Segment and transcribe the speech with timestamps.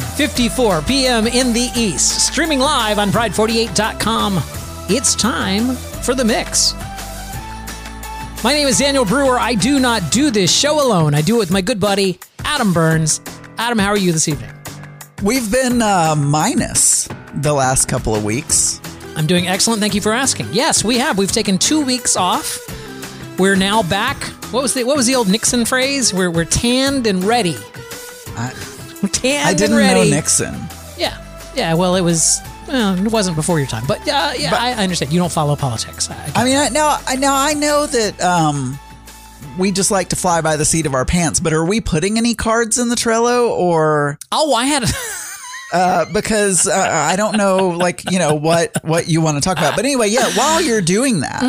[0.00, 1.26] 10:54 p.m.
[1.26, 4.40] in the East, streaming live on pride48.com.
[4.88, 6.74] It's time for the mix.
[8.42, 9.38] My name is Daniel Brewer.
[9.38, 11.14] I do not do this show alone.
[11.14, 13.20] I do it with my good buddy Adam Burns.
[13.56, 14.50] Adam, how are you this evening?
[15.22, 18.80] We've been uh, minus the last couple of weeks.
[19.16, 19.80] I'm doing excellent.
[19.80, 20.48] Thank you for asking.
[20.52, 21.18] Yes, we have.
[21.18, 22.58] We've taken two weeks off.
[23.38, 24.22] We're now back.
[24.52, 26.12] What was the what was the old Nixon phrase?
[26.12, 27.56] We're we're tanned and ready.
[28.36, 28.52] I,
[29.22, 30.54] We're I didn't know Nixon.
[30.96, 31.22] Yeah,
[31.54, 31.74] yeah.
[31.74, 32.40] Well, it was.
[32.66, 35.12] Well, it wasn't before your time, but uh, yeah, But- I, I understand.
[35.12, 36.10] You don't follow politics.
[36.10, 38.78] I, I mean, I, now, I, now I know that um,
[39.58, 42.16] we just like to fly by the seat of our pants, but are we putting
[42.16, 44.84] any cards in the Trello or oh, I had.
[45.74, 49.58] Uh, because uh, I don't know, like you know what what you want to talk
[49.58, 49.76] about.
[49.76, 50.30] But anyway, yeah.
[50.34, 51.42] While you're doing that,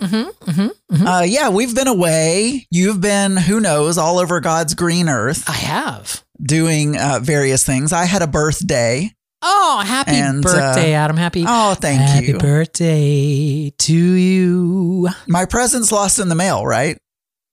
[0.00, 2.66] Mm-hmm, Uh, yeah, we've been away.
[2.70, 6.22] You've been, who knows, all over God's green earth, I have.
[6.42, 7.92] doing uh, various things.
[7.92, 9.10] I had a birthday.
[9.42, 11.16] Oh, happy And, uh, birthday, Adam!
[11.16, 11.44] Happy.
[11.46, 12.32] Oh, thank happy you.
[12.34, 15.08] Happy birthday to you.
[15.26, 16.98] My present's lost in the mail, right?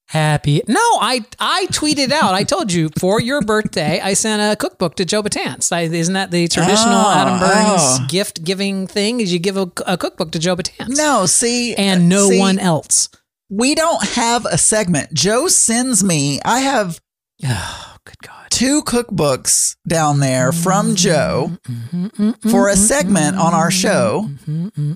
[0.08, 0.62] Happy.
[0.70, 2.34] No, I I tweeted out.
[2.34, 5.72] I told you for your birthday, I sent a cookbook to Joe Batance.
[5.74, 8.06] I, isn't that the traditional Oh, Adam Burns oh.
[8.08, 9.20] gift giving thing?
[9.20, 10.96] Is you give a, a cookbook to Joe Batance?
[10.96, 13.10] No, see, and no see, one else.
[13.50, 15.14] We don't have a segment.
[15.14, 16.40] Joe sends me.
[16.46, 17.02] I have
[17.46, 18.48] Oh, good God.
[18.50, 24.30] two cookbooks down there from mm-hmm, Joe mm-hmm, mm-hmm, for a segment on our show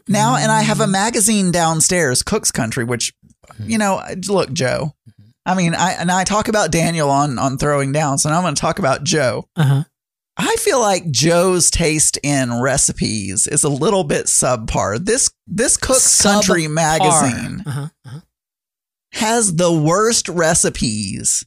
[0.07, 3.13] now, and I have a magazine downstairs, Cook's Country, which
[3.59, 4.94] you know, look, Joe.
[5.46, 8.44] I mean, I and I talk about Daniel on on throwing down, so now I'm
[8.44, 9.47] going to talk about Joe.
[9.56, 9.84] Uh huh.
[10.38, 15.03] I feel like Joe's taste in recipes is a little bit subpar.
[15.03, 17.88] This this Cook's Country magazine Uh-huh.
[18.06, 18.19] uh-huh.
[19.13, 21.46] has the worst recipes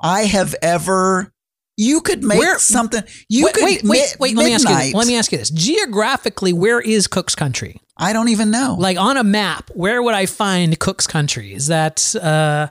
[0.00, 1.32] I have ever.
[1.76, 3.02] You could make Where- something.
[3.28, 4.36] You wait, could wait, wait, wait.
[4.36, 4.74] Let me ask you.
[4.76, 4.94] This.
[4.94, 5.50] Let me ask you this.
[5.50, 7.80] Geographically, where is Cook's Country?
[7.98, 8.76] I don't even know.
[8.78, 11.52] Like on a map, where would I find Cook's Country?
[11.52, 12.68] Is that uh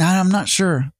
[0.00, 0.90] I'm not sure.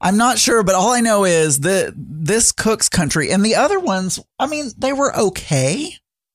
[0.00, 3.78] I'm not sure, but all I know is that this Cook's Country and the other
[3.78, 4.18] ones.
[4.38, 5.92] I mean, they were okay,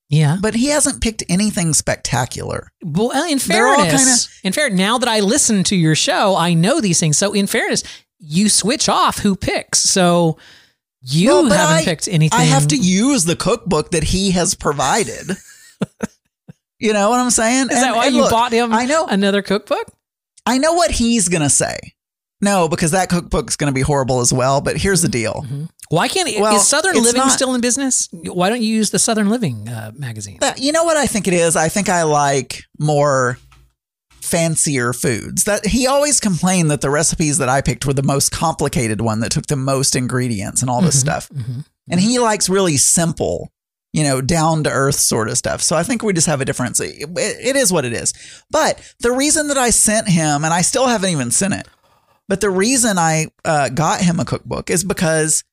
[0.09, 0.37] yeah?
[0.41, 2.69] but he hasn't picked anything spectacular.
[2.81, 6.53] Well, in They're all fairness, in fair, now that I listen to your show, I
[6.53, 7.17] know these things.
[7.17, 7.83] So, in fairness,
[8.19, 9.79] you switch off who picks.
[9.79, 10.37] So,
[11.01, 12.39] you Well, haven't I- picked anything.
[12.39, 15.31] I have to use the cookbook that he has provided.
[16.79, 17.69] you know what I'm saying?
[17.71, 18.73] Is that why you look, bought him?
[18.73, 19.05] I know.
[19.07, 19.91] another cookbook.
[20.45, 21.93] I know what he's gonna say.
[22.39, 24.61] No, because that cookbook's gonna be horrible as well.
[24.61, 25.11] But here's the mm-hmm.
[25.11, 25.65] deal: mm-hmm.
[25.89, 28.09] Why can't Well, is Southern Living not- still in business?
[28.11, 30.37] Why don't you use the Southern Living uh, magazine?
[30.41, 31.55] That- you know what I think it is.
[31.55, 33.37] I think I like more
[34.21, 35.45] fancier foods.
[35.45, 39.21] That he always complained that the recipes that I picked were the most complicated one
[39.21, 41.19] that took the most ingredients and all this mm-hmm.
[41.19, 41.29] stuff.
[41.89, 43.49] And he likes really simple,
[43.93, 45.61] you know, down to earth sort of stuff.
[45.61, 46.79] So I think we just have a difference.
[46.79, 48.13] It, it is what it is.
[48.51, 51.67] But the reason that I sent him, and I still haven't even sent it,
[52.27, 55.43] but the reason I uh, got him a cookbook is because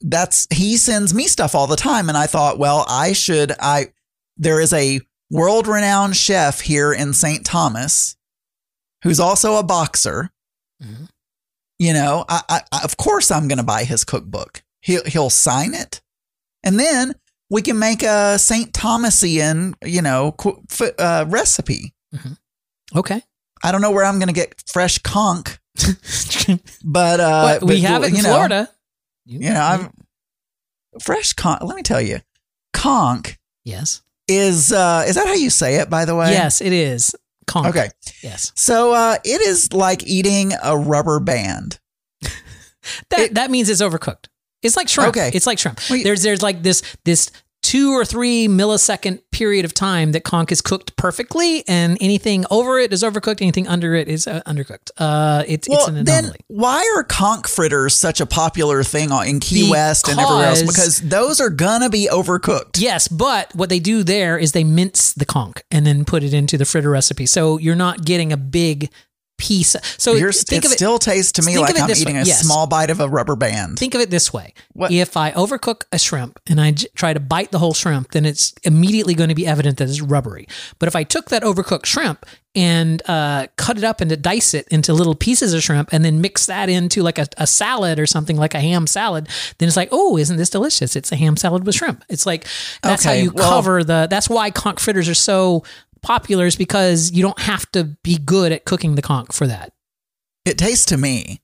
[0.00, 3.52] that's he sends me stuff all the time, and I thought, well, I should.
[3.60, 3.86] I
[4.36, 5.00] there is a
[5.30, 7.44] world renowned chef here in St.
[7.44, 8.16] Thomas
[9.02, 10.30] who's also a boxer.
[11.78, 14.62] You know, I, I, I- of course I'm going to buy his cookbook.
[14.82, 16.00] He'll he'll sign it,
[16.62, 17.14] and then
[17.50, 18.72] we can make a St.
[18.72, 21.94] Thomasian, you know, qu- f- uh, recipe.
[22.94, 23.22] Okay.
[23.62, 25.58] I don't know where I'm going to get fresh conch,
[26.84, 28.68] but uh, But we but, have it in know, Florida.
[29.24, 29.90] You know, I'm
[31.00, 31.62] fresh conch.
[31.62, 32.20] Let me tell you,
[32.72, 34.02] conch yes.
[34.28, 35.90] is uh, is that how you say it?
[35.90, 37.14] By the way, Yes, it is.
[37.46, 37.68] Conch.
[37.68, 37.88] Okay,
[38.22, 38.52] Yes.
[38.56, 41.78] so uh, it is like eating a rubber band.
[43.10, 44.26] That that means it's overcooked.
[44.66, 45.08] It's like shrimp.
[45.16, 45.30] Okay.
[45.32, 45.80] It's like shrimp.
[45.88, 47.30] There's there's like this this
[47.62, 52.78] two or three millisecond period of time that conch is cooked perfectly, and anything over
[52.78, 53.42] it is overcooked.
[53.42, 54.90] Anything under it is uh, undercooked.
[54.98, 56.38] Uh, it's Well, it's an then anomaly.
[56.46, 60.60] why are conch fritters such a popular thing in Key West and everywhere else?
[60.60, 62.78] Because- Because those are gonna be overcooked.
[62.80, 66.32] Yes, but what they do there is they mince the conch and then put it
[66.32, 67.26] into the fritter recipe.
[67.26, 68.90] So you're not getting a big
[69.38, 69.76] piece.
[69.98, 70.76] So You're, think it of it.
[70.76, 72.40] still tastes to me like I'm eating way, a yes.
[72.40, 73.78] small bite of a rubber band.
[73.78, 74.90] Think of it this way: What?
[74.92, 78.24] if I overcook a shrimp and I j- try to bite the whole shrimp, then
[78.24, 80.46] it's immediately going to be evident that it's rubbery.
[80.78, 82.24] But if I took that overcooked shrimp
[82.54, 86.22] and uh, cut it up and dice it into little pieces of shrimp, and then
[86.22, 89.28] mix that into like a, a salad or something like a ham salad,
[89.58, 90.96] then it's like, oh, isn't this delicious?
[90.96, 92.02] It's a ham salad with shrimp.
[92.08, 92.46] It's like
[92.82, 94.06] that's how you well- cover the.
[94.08, 95.64] That's why conch fritters are so
[96.06, 99.72] popular, is because you don't have to be good at cooking the conch for that.
[100.44, 101.40] It tastes to me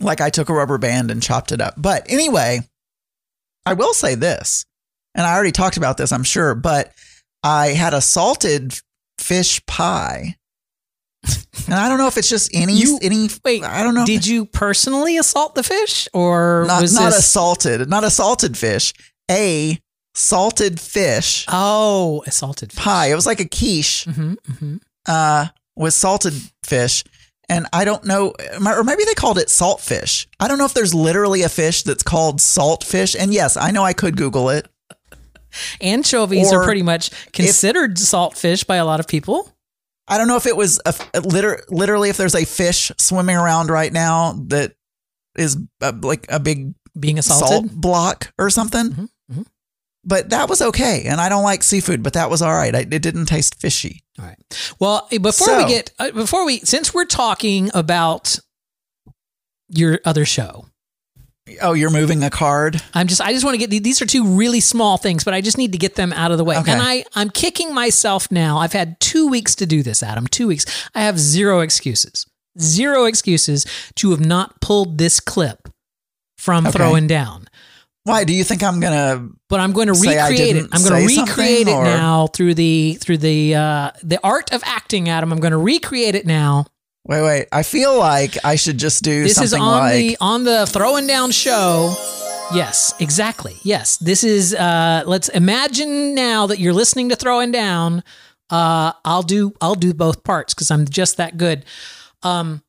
[0.00, 1.74] like I took a rubber band and chopped it up.
[1.76, 2.60] But anyway,
[3.66, 4.64] I will say this,
[5.14, 6.92] and I already talked about this, I'm sure, but
[7.42, 8.80] I had a salted
[9.18, 10.36] fish pie.
[11.66, 14.06] And I don't know if it's just any You- any Wait, I don't know.
[14.06, 17.18] Did you personally assault the fish, or not was not this?
[17.18, 18.94] a salted, not a salted fish,
[19.30, 19.78] a
[20.18, 22.82] salted fish Oh, a salted fish.
[22.82, 23.06] pie.
[23.10, 24.76] It was like a quiche hmm hmm
[25.06, 26.34] uh, with salted
[26.64, 27.04] fish.
[27.48, 30.28] And I don't know, or maybe they called it salt fish.
[30.38, 33.16] I don't know if there's literally a fish that's called salt fish.
[33.18, 34.68] And yes, I know I could Google it.
[35.80, 39.50] Anchovies Or are pretty much considered salt fish by a lot of people.
[40.06, 43.36] I don't know if it was a, a liter, literally if there's a fish swimming
[43.36, 44.74] around right now that
[45.36, 45.56] is
[46.02, 47.80] like a big Being salt assaulted.
[47.80, 48.90] block or something.
[48.90, 49.46] Mhm, mhm.
[50.08, 51.04] But that was okay.
[51.06, 52.74] And I don't like seafood, but that was all right.
[52.74, 54.02] I, it didn't taste fishy.
[54.18, 54.74] All right.
[54.80, 58.38] Well, eh, before So- we get uh, before we since we're talking about
[59.68, 60.66] your other show,
[61.62, 62.82] Oh, you're moving a card?
[62.92, 65.40] I'm just I just want to get these are two really small things, but I
[65.40, 66.58] just need to get them out of the way.
[66.58, 66.72] Okay.
[66.72, 68.58] And I I'm kicking myself now.
[68.58, 70.26] I've had 2 weeks to do this, Adam.
[70.26, 70.66] 2 weeks.
[70.94, 72.26] I have zero excuses.
[72.60, 73.64] Zero excuses
[73.96, 75.70] to have not pulled this clip
[76.36, 76.76] from Okay.
[76.76, 77.47] throwing down.
[78.08, 78.24] Why?
[78.24, 80.66] Do you think I'm going to But I'm going to recreate it.
[80.72, 84.62] I'm going to recreate it or- now through the through the uh the art of
[84.64, 85.32] acting, Adam.
[85.32, 86.66] I'm going to recreate it now.
[87.04, 87.46] Wait, wait.
[87.52, 90.66] I feel like I should just do This is something on like the on the
[90.66, 91.94] throwing down show.
[92.54, 93.56] Yes, exactly.
[93.62, 94.54] Yes, this is.
[94.54, 98.02] uh Let's imagine now that you're listening to throwing down.
[98.50, 101.64] Uh, I'll do I'll do both parts because I'm just that good.
[102.22, 102.62] Um,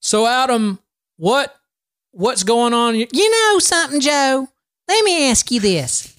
[0.00, 0.78] so Adam,
[1.18, 1.54] what
[2.12, 2.94] what's going on?
[2.94, 4.48] You know something, Joe?
[4.92, 6.14] Let me ask you this: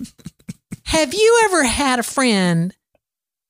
[0.86, 2.76] Have you ever had a friend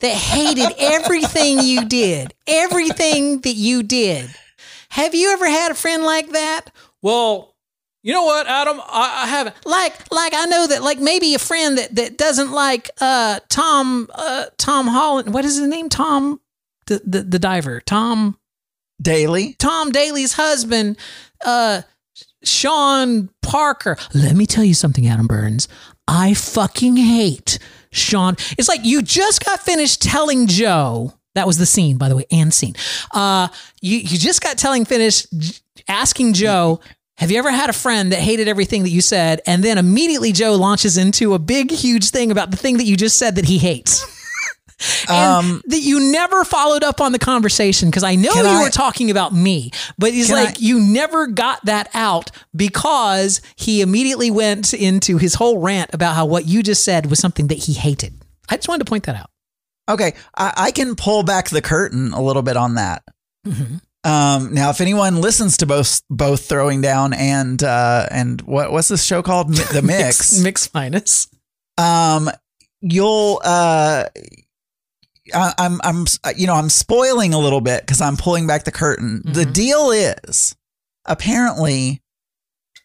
[0.01, 2.33] that hated everything you did?
[2.45, 4.29] Everything that you did.
[4.89, 6.71] Have you ever had a friend like that?
[7.01, 7.55] Well,
[8.01, 8.81] you know what, Adam?
[8.81, 9.55] I, I haven't.
[9.65, 14.09] Like, like I know that, like maybe a friend that that doesn't like uh Tom
[14.13, 15.33] uh Tom Holland.
[15.33, 15.87] What is his name?
[15.87, 16.41] Tom,
[16.87, 17.79] the the, the diver.
[17.79, 18.37] Tom
[19.01, 19.53] Daley.
[19.53, 20.97] Tom Daley's husband,
[21.45, 21.83] uh,
[22.43, 23.97] Sean Parker.
[24.15, 25.67] Let me tell you something, Adam Burns.
[26.07, 27.59] I fucking hate
[27.91, 28.35] Sean.
[28.57, 31.13] It's like you just got finished telling Joe.
[31.35, 32.73] That was the scene, by the way, and scene.
[33.13, 35.27] Uh, you you just got telling finished
[35.87, 36.79] asking Joe.
[37.17, 40.31] Have you ever had a friend that hated everything that you said, and then immediately
[40.31, 43.45] Joe launches into a big, huge thing about the thing that you just said that
[43.45, 44.12] he hates?
[45.09, 48.69] Um, that you never followed up on the conversation because I know you I- were
[48.69, 54.31] talking about me, but he's like I- you never got that out because he immediately
[54.31, 57.73] went into his whole rant about how what you just said was something that he
[57.73, 58.13] hated.
[58.49, 59.29] I just wanted to point that out.
[59.89, 63.03] Okay, I, I can pull back the curtain a little bit on that.
[63.45, 63.75] Mm-hmm.
[64.05, 68.87] Um, now, if anyone listens to both both throwing down and uh, and what what's
[68.89, 71.27] this show called, the mix, mix minus.
[71.77, 72.29] um,
[72.81, 74.05] you'll uh,
[75.33, 78.71] I, I'm I'm you know I'm spoiling a little bit because I'm pulling back the
[78.71, 79.21] curtain.
[79.25, 79.53] The Mhm.
[79.53, 80.55] deal is
[81.05, 82.01] apparently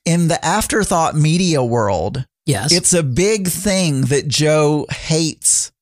[0.04, 2.72] in the afterthought media world, Yes.
[2.72, 5.72] it's a big thing that Joe hates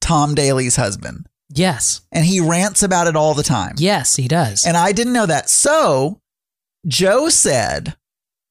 [0.00, 1.26] Tom Daley's husband.
[1.54, 2.00] yes.
[2.12, 3.74] and he rants about it all the time.
[3.78, 4.64] Yes, he does.
[4.66, 5.50] And I didn't know that.
[5.50, 6.20] So
[6.86, 7.96] Joe said,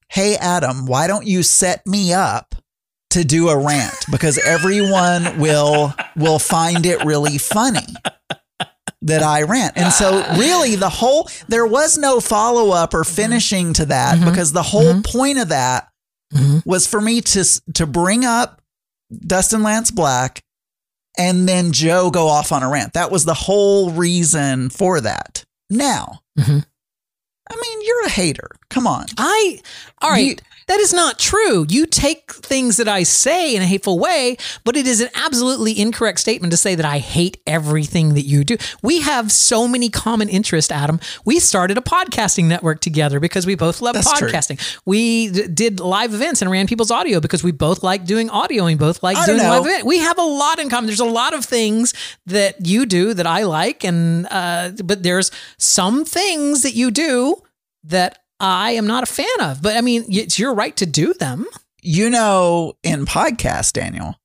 [0.08, 2.54] Hey, Adam, why don't you set me up
[3.12, 3.94] to do a rant?
[4.10, 7.86] Because everyone will will find it really funny
[9.02, 9.72] that I rant.
[9.76, 14.24] And so really the whole there was no follow-up or finishing to that Mhm.
[14.30, 15.88] because the whole point of that
[16.34, 16.64] Mhm.
[16.64, 18.60] was for me to to bring up
[19.26, 20.42] Dustin Lance Black
[21.18, 22.94] and then Joe go off on a rant.
[22.94, 25.44] That was the whole reason for that.
[25.68, 26.64] Now, Mhm.
[27.50, 28.48] I mean, you're a hater.
[28.70, 29.06] Come on.
[29.18, 29.60] I
[30.00, 30.40] all right.
[30.68, 31.66] That is not true.
[31.68, 35.78] You take things that I say in a hateful way, but it is an absolutely
[35.78, 38.56] incorrect statement to say that I hate everything that you do.
[38.82, 41.00] We have so many common interests, Adam.
[41.24, 44.28] We started a podcasting network together because we both love That's true.
[44.28, 44.78] podcasting.
[44.84, 48.64] We d- did live events and ran people's audio because we both like doing audio
[48.66, 49.84] and we both like doing live events.
[49.84, 50.86] We have a lot in common.
[50.86, 51.94] There's a lot of things
[52.26, 57.36] that you do that I like, and uh, but there's some things that you do
[57.84, 59.62] that I am not a fan of.
[59.62, 61.46] But I mean, it's your right to do them.
[61.80, 64.16] You know, in podcast, Daniel,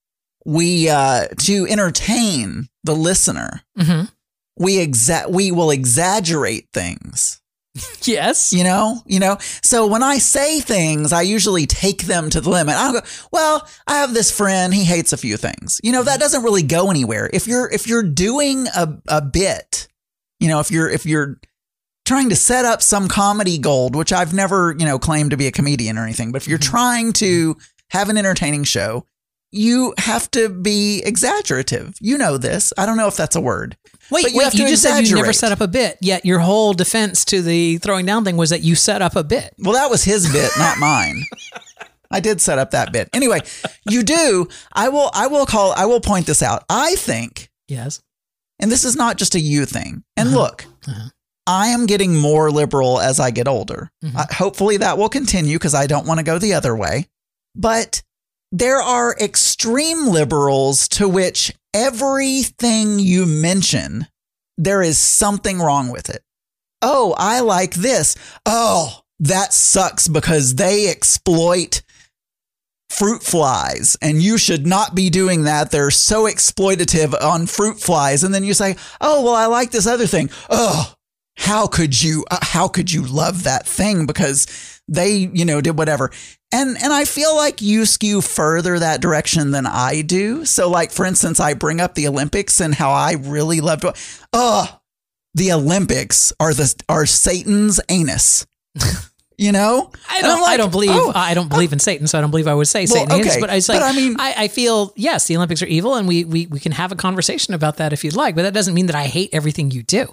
[0.45, 4.09] we uh to entertain the listener, Mhm.
[4.57, 7.39] we exa- we will exaggerate things.
[8.03, 8.53] Yes.
[8.53, 9.37] You know, you know.
[9.61, 12.75] So when I say things, I usually take them to the limit.
[12.75, 15.79] I don't go, well, I have this friend, he hates a few things.
[15.83, 17.29] You know, that doesn't really go anywhere.
[17.33, 19.87] If you're if you're doing a, a bit,
[20.39, 21.39] you know, if you're if you're
[22.07, 25.45] trying to set up some comedy gold, which I've never, you know, claimed to be
[25.47, 27.55] a comedian or anything, but if you're trying to
[27.91, 29.05] have an entertaining show,
[29.51, 31.95] you have to be exaggerative.
[32.01, 32.73] You know this.
[32.77, 33.77] I don't know if that's a word.
[34.11, 34.43] Wait, But you wait.
[34.45, 37.23] have You, to just said you never set up a bit, yet your whole defense
[37.25, 39.53] to the throwing down thing was that you set up a bit.
[39.59, 41.23] Well, that was his bit, not mine.
[42.09, 43.09] I did set up that bit.
[43.13, 43.41] Anyway,
[43.89, 44.47] you do.
[44.73, 45.11] I will.
[45.13, 45.73] I will call.
[45.73, 46.63] I will point this out.
[46.69, 48.01] I think, Yes.
[48.59, 50.03] and this is not just a you thing.
[50.15, 51.09] And look, Uh-huh.
[51.47, 53.89] I am getting more liberal as I get older.
[54.03, 54.15] Mhm.
[54.15, 57.07] Uh, hopefully, that will continue because I don't want to go the other way.
[57.55, 58.03] But
[58.51, 64.07] there are extreme liberals to which everything you mention,
[64.57, 66.23] there is something wrong with it.
[66.81, 68.15] Oh, I like this.
[68.45, 71.81] Oh, that sucks because they exploit
[72.89, 75.71] fruit flies and you should not be doing that.
[75.71, 78.23] They're so exploitative on fruit flies.
[78.23, 80.29] And then you say, oh, well, I like this other thing.
[80.49, 80.93] Oh,
[81.37, 84.47] how could you, uh, how could you love that thing because
[84.87, 86.11] they, you know, did whatever.
[86.51, 90.45] And, and I feel like you skew further that direction than I do.
[90.45, 93.85] So like, for instance, I bring up the Olympics and how I really loved,
[94.33, 94.79] oh,
[95.33, 98.45] the Olympics are the, are Satan's anus.
[99.39, 100.41] You know, I don't.
[100.41, 100.89] Like, I don't believe.
[100.91, 103.19] oh, I don't believe in Satan, so I don't believe I would say Well, Satan
[103.19, 103.27] is.
[103.27, 105.93] okay, But it's but like I mean- I, I feel yes, the Olympics are evil,
[105.93, 108.33] and we, we we can have a conversation about that if you'd like.
[108.33, 110.11] But that doesn't mean that I hate everything you do.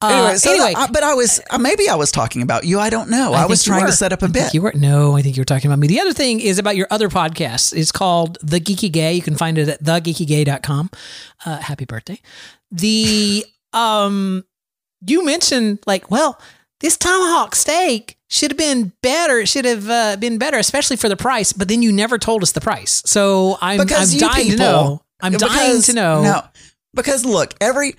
[0.00, 2.80] Uh, Anyway, so anyway, I- but I was uh, maybe I was talking about you.
[2.80, 3.34] I don't know.
[3.34, 4.54] I, was trying to set up a I bit.
[4.54, 5.86] You were no, I think you were talking about me.
[5.88, 7.74] The other thing is about your other podcast.
[7.76, 9.12] It's called The Geeky Gay.
[9.12, 10.90] You can find it at thegeekygay.com.
[11.44, 12.20] Uh, happy birthday.
[12.70, 14.44] The um
[15.06, 16.40] you mentioned like, well,
[16.80, 19.38] this tomahawk steak should have been better.
[19.40, 21.52] It should have uh, been better, especially for the price.
[21.52, 23.02] But then you never told us the price.
[23.04, 25.02] So I'm I'm dying people, to know.
[25.20, 26.22] I'm dying because- to know.
[26.22, 26.42] No,
[26.94, 27.94] because look, every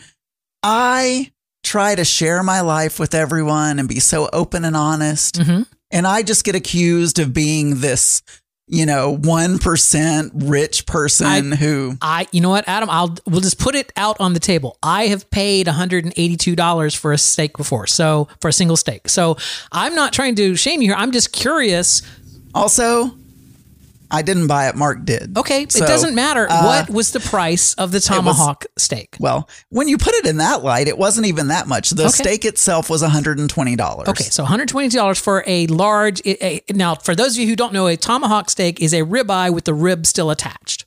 [0.63, 1.31] I
[1.63, 5.65] try to share my life with everyone and be so open and honest, Mhm.
[5.91, 8.21] and I just get accused of being this,
[8.67, 11.97] you know, one percent rich person I- who.
[12.01, 12.89] I, you know what, Adam?
[12.89, 14.77] I'll we'll just put it out on the table.
[14.81, 18.53] I have paid one hundred and eighty-two dollars for a steak before, so for a
[18.53, 19.09] single steak.
[19.09, 19.37] So
[19.71, 20.95] I'm not trying to shame you here.
[20.97, 22.01] I'm just curious.
[22.55, 23.11] Also,
[24.13, 24.75] I didn't buy it.
[24.75, 25.35] Mark did.
[25.37, 26.45] Okay, So, it doesn't matter.
[26.49, 29.17] uh, what was the price of the tomahawk steak?
[29.19, 31.89] Well, when you put it in that light, it wasn't even that much.
[31.89, 32.11] The Okay.
[32.23, 34.07] steak itself was $120.
[34.07, 36.21] Okay, so $120 for a large.
[36.25, 39.51] A- now, for those of you who don't know, a tomahawk steak is a ribeye
[39.51, 40.85] with the rib still attached.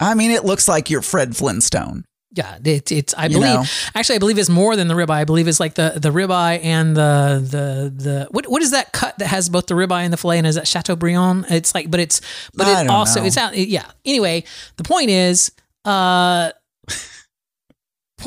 [0.00, 2.04] I mean, it looks like you're Fred Flintstone.
[2.36, 3.14] Yeah, it, it's.
[3.16, 3.54] I You believe.
[3.54, 3.64] know.
[3.94, 5.10] Actually, I believe it's more than the ribeye.
[5.10, 8.92] I believe it's like the the ribeye and the the the what what is that
[8.92, 11.46] cut that has both the ribeye and the fillet and is that Chateaubriand?
[11.48, 12.20] It's like, but it's
[12.54, 13.26] but I it also know.
[13.26, 13.56] it's out.
[13.56, 13.86] Yeah.
[14.04, 14.44] Anyway,
[14.76, 15.52] the point is,
[15.84, 16.50] uh.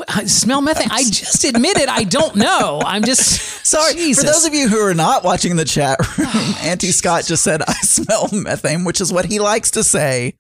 [0.08, 0.90] I smell methane.
[0.92, 2.82] I just admitted I don't know.
[2.86, 3.22] I'm just
[3.66, 4.24] Sorry, Jesus.
[4.24, 6.28] for those of you who are not watching the chat room,
[6.62, 10.36] Auntie Scott just said, I smell methane, which is what he likes to say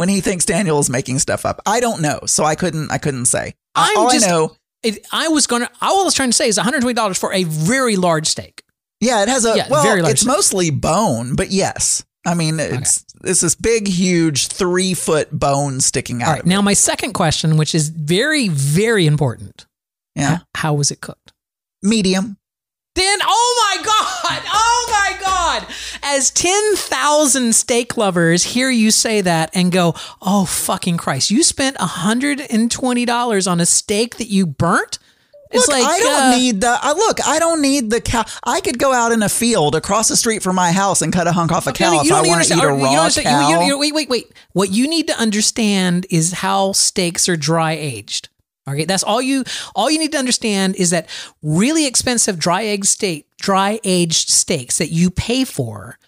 [0.00, 1.60] when he thinks Daniel is making stuff up.
[1.66, 3.54] I don't know, so I couldn't I couldn't say.
[3.76, 5.68] I'm All just- I know, It, I was gonna.
[5.80, 8.62] All I was trying to say is 120 dollars for a very large steak.
[9.00, 12.02] yeah, it has a Yeah, well, very large it's mostly bone, but yes.
[12.26, 16.26] I mean, it's it's this big, huge, three foot bone sticking out.
[16.26, 16.40] All right.
[16.40, 16.48] of it.
[16.48, 19.66] Now, my second question, which is very very important.
[20.16, 21.32] yeah, H- how was it cooked?
[21.82, 22.36] medium.
[22.94, 24.52] Then, oh my God, oh my God.
[26.12, 31.76] As 10,000 steak lovers hear you say that and go, oh fucking Christ, you spent
[31.76, 34.98] $120 on a steak that you burnt?
[35.52, 36.78] It's look, like, I don't uh, need the.
[36.80, 38.24] I look, I don't need the cow.
[38.42, 41.28] I could go out in a field across the street from my house and cut
[41.28, 43.48] a hunk off a Okay, cow if don't I want to eat a raw cow.
[43.48, 44.32] you- you- you- wait, wait, wait.
[44.52, 48.28] What you need to understand is how steaks are dry aged.
[48.70, 49.44] Okay, that's all you.
[49.74, 51.08] All you need to understand is that
[51.42, 55.98] really expensive dry egg steak, dry aged steaks that you pay for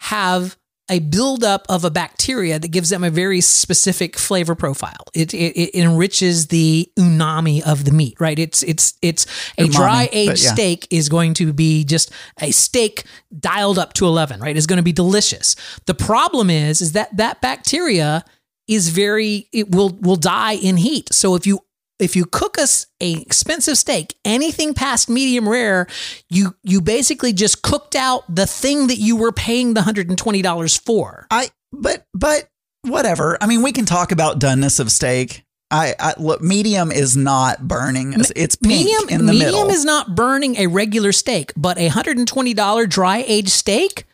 [0.00, 0.56] have
[0.90, 5.04] a buildup of a bacteria that gives them a very specific flavor profile.
[5.14, 8.38] It, it, it enriches the umami of the meat, right?
[8.38, 9.26] It's it's it's
[9.58, 10.54] a Umami, dry aged yeah.
[10.54, 13.04] steak is going to be just a steak
[13.38, 14.56] dialed up to 11, right?
[14.56, 15.56] It's going to be delicious.
[15.86, 18.24] The problem is is that that bacteria
[18.66, 21.12] is very it will will die in heat.
[21.12, 21.60] So if you
[21.98, 25.86] if you cook us a expensive steak, anything past medium rare,
[26.28, 30.18] you you basically just cooked out the thing that you were paying the hundred and
[30.18, 31.26] twenty dollars for.
[31.30, 32.48] I but but
[32.82, 33.38] whatever.
[33.40, 35.44] I mean, we can talk about doneness of steak.
[35.70, 38.14] I, I look medium is not burning.
[38.14, 39.70] It's, medium in the medium middle.
[39.70, 44.06] is not burning a regular steak, but a hundred and twenty dollar dry aged steak.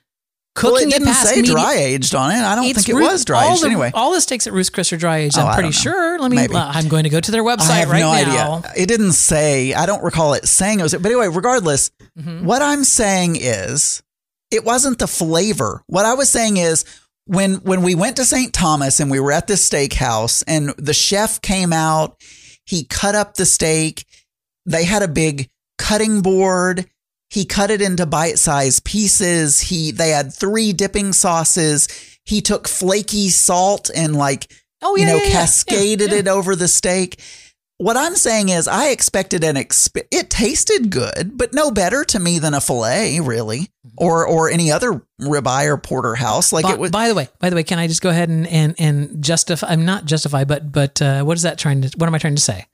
[0.63, 2.37] Well, Cooking it didn't past say medium, dry aged on it.
[2.37, 3.91] I don't think it was dry aged the, anyway.
[3.93, 5.37] All the steaks at Ruth's Chris are dry aged.
[5.37, 6.19] Oh, I'm pretty sure.
[6.19, 6.37] Let me.
[6.37, 6.55] Maybe.
[6.55, 8.57] uh, I'm going to go to their website I have right no now.
[8.59, 8.73] idea.
[8.77, 9.75] It didn't say.
[9.75, 10.93] I don't recall it saying it was.
[10.95, 12.45] But anyway, regardless, Mm-hmm.
[12.45, 14.01] what I'm saying is,
[14.53, 15.83] it wasn't the flavor.
[15.89, 16.85] What I was saying is,
[17.27, 18.53] when when we went to St.
[18.53, 22.23] Thomas and we were at this steakhouse and the chef came out,
[22.65, 24.05] he cut up the steak.
[24.67, 26.89] They had a big cutting board.
[27.31, 29.61] He cut it into bite-sized pieces.
[29.61, 31.89] He they had three dipping sauces.
[32.25, 34.51] He took flaky salt and like
[34.83, 35.33] Oh you yeah, know, yeah, yeah.
[35.33, 37.21] cascaded it over the steak.
[37.79, 42.21] What I'm saying is, I expected an exp- it tasted good, but no better to
[42.21, 46.53] me than a fillet, really, or or any other ribeye or porterhouse.
[46.53, 46.91] Like by, it was.
[46.93, 49.67] by the way, by the way, can I just go ahead and and and justify?
[49.71, 51.91] I'm not justify, but but uh, what is that trying to?
[51.97, 52.67] What am I trying to say?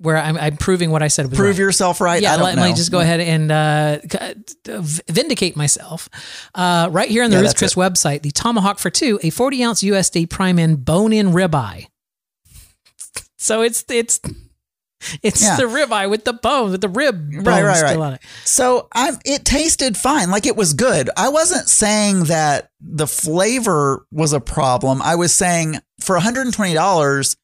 [0.00, 1.58] Where I'm, I'm proving what I said was prove right.
[1.58, 2.22] yourself right.
[2.22, 3.98] yeah, I don't let me just go ahead and uh,
[5.08, 6.08] vindicate myself.
[6.54, 9.64] Uh, right here on the Yeah, that's Chris website, the Tomahawk for two, a 40
[9.64, 11.86] ounce USDA prime in bone in ribeye.
[13.40, 14.20] So it's it's
[15.22, 15.56] it's Yeah.
[15.56, 18.06] the ribeye with the bone, with the rib bone Right, right, still right.
[18.06, 18.20] on it.
[18.44, 19.16] So I'm.
[19.24, 20.30] It tasted fine.
[20.32, 21.08] Like it was good.
[21.16, 25.00] I wasn't saying that the flavor was a problem.
[25.02, 27.36] I was saying for 120 dollars,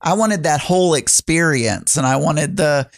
[0.00, 2.90] I wanted that whole experience, and I wanted the,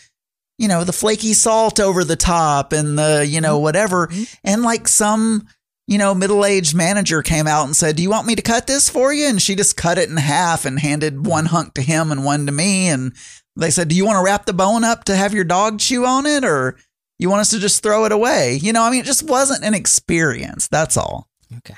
[0.59, 4.25] you know, the flaky salt over the top, and the, you know, whatever, mm-hmm.
[4.45, 5.47] and like some.
[5.91, 8.67] You know, middle aged manager came out and said, Do you want me to cut
[8.67, 9.27] this for you?
[9.27, 12.45] And she just cut it in half and handed one hunk to him and one
[12.45, 12.89] to me.
[12.89, 13.15] And
[13.57, 16.05] they said, Do you want to wrap the bone up to have your dog chew
[16.05, 16.45] on it?
[16.45, 16.77] Or
[17.19, 18.59] you want us to just throw it away?
[18.61, 20.69] You know, I mean, it just wasn't an experience.
[20.69, 21.27] That's all.
[21.57, 21.77] Okay.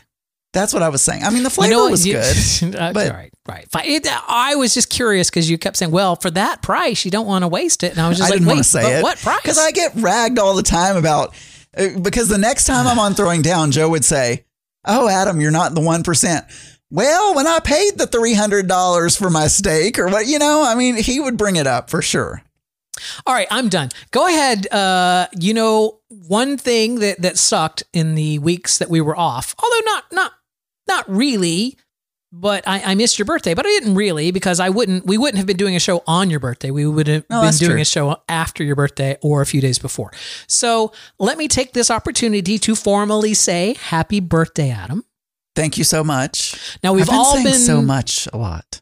[0.53, 1.23] That's what I was saying.
[1.23, 2.75] I mean, the flavor You know was You- good.
[2.81, 3.67] Uh, but- right, right.
[3.87, 7.27] It, I was just curious because you kept saying, "Well, for that price, you don't
[7.27, 9.03] want to waste it," and I was just I like, didn't "Wait, say but it.
[9.03, 11.35] what price?" Because I get ragged all the time about,
[11.77, 14.45] uh, because the next time I'm on throwing down, Joe would say,
[14.85, 16.43] Oh, Adam, you're not the 1%.
[16.91, 20.97] Well, when I paid the $300 for my steak or what, you know, I mean,
[20.97, 22.43] he would bring it up for sure.
[23.27, 23.91] All right, I'm done.
[24.11, 24.67] Go ahead.
[24.73, 29.55] Uh, you know, one thing that that sucked in the weeks that we were off,
[29.63, 30.33] although not not
[30.91, 31.79] not really,
[32.33, 33.55] but I, I missed your birthday.
[33.55, 35.07] But I didn't really because I wouldn't.
[35.07, 36.71] We wouldn't have been doing a show on your birthday.
[36.71, 37.81] We would have No, been doing true.
[37.81, 40.13] a show after your birthday or a few days before.
[40.47, 45.05] So let me take this opportunity to formally say happy birthday, Adam.
[45.57, 46.55] Thank you so much.
[46.85, 48.81] Now we've been all saying been so much a lot.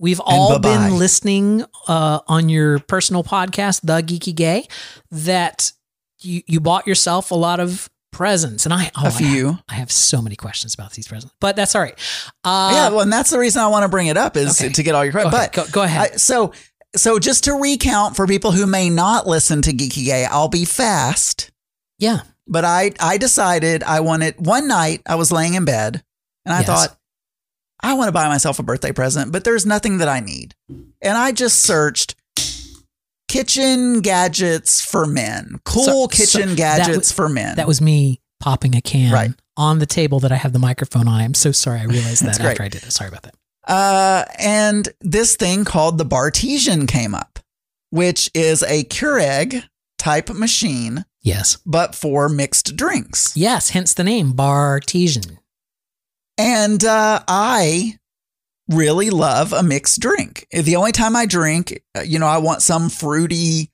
[0.00, 4.68] We've all been listening uh, on your personal podcast, The Geeky Gay,
[5.10, 5.72] that
[6.20, 8.64] you, you bought yourself a lot of presents.
[8.64, 9.46] And I, oh, A I few.
[9.48, 11.98] have, I have so many questions about these presents, but that's all right.
[12.44, 14.72] Uh, yeah, well, and that's the reason I want to bring it up is Okay.
[14.72, 15.28] to get all your credit.
[15.28, 16.12] Okay, but go- go ahead.
[16.12, 16.52] I, so,
[16.96, 20.64] so just to recount for people who may not listen to Geeky Gay, I'll be
[20.64, 21.50] fast.
[21.98, 22.20] yeah.
[22.50, 25.02] But I, I decided I wanted one night.
[25.06, 26.02] I was laying in bed,
[26.46, 26.66] and I Yes.
[26.66, 26.96] thought
[27.82, 30.54] I want to buy myself a birthday present, but there's nothing that I need.
[30.68, 32.14] And I just searched
[33.28, 37.56] kitchen gadgets for men, cool So- so kitchen that gadgets was- for men.
[37.56, 39.32] That was me popping a can Right.
[39.56, 41.20] on the table that I have the microphone on.
[41.20, 41.80] I'm so sorry.
[41.80, 42.62] I realized that after.
[42.62, 42.92] I did it.
[42.92, 43.34] Sorry about that.
[43.66, 47.38] Uh, and this thing called the Bartesian came up,
[47.90, 49.62] which is a Keurig
[49.98, 51.58] type machine, Yes.
[51.66, 53.32] but for mixed drinks.
[53.36, 53.70] Yes.
[53.70, 55.36] Hence the name Bartesian.
[56.38, 57.98] And uh, I
[58.68, 60.46] really love a mixed drink.
[60.52, 63.70] The only time I drink, uh, you know, I want some fruity,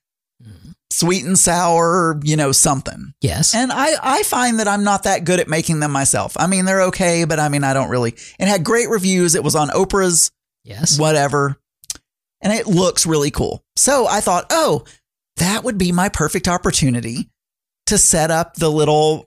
[0.95, 3.15] sweet and sour, you know, something.
[3.21, 3.55] Yes.
[3.55, 6.37] And I, I find that I'm not that good at making them myself.
[6.39, 8.15] I mean, they're okay, but I mean, I don't really.
[8.39, 9.35] It had great reviews.
[9.35, 10.31] It was on Oprah's
[10.63, 10.99] yes.
[10.99, 11.57] whatever.
[12.41, 13.65] And it looks really cool.
[13.77, 14.85] So I thought, oh,
[15.37, 17.31] that would be my perfect opportunity
[17.87, 19.27] to set up the little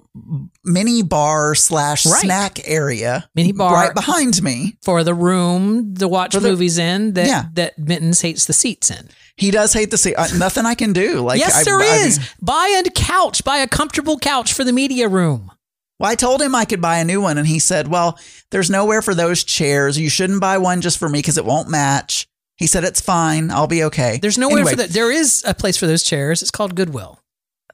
[0.63, 2.21] mini bar slash Right.
[2.21, 3.71] snack area Mini bar.
[3.73, 4.77] right behind me.
[4.83, 7.43] For the room to watch the- movies in that, Yeah.
[7.53, 9.09] that Mittens hates the seats in.
[9.35, 10.15] He does hate the seat.
[10.15, 11.21] Uh, nothing I can do.
[11.21, 12.17] Like yes, I, there I is.
[12.17, 13.43] mean, buy a couch.
[13.43, 15.51] Buy a comfortable couch for the media room.
[15.99, 18.17] Well, I told him I could buy a new one, and he said, Well,
[18.51, 19.97] there's nowhere for those chairs.
[19.99, 22.27] You shouldn't buy one just for me because it won't match.
[22.55, 23.51] He said, It's fine.
[23.51, 24.17] I'll be okay.
[24.21, 24.89] There's nowhere Anyway, for that.
[24.91, 26.41] There is a place for those chairs.
[26.41, 27.19] It's called Goodwill.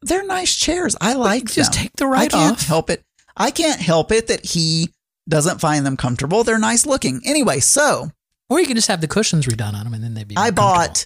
[0.05, 0.95] They're nice chairs.
[1.01, 1.81] I like just them.
[1.83, 2.67] take the right I right can't off.
[2.67, 3.03] help it.
[3.35, 4.89] I can't help it that he
[5.27, 6.43] doesn't find them comfortable.
[6.43, 7.21] They're nice looking.
[7.25, 8.11] Anyway, so
[8.49, 10.37] Or you can just have the cushions redone on them and then they'd be.
[10.37, 11.05] I bought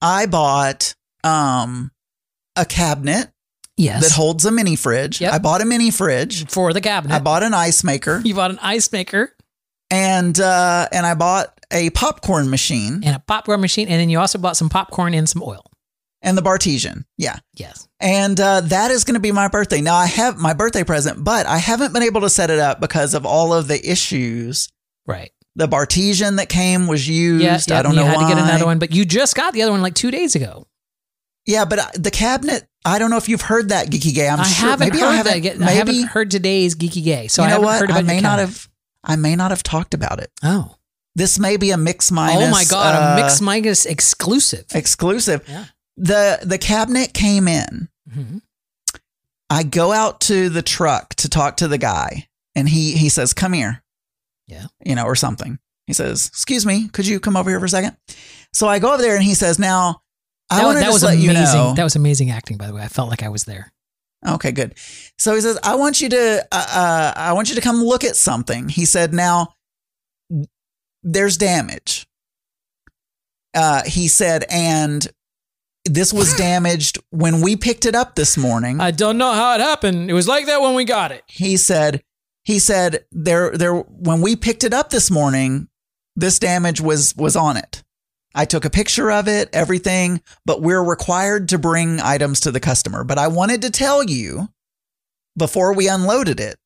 [0.00, 1.90] I bought um
[2.56, 3.30] a cabinet
[3.76, 5.20] yes that holds a mini fridge.
[5.20, 5.32] Yep.
[5.32, 6.46] I bought a mini fridge.
[6.48, 7.14] for the cabinet.
[7.14, 9.34] I bought an ice maker you bought an ice maker
[9.90, 14.18] and uh and I bought a popcorn machine and a popcorn machine, and then you
[14.18, 15.64] also bought some popcorn and some oil.
[16.24, 17.04] And the Bartesian.
[17.18, 17.38] Yeah.
[17.54, 17.88] Yes.
[17.98, 19.80] And uh, that is going to be my birthday.
[19.80, 22.80] Now I have my birthday present, but I haven't been able to set it up
[22.80, 24.68] because of all of the issues.
[25.04, 25.32] Right.
[25.56, 27.44] The Bartesian that came was used.
[27.44, 27.58] Yeah.
[27.68, 28.04] yeah I don't know.
[28.04, 28.12] Why.
[28.12, 28.30] You had why.
[28.30, 30.66] to get another one, but you just got the other one like two days ago.
[31.44, 32.68] Yeah, but uh, the cabinet.
[32.84, 34.28] I don't know if you've heard that Geeky Gay.
[34.28, 34.70] I'm I sure.
[34.70, 35.42] haven't maybe heard I haven't.
[35.42, 35.58] that.
[35.58, 37.80] Maybe I haven't heard today's Geeky Gay, so you I know haven't what?
[37.80, 38.68] heard about I may not have.
[39.04, 40.30] I may not have talked about it.
[40.42, 40.76] Oh.
[41.14, 42.48] This may be a mix minus.
[42.48, 44.64] oh my god, uh, a mix minus exclusive.
[44.72, 45.44] exclusive.
[45.48, 45.66] Yeah.
[45.96, 47.88] The the cabinet came in.
[48.10, 48.42] Mhm.
[49.50, 53.34] I go out to the truck to talk to the guy, and he he says,
[53.34, 53.82] "Come here,"
[54.46, 54.66] Yeah.
[54.84, 55.58] you know, or something.
[55.86, 57.96] He says, "Excuse me, could you come over here for a second?
[58.52, 60.02] So I go over there, and he says, "Now,
[60.48, 61.28] I That, want to that was let amazing.
[61.28, 62.82] you know." That was amazing acting, by the way.
[62.82, 63.72] I felt like I was there.
[64.26, 64.74] Okay, good.
[65.18, 68.04] So he says, "I want you to, uh, uh, I want you to come look
[68.04, 69.54] at something." He said, "Now,
[71.02, 72.06] there's damage."
[73.54, 75.08] Uh, he said, and
[75.84, 78.80] this was damaged when we picked it up this morning.
[78.80, 80.10] I don't know how it happened.
[80.10, 81.24] It was like that when we got it.
[81.26, 82.02] he said,
[82.44, 85.68] he said, there, there, when we picked it up this morning,
[86.16, 87.82] this damage was was on it.
[88.34, 92.60] I took a picture of it, everything, but we're required to bring items to the
[92.60, 93.04] customer.
[93.04, 94.48] But I wanted to tell you
[95.36, 96.56] before we unloaded it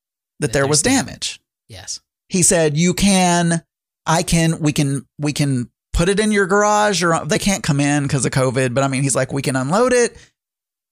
[0.41, 1.05] that That there was damage.
[1.05, 1.41] damage.
[1.69, 2.01] Yes.
[2.29, 3.63] He said, "You can,
[4.07, 7.81] I can, we can, we can put it in your garage, or they can't come
[7.81, 8.75] in because of COVID.
[8.75, 10.17] But I mean, he's like, we can unload it,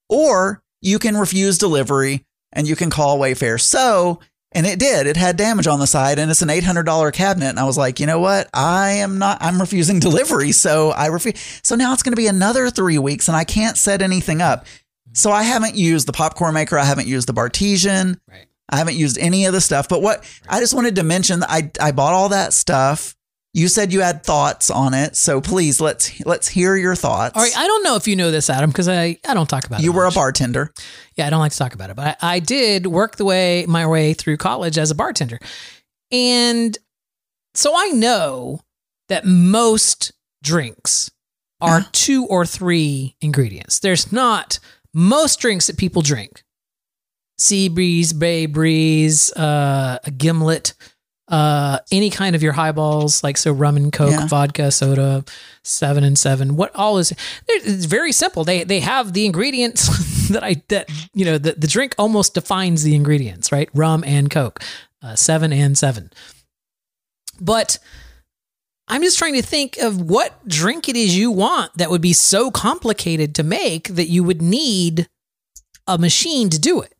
[0.08, 4.20] or you can refuse delivery and you can call Wayfair." So,
[4.52, 5.06] and it did.
[5.06, 7.50] It had damage on the side, and it's an eight hundred dollar cabinet.
[7.50, 8.48] And I was like, you know what?
[8.54, 9.38] I am not.
[9.40, 11.60] I'm refusing delivery, so I refuse.
[11.62, 14.64] So now it's going to be another three weeks, and I can't set anything up.
[14.64, 15.14] Mm-hmm.
[15.14, 16.78] So I haven't used the popcorn maker.
[16.78, 18.18] I haven't used the Bartesian.
[18.28, 18.46] Right.
[18.70, 21.70] I haven't used any of the stuff, but what I just wanted to mention I
[21.78, 23.14] I bought all that stuff.
[23.54, 27.36] You said you had thoughts on it, so please let's let's hear your thoughts.
[27.36, 27.56] All right.
[27.56, 29.84] I don't know if you know this, Adam, because I, I don't talk about it.
[29.84, 30.72] you were a bartender.
[31.14, 33.64] Yeah, I don't like to talk about it, but I, I did work the way
[33.68, 35.38] my way through college as a bartender,
[36.10, 36.76] and
[37.54, 38.60] so I know
[39.08, 40.12] that most
[40.42, 41.10] drinks
[41.60, 41.88] are Uh-huh.
[41.92, 43.78] two or three ingredients.
[43.78, 44.58] There's not
[44.92, 46.42] most drinks that people drink.
[47.38, 50.74] Sea breeze, bay breeze, uh, a gimlet,
[51.28, 54.26] uh, any kind of your highballs, like so rum and coke, Yeah.
[54.26, 55.24] vodka, soda,
[55.62, 56.56] seven and seven.
[56.56, 57.12] What all is?
[57.48, 58.44] It's very simple.
[58.44, 62.82] They they have the ingredients that I that you know the the drink almost defines
[62.82, 63.68] the ingredients, right?
[63.74, 64.60] Rum and coke,
[65.02, 66.10] uh, seven and seven.
[67.40, 67.78] But
[68.86, 72.12] I'm just trying to think of what drink it is you want that would be
[72.12, 75.08] so complicated to make that you would need
[75.86, 76.93] a machine to do it.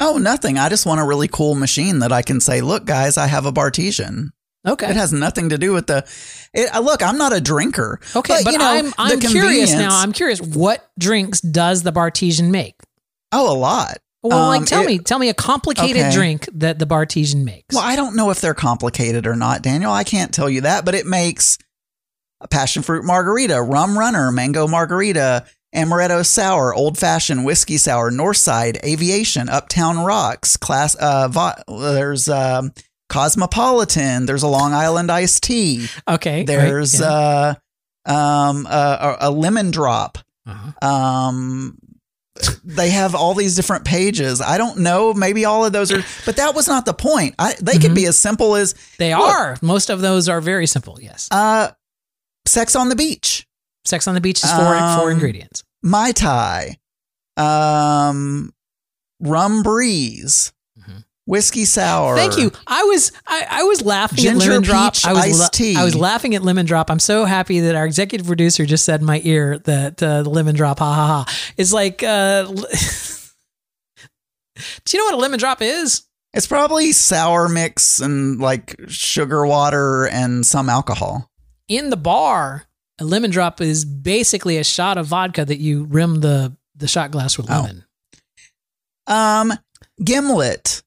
[0.00, 0.58] Oh, nothing.
[0.58, 3.46] I just want a really cool machine that I can say, "Look, guys, I have
[3.46, 4.30] a Bartesian."
[4.66, 4.88] Okay.
[4.88, 6.04] It has nothing to do with the.
[6.52, 8.00] It, uh, look, I'm not a drinker.
[8.16, 9.90] Okay, but, you know, I'm I'm curious now.
[10.00, 10.40] I'm curious.
[10.40, 12.76] What drinks does the Bartesian make?
[13.36, 13.98] oh, a lot.
[14.22, 16.12] Well, like Um, tell it- me, tell me a complicated Okay.
[16.14, 17.74] drink that the Bartesian makes.
[17.74, 19.92] Well, I don't know if they're complicated or not, Daniel.
[19.92, 21.58] I can't tell you that, but it makes
[22.40, 28.82] a passion fruit margarita, rum runner, mango margarita, amaretto sour, old fashioned whiskey sour, Northside,
[28.84, 30.94] aviation, Uptown Rocks, class.
[30.94, 31.52] Uh, vo-
[31.90, 32.72] there's um,
[33.08, 34.26] cosmopolitan.
[34.26, 35.88] There's a Long Island iced tea.
[36.08, 36.38] okay.
[36.38, 37.54] right, There's yeah.
[38.06, 40.18] uh, um, a, a lemon drop.
[40.46, 40.86] Uh-huh.
[40.88, 41.78] Um,
[42.64, 44.40] they have all these different pages.
[44.40, 45.14] I don't know.
[45.14, 47.34] Maybe all of those are, but that was not the point.
[47.38, 47.94] I, they could Mm-hmm.
[47.94, 49.22] be as simple as they look.
[49.24, 49.56] are.
[49.62, 50.98] Most of those are very simple.
[51.00, 51.28] Yes.
[51.30, 51.70] uh,
[52.46, 53.46] sex on the beach,
[53.84, 55.62] Sex on the beach is four four um, ingredients.
[55.82, 56.78] mai tai,
[57.36, 58.52] um,
[59.20, 61.04] rum breeze, Mhm.
[61.26, 62.16] whiskey sour.
[62.16, 62.50] Thank you.
[62.66, 64.94] I was I, I was laughing Ginger at lemon drop.
[65.04, 65.76] I was iced tea.
[65.76, 66.90] I was laughing at lemon drop.
[66.90, 70.30] I'm so happy that our executive producer just said in my ear that uh, the
[70.30, 70.78] lemon drop.
[70.78, 71.52] Ha ha ha.
[71.56, 72.02] It's like.
[72.02, 72.44] Uh,
[74.84, 76.02] do you know what a lemon drop is?
[76.32, 81.30] It's probably sour mix and like sugar water and some alcohol.
[81.68, 82.64] In the bar,
[82.98, 87.10] a lemon drop is basically a shot of vodka that you rim the the shot
[87.10, 87.60] glass with Oh.
[87.62, 87.84] lemon.
[89.06, 89.52] Um,
[90.02, 90.82] gimlet.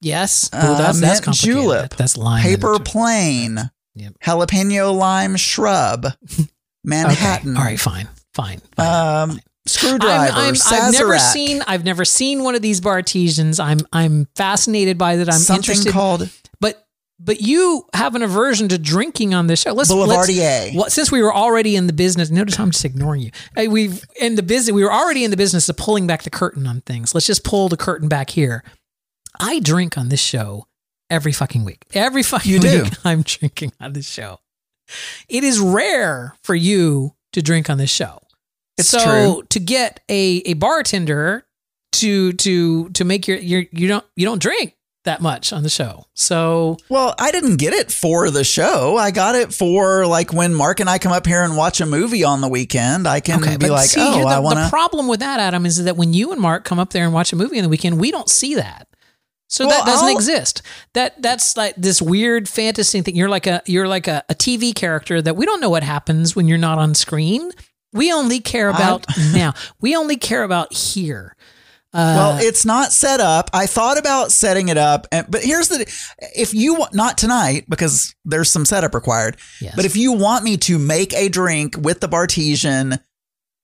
[0.00, 0.50] Yes.
[0.52, 1.62] Uh, that's, that's mint complicated.
[1.62, 2.42] julep, That- that's lime.
[2.42, 3.70] paper plane.
[3.96, 4.14] Yep.
[4.24, 6.48] jalapeno lime shrub, Okay.
[6.84, 7.56] Manhattan.
[7.56, 7.78] All right.
[7.78, 8.08] Fine.
[8.34, 8.60] Fine.
[8.76, 9.30] fine.
[9.30, 11.62] Um, screwdriver, I'm, I'm, I've never seen.
[11.68, 13.62] I've never seen one of these bartesians.
[13.64, 13.78] I'm.
[13.92, 15.28] I'm fascinated by that.
[15.28, 15.92] I'm something interested.
[15.92, 16.28] called
[17.18, 19.72] but you have an aversion to drinking on this show.
[19.72, 20.64] Let's Boulevardier.
[20.66, 23.30] Let's, well, since we were already in the business, notice how I'm just ignoring you.
[23.54, 24.74] Hey, we've in the business.
[24.74, 27.14] We were already in the business of pulling back the curtain on things.
[27.14, 28.64] Let's just pull the curtain back here.
[29.38, 30.66] I drink on this show
[31.10, 31.84] every fucking week.
[31.94, 32.82] Every fucking You do.
[32.84, 34.40] week, I'm drinking on this show.
[35.28, 38.20] It is rare for you to drink on this show.
[38.76, 39.00] It's so
[39.34, 39.42] true.
[39.50, 41.46] to get a, a bartender
[41.92, 45.68] to to to make your your you don't you don't drink that much on the
[45.70, 46.06] show.
[46.14, 48.96] So Well, I didn't get it for the show.
[48.96, 51.86] I got it for like when Mark and I come up here and watch a
[51.86, 53.06] movie on the weekend.
[53.06, 55.82] I can be like, see, oh, the, I want the problem with that, Adam, is
[55.84, 58.00] that when you and Mark come up there and watch a movie on the weekend,
[58.00, 58.88] we don't see that.
[59.46, 60.62] So Well, that doesn't I'll- exist.
[60.94, 63.14] That that's like this weird fantasy thing.
[63.14, 66.34] You're like a you're like a, a TV character that we don't know what happens
[66.34, 67.50] when you're not on screen.
[67.92, 69.52] We only care about now.
[69.80, 71.36] We only care about here.
[71.94, 73.50] Uh, well, it's not set up.
[73.52, 75.86] I thought about setting it up, and, but here's the:
[76.34, 79.36] if you want not tonight because there's some setup required.
[79.60, 79.76] Yes.
[79.76, 82.98] But if you want me to make a drink with the Bartesian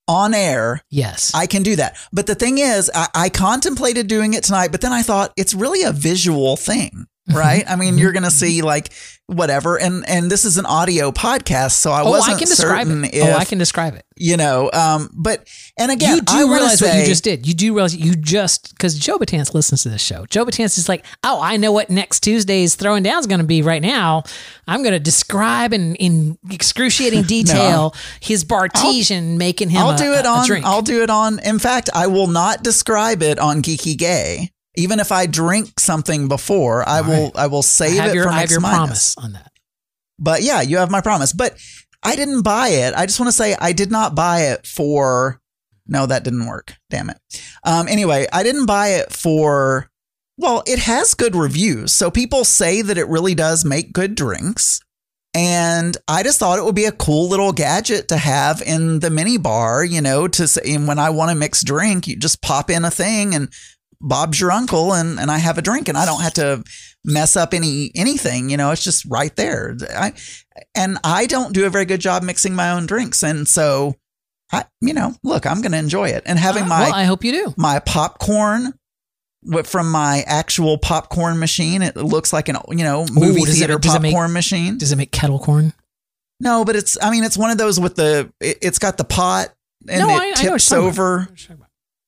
[0.06, 1.96] on air, yes, I can do that.
[2.12, 5.52] But the thing is, I, I contemplated doing it tonight, but then I thought it's
[5.52, 7.64] really a visual thing, right?
[7.68, 8.92] I mean, you're going to see like
[9.30, 12.86] whatever, and and this is an audio podcast, so I oh, wasn't I can describe
[12.86, 13.14] certain it.
[13.14, 14.04] if oh, I can describe it.
[14.16, 14.70] you know.
[14.72, 17.46] Um, but and again, you do I realize what you just did.
[17.46, 20.26] You do realize you just because Joe Batance listens to this show.
[20.26, 23.46] Joe Batance is like, oh, I know what next Tuesday's throwing down is going to
[23.46, 24.24] be right now.
[24.66, 29.82] I'm going to describe in in excruciating detail his Bartesian making him.
[29.82, 30.64] I'll a- do it on.
[30.64, 31.38] I'll do it on.
[31.40, 34.50] In fact, I will not describe it on Geeky Gay.
[34.80, 37.32] Even if I drink something before, I will.
[37.34, 39.52] I will I save have it your, for I have promise on that.
[40.18, 41.32] But yeah, you have my promise.
[41.32, 41.56] But
[42.02, 42.94] I didn't buy it.
[42.94, 45.40] I just want to say I did not buy it for.
[45.86, 46.74] No, that didn't work.
[46.88, 47.18] Damn it.
[47.64, 49.90] Um, anyway, I didn't buy it for.
[50.36, 51.92] Well, it has good reviews.
[51.92, 54.80] So people say that it really does make good drinks.
[55.34, 59.10] And I just thought it would be a cool little gadget to have in the
[59.10, 62.42] mini bar, you know, to say, and when I want a mixed drink, you just
[62.42, 63.52] pop in a thing and
[64.02, 66.64] Bob's your uncle and, and I have a drink and I don't have to
[67.04, 69.76] mess up any anything, you know, it's just right there.
[69.94, 70.12] I,
[70.74, 73.22] and I don't do a very good job mixing my own drinks.
[73.22, 73.96] And so
[74.52, 77.04] I, you know, look, I'm going to enjoy it and having Uh, my, well, I
[77.04, 77.54] hope you do.
[77.56, 78.72] my popcorn
[79.64, 81.80] from my actual popcorn machine.
[81.82, 84.78] It looks like an, you know, movie it- theater it make- popcorn machine.
[84.78, 85.72] Does it make kettle corn?
[86.40, 89.04] No, but it's, I mean, it's one of those with the, it, it's got the
[89.04, 89.48] pot
[89.88, 91.28] and No, it I- I know tips over,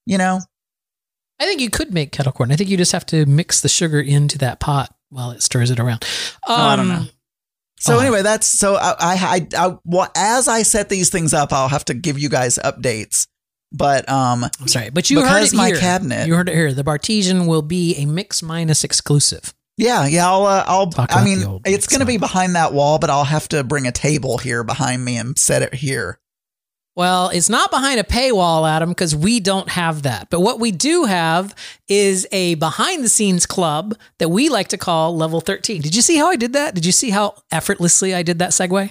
[0.07, 0.41] you know?
[1.43, 2.53] I think you could make kettle corn.
[2.53, 5.71] I think you just have to mix the sugar into that pot while it stirs
[5.71, 6.05] it around.
[6.47, 7.05] Um, I don't know.
[7.81, 7.99] So Oh.
[7.99, 11.85] anyway, that's so I, I, I, I, as I set these things up, I'll have
[11.87, 13.27] to give you guys updates.
[13.73, 15.77] But um, I'm sorry, but you heard Because it my here.
[15.79, 16.73] cabinet- You heard it here.
[16.73, 19.53] The Bartesian will be a mix minus exclusive.
[19.79, 20.91] yeah, yeah, I'll, uh, I'll.
[20.91, 23.87] Talk I mean, it's going to be behind that wall, but I'll have to bring
[23.89, 26.21] a table here behind me and set it here.
[26.95, 30.29] Well, it's not behind a paywall, Adam, because we don't have that.
[30.29, 31.55] But what we do have
[31.89, 35.81] is a behind the scenes club that we like to call Level 13.
[35.81, 36.75] Did you see how I did that?
[36.75, 38.91] Did you see how effortlessly I did that segue?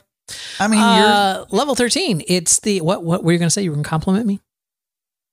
[0.59, 2.23] I mean, Uh, level 13.
[2.27, 3.61] It's the, what, what were you going to say?
[3.61, 4.39] You were going to compliment me?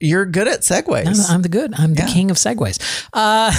[0.00, 1.28] You're good at segues.
[1.28, 1.72] I'm, I'm the good.
[1.76, 2.08] I'm the Yeah.
[2.12, 2.78] king of segues.
[3.12, 3.52] Uh,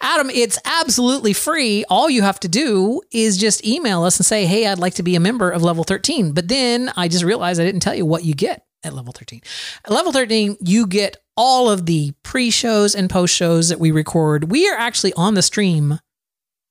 [0.00, 1.84] Adam, it's absolutely free.
[1.88, 5.02] All you have to do is just email us and say, "Hey, I'd like to
[5.02, 8.06] be a member of Level 13." But then I just realized I didn't tell you
[8.06, 9.40] what you get at Level 13.
[9.84, 14.50] At Level 13, you get all of the pre-shows and post-shows that we record.
[14.50, 15.98] We are actually on the stream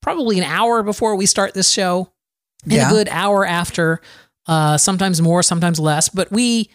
[0.02, 2.10] probably an hour before we start this show,
[2.64, 2.88] and Yeah.
[2.88, 4.00] a good hour after.
[4.46, 6.08] Uh, sometimes more, sometimes less.
[6.08, 6.70] But we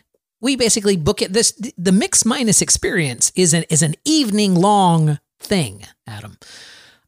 [0.45, 1.33] we basically book it.
[1.33, 6.37] This the mix minus experience is an is an evening long thing, Adam.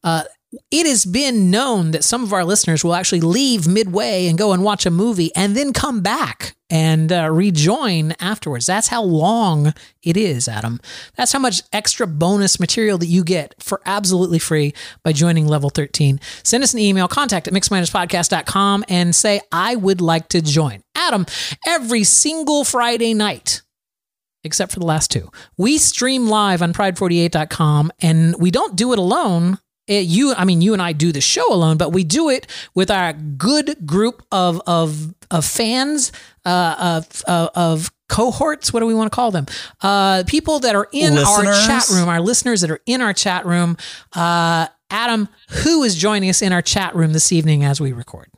[0.02, 0.24] Uh,
[0.70, 4.52] it has been known that some of our listeners will actually leave midway and go
[4.52, 8.66] and watch a movie and then come back and uh, rejoin afterwards.
[8.66, 10.80] That's how long it is, Adam.
[11.16, 15.70] That's how much extra bonus material that you get for absolutely free by joining Level
[15.70, 16.20] 13.
[16.42, 20.82] Send us an email, contact at mixminuspodcast.com and say, I would like to join.
[20.94, 21.26] Adam,
[21.66, 23.62] every single Friday night,
[24.44, 25.30] except for the last two.
[25.56, 29.58] We stream live on pride48.com and we don't do it alone.
[29.88, 32.46] It- you, I mean, you and I do the show alone, but we do it
[32.74, 36.12] with our good group of of of fans,
[36.44, 38.72] uh, of of, of cohorts.
[38.72, 39.46] What do we want to call them?
[39.82, 43.44] Uh, people that are in our chat room, our listeners that are in our chat
[43.46, 43.76] room.
[44.14, 45.28] Uh, Adam,
[45.64, 48.28] who is joining us in our chat room this evening as we record?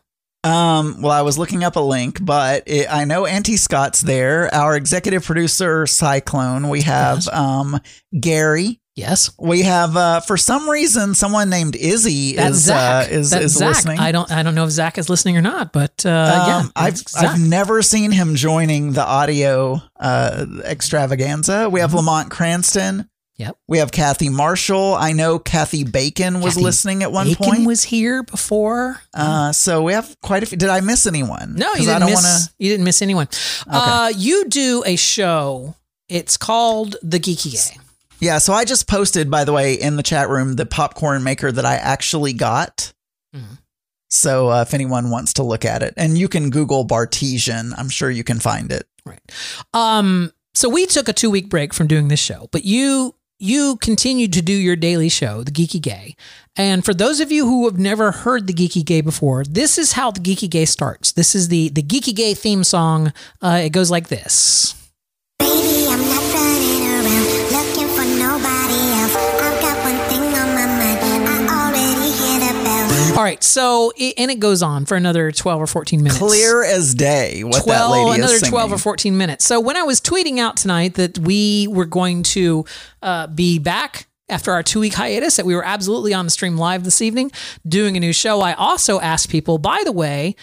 [0.42, 4.52] Um, well, I was looking up a link, but it, I know Auntie Scott's there.
[4.54, 6.68] Our executive producer, Cyclone.
[6.70, 7.78] We have um,
[8.18, 8.80] Gary.
[9.00, 9.30] Yes.
[9.38, 13.08] We have, uh, for some reason, someone named Izzy That's is Zach.
[13.08, 13.68] uh, is, That's is Zach.
[13.68, 13.98] listening.
[13.98, 16.08] I don't I don't know if Zach is listening or not, but uh,
[16.46, 17.24] yeah, Um, I've Zach.
[17.24, 21.68] I've never seen him joining the audio uh, extravaganza.
[21.70, 23.08] We have Lamont Cranston.
[23.36, 23.56] Yep.
[23.68, 24.94] We have Kathy Marshall.
[24.94, 27.66] I know Kathy Bacon was Kathy listening at one Bacon point.
[27.66, 29.00] was here before.
[29.14, 30.58] uh, so we have quite a few.
[30.58, 31.54] Did I miss anyone?
[31.56, 32.22] No, you I didn't don't miss.
[32.22, 33.28] wanna- You didn't miss anyone.
[33.66, 35.74] Uh, you do a show.
[36.10, 37.80] It's called The Geeky Gay.
[38.20, 38.38] Yeah.
[38.38, 41.64] So I just posted, by the way, in the chat room the popcorn maker that
[41.64, 42.92] I actually got.
[43.34, 43.58] Mhm.
[44.10, 47.88] So uh, if anyone wants to look at it, and you can Google Bartesian, I'm
[47.88, 48.86] sure you can find it.
[49.06, 49.20] Right.
[49.72, 50.32] Um.
[50.54, 54.34] So we took a two week break from doing this show, but you you continued
[54.34, 56.14] to do your daily show, The Geeky Gay.
[56.56, 59.92] And for those of you who have never heard The Geeky Gay before, this is
[59.92, 61.12] how The Geeky Gay starts.
[61.12, 63.12] This is the the Geeky Gay theme song.
[63.40, 64.74] Uh, it goes like this.
[73.20, 73.44] All right.
[73.44, 76.18] So it, and it goes on for another twelve or fourteen minutes.
[76.18, 78.52] Clear as day what 12 that lady another is singing.
[78.52, 82.22] 12 or 14 minutes so when i was tweeting out tonight that we were going
[82.22, 82.64] to
[83.02, 86.56] uh, be back after our two week hiatus that we were absolutely on the stream
[86.56, 87.30] live this evening
[87.68, 90.34] doing a new show i also asked people by the way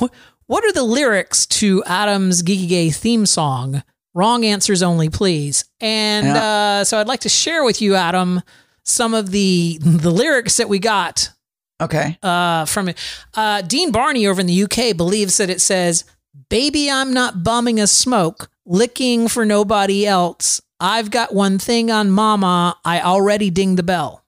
[0.00, 0.06] wh-
[0.46, 6.26] what are the lyrics to adam's geeky gay theme song wrong answers only please and
[6.26, 8.42] uh, so i'd like to share with you adam
[8.82, 11.30] some of the the lyrics that we got
[11.80, 12.18] Okay.
[12.22, 12.98] uh, from it.
[13.34, 16.04] Uh, Dean Barney over in the UK believes that it says,
[16.48, 20.60] Baby, I'm not bumming a smoke, licking for nobody else.
[20.80, 22.76] I've got one thing on mama.
[22.84, 24.24] I already ding the bell.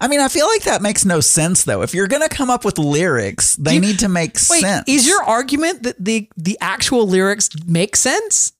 [0.00, 1.82] I mean, I feel like that makes no sense though.
[1.82, 4.84] If you're going to come up with lyrics, they You- need to make Wait, sense.
[4.88, 8.52] is your argument that the, the actual lyrics make sense?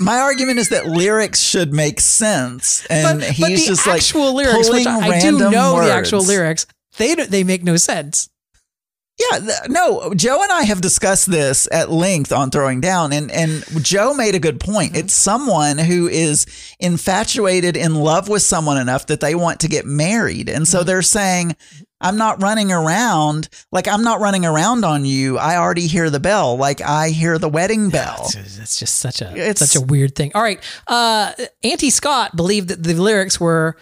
[0.00, 4.34] My argument is that lyrics should make sense, and but, he's but just like actual
[4.34, 6.28] lyrics, which pulling I, I do random know the actual words.
[6.28, 6.66] lyrics,
[6.98, 8.28] they don't- they make no sense.
[9.18, 13.30] Yeah, th- no, Joe and I have discussed this at length on throwing down, and
[13.30, 14.92] and Joe made a good point.
[14.92, 15.00] Mm-hmm.
[15.06, 16.44] It's someone who is
[16.80, 20.70] infatuated, in love with someone enough that they want to get married, and Mm-hmm.
[20.70, 21.56] so they're saying,
[21.98, 25.38] "I'm not running around like I'm not running around on you.
[25.38, 29.30] I already hear the bell, like I hear the wedding bell." That's just such a
[29.34, 30.30] It's- such a weird thing.
[30.34, 31.32] All right, uh,
[31.62, 33.76] Auntie Scott believed that the lyrics were,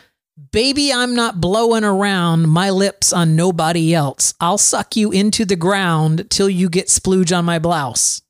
[0.53, 4.35] "Baby, I'm not blowing around my lips on nobody else.
[4.41, 8.23] I'll suck you into the ground till you get splooge on my blouse."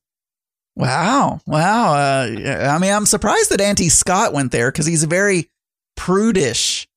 [0.77, 1.95] Wow, wow.
[1.95, 5.51] Uh, I mean, I'm surprised that Auntie Scott went there because he's very
[5.97, 6.89] prudish.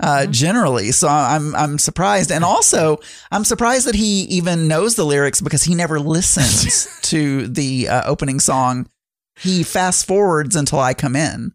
[0.00, 2.98] Uh, generally, so I'm I'm surprised, and also
[3.30, 8.02] I'm surprised that he even knows the lyrics because he never listens to the uh,
[8.04, 8.88] opening song.
[9.36, 11.52] He fast forwards until I come in.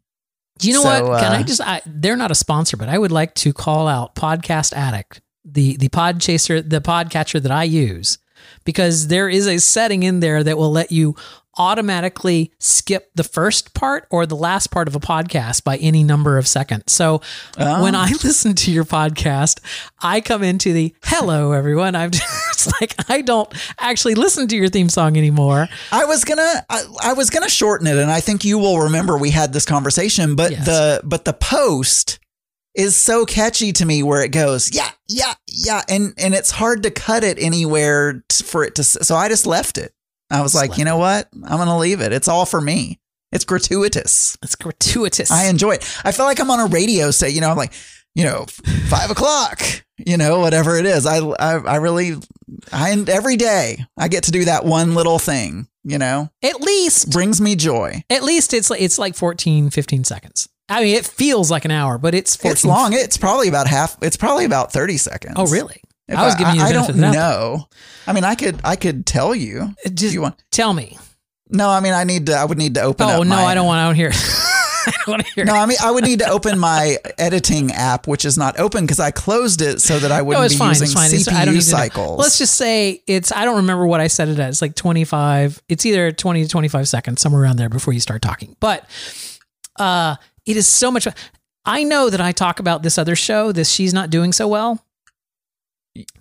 [0.58, 1.22] Do you know So, what?
[1.22, 1.62] Can uh, I just?
[1.62, 5.78] I, they're not a sponsor, but I would like to call out Podcast Addict, the
[5.78, 8.18] the pod chaser, the podcatcher that I use,
[8.66, 11.16] because there is a setting in there that will let you
[11.58, 16.38] automatically skip the first part or the last part of a podcast by any number
[16.38, 16.92] of seconds.
[16.92, 17.22] So
[17.58, 17.82] ah.
[17.82, 19.60] when I listen to your podcast,
[20.02, 21.96] I come into the hello everyone.
[21.96, 25.68] I'm just like I don't actually listen to your theme song anymore.
[25.92, 29.18] I was gonna I, I was gonna shorten it, and I think you will remember
[29.18, 30.36] we had this conversation.
[30.36, 30.66] But Yes.
[30.66, 32.20] the but the post
[32.76, 36.84] is so catchy to me, where it goes yeah yeah yeah, and and it's hard
[36.84, 38.84] to cut it anywhere for it to.
[38.84, 39.94] So I just left it.
[40.30, 41.28] I was like, you know what?
[41.34, 42.12] I'm gonna leave it.
[42.12, 43.00] It's all for me.
[43.32, 44.38] It's gratuitous.
[44.42, 45.32] It's gratuitous.
[45.32, 46.02] I enjoy it.
[46.04, 47.34] I feel like I'm on a radio set.
[47.34, 47.74] You know, I'm like,
[48.16, 48.46] you know,
[48.90, 49.62] five o'clock.
[49.98, 51.06] You know, whatever it is.
[51.06, 52.16] I I, I really.
[52.72, 55.68] I every day I get to do that one little thing.
[55.84, 58.04] You know At least brings me joy.
[58.10, 60.50] At least it's like it's like 14, 15 seconds.
[60.70, 62.52] I mean, it feels like an hour, but it's 14.
[62.52, 62.94] It's long.
[62.94, 63.98] It's probably about half.
[64.02, 65.36] It's probably about thirty seconds.
[65.38, 65.82] Oh, really?
[66.08, 67.14] If I was giving you the I, benefit don't of the doubt.
[67.14, 67.68] know.
[68.08, 68.60] I mean, I could.
[68.64, 69.74] I could tell you.
[69.86, 70.98] Uh, Just you want- tell me.
[71.50, 72.34] No, I mean, I need to.
[72.34, 73.08] I would need to open.
[73.08, 73.80] Oh up no, my- I don't want.
[73.82, 74.12] I don't hear.
[74.14, 75.44] I don't want to hear.
[75.44, 78.86] No, I mean, I would need to open my editing app, which is not open
[78.86, 80.70] because I closed it so that I wouldn't no, it's be fine.
[80.70, 81.10] using It's fine.
[81.10, 81.78] CPU It's, I don't need to know.
[81.78, 82.20] cycles.
[82.20, 83.34] Let's just say it's.
[83.34, 84.62] I don't remember what I said it as.
[84.62, 85.62] Like twenty five.
[85.68, 88.56] It's either twenty to twenty five seconds, somewhere around there, before you start talking.
[88.62, 88.90] But
[89.78, 91.06] uh, it is so much.
[91.66, 93.52] I know that I talk about this other show.
[93.52, 94.82] This she's not doing so well.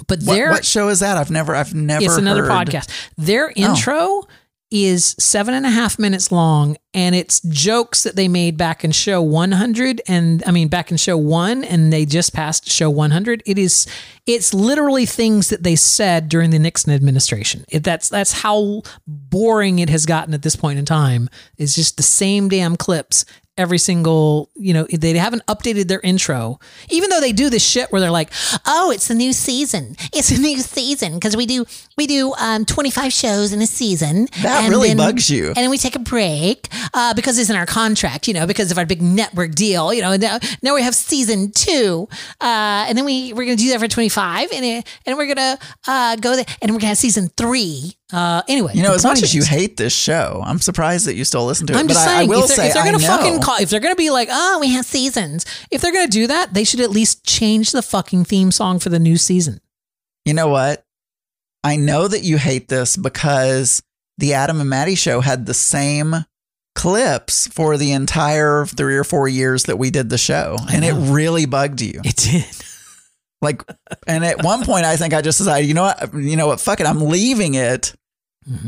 [0.07, 1.17] But what, there, what show is that?
[1.17, 1.55] I've never.
[1.55, 2.05] I've never.
[2.05, 2.51] it's another heard.
[2.51, 2.55] Oh.
[2.55, 2.91] podcast.
[3.17, 3.53] Their oh.
[3.55, 4.23] intro
[4.71, 8.91] is seven and a half minutes long, and it's jokes that they made back in
[8.91, 13.43] show 100, and I mean back in show one, and they just passed show 100.
[13.47, 13.87] It is,
[14.27, 17.65] it's literally things that they said during the Nixon administration.
[17.69, 21.29] It, that's that's how boring it has gotten at this point in time.
[21.59, 23.25] It's just the same damn clips
[23.59, 26.59] every single, you know, they haven't updated their intro,
[26.91, 28.31] even though they do this shit where they're like,
[28.67, 29.97] "Oh, it's a new season.
[30.13, 31.65] It's a new season because we do
[31.97, 35.49] we do um, 25 shows in a season." That really then- bugs you.
[35.49, 38.71] And then we take a break uh, because it's in our contract, you know, because
[38.71, 39.93] of our big network deal.
[39.93, 42.09] You know, now, now we have season two,
[42.41, 45.59] uh, and then we we're gonna do that for 25, and it, and we're gonna
[45.87, 47.96] uh, go there, and we're gonna have season three.
[48.13, 51.17] Uh, anyway, You know, as much point as you hate this show, I'm surprised that
[51.17, 51.77] you still listen to it.
[51.77, 53.57] I'm but just I, I saying, will if they're, say, if they're gonna fucking call,
[53.61, 56.63] if they're gonna be like, oh, we have seasons, if they're gonna do that, they
[56.63, 59.61] should at least change the fucking theme song for the new season.
[60.25, 60.85] You know what?
[61.65, 63.83] I know that you hate this because
[64.19, 66.15] the Adam and Maddie show had the same
[66.77, 70.93] clips for the entire three or four years that we did the show, and it
[70.93, 72.01] really bugged you.
[72.05, 72.45] It did.
[73.47, 73.63] Like,
[74.07, 76.15] and at one point, I think I just decided, you know what?
[76.15, 76.61] You know what?
[76.61, 76.87] Fuck it.
[76.87, 77.95] I'm leaving it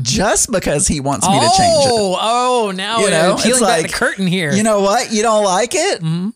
[0.02, 1.90] just because he wants me to change it.
[1.92, 4.52] Oh, oh, now You know, peeling back like, the curtain here.
[4.52, 5.12] You know what?
[5.12, 6.00] You don't like it?
[6.00, 6.32] Mhm.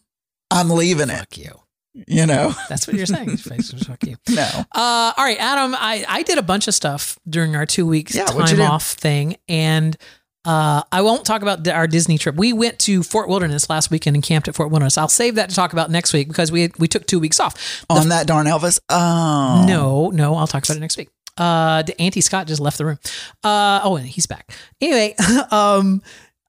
[0.50, 1.18] I'm leaving it.
[1.18, 1.52] fuck you.
[1.94, 2.54] You know?
[2.68, 3.36] That's what you're saying.
[3.36, 4.16] fuck you.
[4.28, 4.48] No.
[4.72, 5.74] Uh, all right, Adam.
[5.74, 9.36] I, I did a bunch of stuff during our two weeks Yeah, time off thing,
[9.48, 9.96] and
[10.44, 12.34] uh, I won't talk about our Disney trip.
[12.34, 14.98] We went to Fort Wilderness last weekend and camped at Fort Wilderness.
[14.98, 17.84] I'll save that to talk about next week because we we took two weeks off.
[17.88, 18.80] The On that darn Elvis?
[18.88, 19.64] Oh.
[19.66, 21.10] No, no, I'll talk about it next week.
[21.36, 22.98] Uh, the Auntie Scott just left the room.
[23.44, 24.52] Uh, oh, and he's back.
[24.80, 25.14] Anyway,
[25.50, 26.02] um,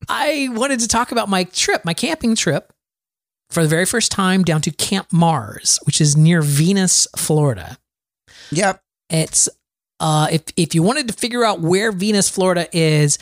[0.09, 2.73] I wanted to talk about my trip, my camping trip,
[3.49, 7.77] for the very first time down to Camp Mars, which is near Venus, Florida.
[8.51, 8.81] Yep.
[9.09, 9.49] It's
[9.99, 13.17] uh, if if you wanted to figure out where Venus, Florida is,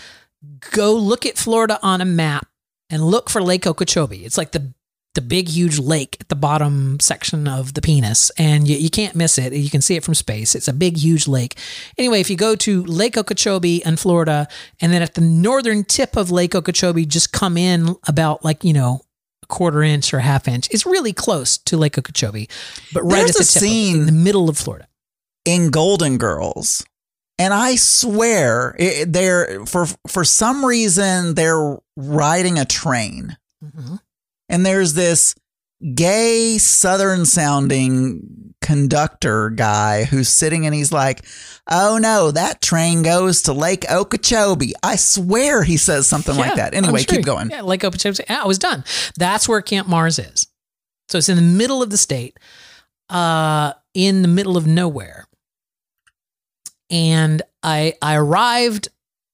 [0.71, 2.47] go look at Florida on a map
[2.89, 4.25] and look for Lake Okeechobee.
[4.25, 4.73] It's like the
[5.13, 9.13] the big huge lake at the bottom section of the penis and you, you can't
[9.13, 11.57] miss it you can see it from space it's a big huge lake
[11.97, 14.47] anyway if you go to lake okeechobee in florida
[14.79, 18.71] and then at the northern tip of lake okeechobee just come in about like you
[18.71, 19.01] know
[19.43, 22.47] a quarter inch or a half inch it's really close to lake okeechobee
[22.93, 24.87] but right There's at the tip of- scene- in the middle of florida
[25.43, 26.85] in Golden Girls.
[27.41, 33.35] And I swear it, they're for for some reason they're riding a train.
[33.65, 33.99] Mhm.
[34.47, 35.33] And there's this
[35.95, 41.25] gay southern sounding conductor guy who's sitting and he's like,
[41.67, 46.75] "Oh no, that train goes to Lake Okeechobee." I swear he says something like that.
[46.75, 47.17] Anyway, sure.
[47.17, 47.49] keep going.
[47.49, 48.23] Yeah, Lake Okeechobee.
[48.29, 48.83] Yeah, I was done.
[49.17, 50.45] That's where Camp Mars is.
[51.09, 52.37] So it's in the middle of the state,
[53.09, 55.25] uh, in the middle of nowhere.
[56.91, 58.89] And I I arrived.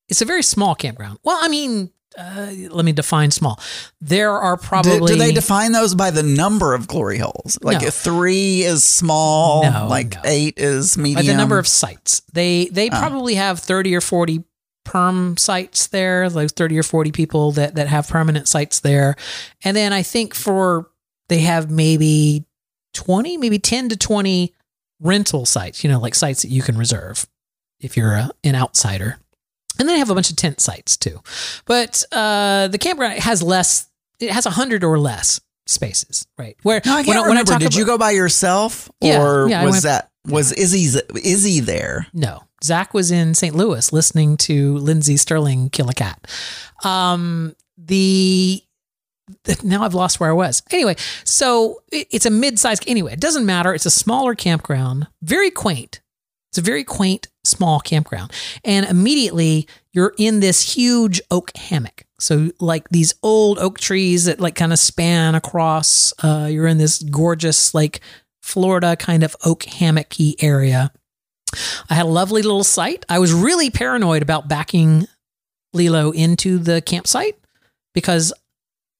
[0.07, 1.19] It's a very small campground.
[1.23, 3.59] Well, I mean, uh, let me define small.
[3.99, 7.57] There are probably do they define those by the number of glory holes?
[7.61, 7.89] Like No.
[7.89, 10.21] three is small, No, like no.
[10.25, 11.25] eight is medium.
[11.25, 12.21] by the number of sites.
[12.33, 12.97] They they Oh.
[12.97, 14.43] probably have thirty or forty
[14.85, 19.15] perm sites there, like thirty or forty people that that have permanent sites there,
[19.63, 20.89] and then I think for
[21.27, 22.45] they have maybe
[22.93, 24.53] twenty, maybe ten to twenty
[25.01, 25.83] rental sites.
[25.83, 27.27] You know, like sites that you can reserve
[27.79, 29.17] if you're a, an outsider.
[29.79, 31.21] And then they have a bunch of tent sites too,
[31.65, 33.87] but uh, the campground has less.
[34.19, 36.57] It has a hundred or less spaces, right?
[36.63, 37.51] Where No, I can't when, when remember.
[37.51, 40.99] talk Did you go by yourself, Yeah, or yeah, I was went- that was Izzy
[41.23, 42.07] Izzy there?
[42.11, 43.53] No, Zach was in St.
[43.55, 46.25] Louis listening to Lindsey Stirling kill a cat.
[46.83, 48.63] Um, the
[49.63, 50.63] now I've lost where I was.
[50.71, 52.83] Anyway, so it- it's a mid-sized.
[52.87, 53.73] Anyway, it doesn't matter.
[53.75, 55.99] It's a smaller campground, very quaint.
[56.57, 58.31] It's a very quaint, small campground,
[58.65, 62.03] and immediately you're in this huge oak hammock.
[62.19, 66.13] So like these old oak trees that like kind of span across.
[66.23, 68.01] Uh, you're in this gorgeous like
[68.41, 70.91] Florida kind of oak hammocky area.
[71.91, 73.05] I had a lovely little site.
[73.07, 75.05] I was really paranoid about backing
[75.73, 77.37] Lilo into the campsite
[77.93, 78.33] because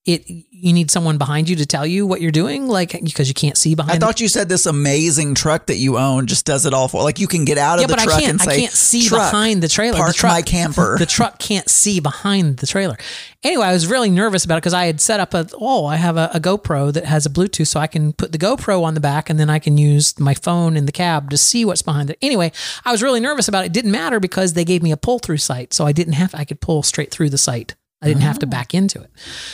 [0.08, 0.26] it
[0.60, 3.58] you need someone behind you to tell you what you're doing, like because you can't
[3.58, 4.04] see behind.
[4.04, 7.04] I thought you said this amazing truck that you own just does it all for.
[7.04, 8.32] Like you can get out of yeah, the but I truck can't.
[8.32, 9.98] and say, I can't see "Truck, behind the trailer.
[9.98, 10.98] Park the truck, my camper.
[11.00, 12.98] The truck can't see behind the trailer.
[13.44, 15.48] Anyway, I was really nervous about it because I had set up a.
[15.60, 18.40] Oh, I have a, a GoPro that has a Bluetooth, so I can put the
[18.40, 21.38] GoPro on the back, and then I can use my phone in the cab to
[21.38, 22.18] see what's behind it.
[22.22, 22.52] Anyway,
[22.84, 23.68] I was really nervous about it.
[23.68, 26.34] It didn't matter because they gave me a pull through site, so I didn't have.
[26.34, 27.76] I could pull straight through the site.
[28.02, 29.10] I didn't have to back into it.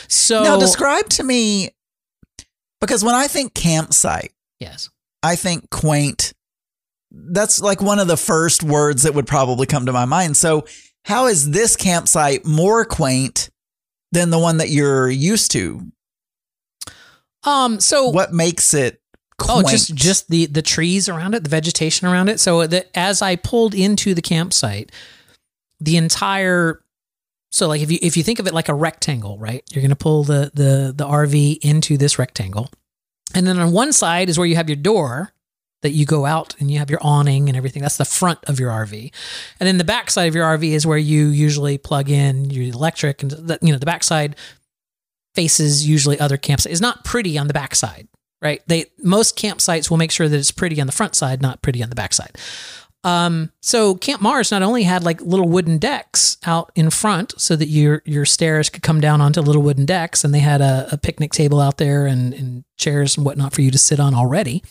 [0.08, 1.70] So now describe to me
[2.80, 4.90] because when I think campsite, yes.
[5.22, 6.34] I think quaint.
[7.10, 10.36] That's like one of the first words that would probably come to my mind.
[10.36, 10.66] So
[11.04, 13.48] how is this campsite more quaint
[14.12, 15.80] than the one that you're used to?
[17.44, 19.00] Um, so What makes it
[19.40, 19.68] Oh, quaint?
[19.68, 22.38] just just the the trees around it, the vegetation around it.
[22.40, 24.92] So that as I pulled into the campsite,
[25.80, 26.80] the entire
[27.54, 29.62] so like if you if you think of it like a rectangle, right?
[29.70, 32.68] You're going to pull the the the RV into this rectangle.
[33.32, 35.32] And then on one side is where you have your door
[35.82, 37.80] that you go out and you have your awning and everything.
[37.80, 39.12] That's the front of your RV.
[39.60, 42.64] And then the back side of your RV is where you usually plug in your
[42.74, 44.34] electric and the, you know the backside
[45.36, 46.72] faces usually other campsites.
[46.72, 48.08] It's not pretty on the backside
[48.42, 48.62] right?
[48.66, 51.82] They most campsites will make sure that it's pretty on the front side, not pretty
[51.82, 52.36] on the back side.
[53.04, 57.54] Um, so Camp Mars not only had like little wooden decks out in front so
[57.54, 60.88] that your your stairs could come down onto little wooden decks, and they had a,
[60.90, 64.14] a picnic table out there and, and chairs and whatnot for you to sit on
[64.14, 64.64] already.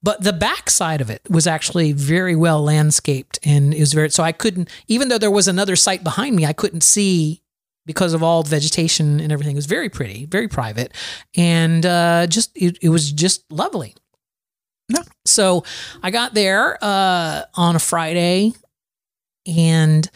[0.00, 4.10] But the back side of it was actually very well landscaped and it was very
[4.10, 7.42] so I couldn't even though there was another site behind me, I couldn't see
[7.88, 9.56] because of all the vegetation and everything.
[9.56, 10.92] It was very pretty, very private,
[11.36, 13.96] and uh, just it, it was just lovely.
[14.88, 15.02] No.
[15.26, 15.64] So
[16.02, 18.52] I got there uh, on a Friday,
[19.46, 20.08] and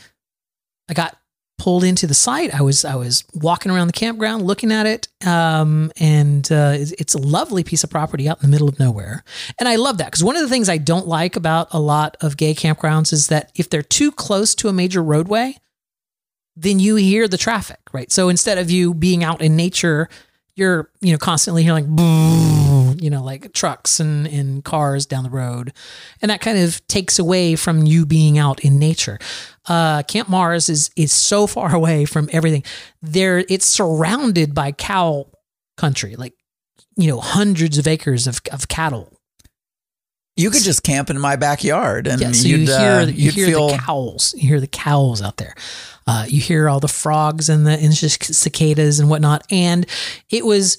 [0.89, 1.17] I got
[1.63, 2.53] pulled into the site.
[2.53, 7.15] I was I was walking around the campground, looking at it, um, and uh, it's,
[7.15, 9.23] a lovely piece of property out in the middle of nowhere.
[9.61, 12.17] And I love that because one of the things I don't like about a lot
[12.21, 15.57] of gay campgrounds is that if they're too close to a major roadway,
[16.57, 18.11] then you hear the traffic, right?
[18.11, 20.09] So instead of you being out in nature,
[20.57, 21.97] you're you know constantly hearing like
[23.01, 25.73] you know like trucks and, and cars down the road,
[26.21, 29.19] and that kind of takes away from you being out in nature.
[29.69, 32.65] Uh, Camp Mars is is so far away from everything.
[33.01, 35.29] There, it's surrounded by cow
[35.77, 36.35] country, like
[36.97, 39.09] you know hundreds of acres of of cattle.
[40.37, 43.13] you could just camp in my backyard and Yeah, so you'd, you hear uh, you
[43.15, 44.35] you'd hear feel the cows.
[44.37, 45.55] You hear the cows out there.
[46.07, 49.45] Uh, you hear all the frogs and the and just cicadas and whatnot.
[49.51, 49.87] And
[50.31, 50.79] it was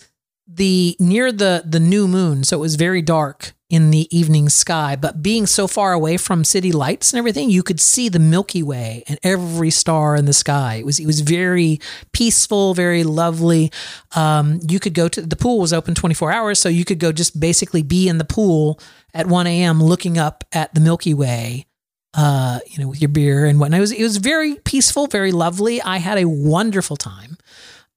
[0.56, 4.96] the near the the new moon, so it was very dark in the evening sky.
[4.96, 8.62] But being so far away from city lights and everything, you could see the Milky
[8.62, 10.76] Way and every star in the sky.
[10.76, 11.80] It was it was very
[12.12, 13.72] peaceful, very lovely.
[14.16, 17.00] Um, you could go to the pool was open twenty four hours, so you could
[17.00, 18.80] go just basically be in the pool
[19.14, 19.82] at one a.m.
[19.82, 21.66] looking up at the Milky Way
[22.14, 23.80] uh, you know, with your beer and whatnot.
[23.80, 25.82] It was it was very peaceful, very lovely.
[25.82, 27.38] I had a wonderful time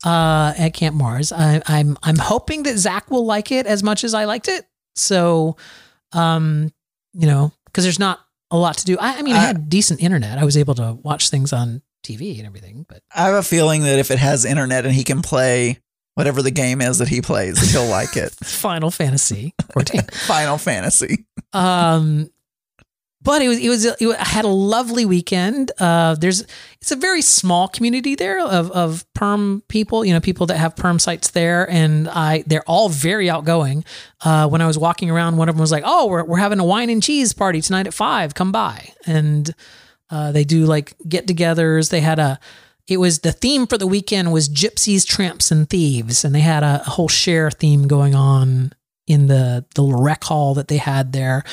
[0.05, 1.33] uh, at Camp Mars.
[1.33, 4.67] I, I'm I'm hoping that Zach will like it as much as I liked it.
[4.95, 5.57] So,
[6.13, 6.73] um,
[7.15, 8.21] you know, because there's not
[8.51, 8.97] a lot to do.
[8.99, 10.39] I, I mean, I, I- had decent internet.
[10.39, 12.85] I was able to watch things on TV and everything.
[12.89, 15.79] But I have a feeling that if it has internet and he can play
[16.15, 18.33] whatever the game is that he plays, he'll like it.
[18.45, 20.03] Final Fantasy 14.
[20.27, 21.27] Final Fantasy.
[21.53, 22.31] um
[23.27, 25.73] but it was it was it I had a lovely weekend.
[25.81, 26.47] Uh, there's
[26.81, 30.77] it's a very small community there of of perm people, you know, people that have
[30.77, 33.85] perm sites there, and I they're all very outgoing.
[34.25, 36.61] Uh, when I was walking around, one of them was like, "Oh, we're we're having
[36.61, 38.35] a wine and cheese party tonight at five.
[38.35, 39.53] Come by." And
[40.09, 41.91] uh, they do like get-togethers.
[41.91, 42.39] They had a
[42.87, 46.63] it was the theme for the weekend was gypsies, tramps, and thieves, and they had
[46.63, 48.73] a, a whole Cher theme going on
[49.07, 51.45] in the the rec hall that they had there.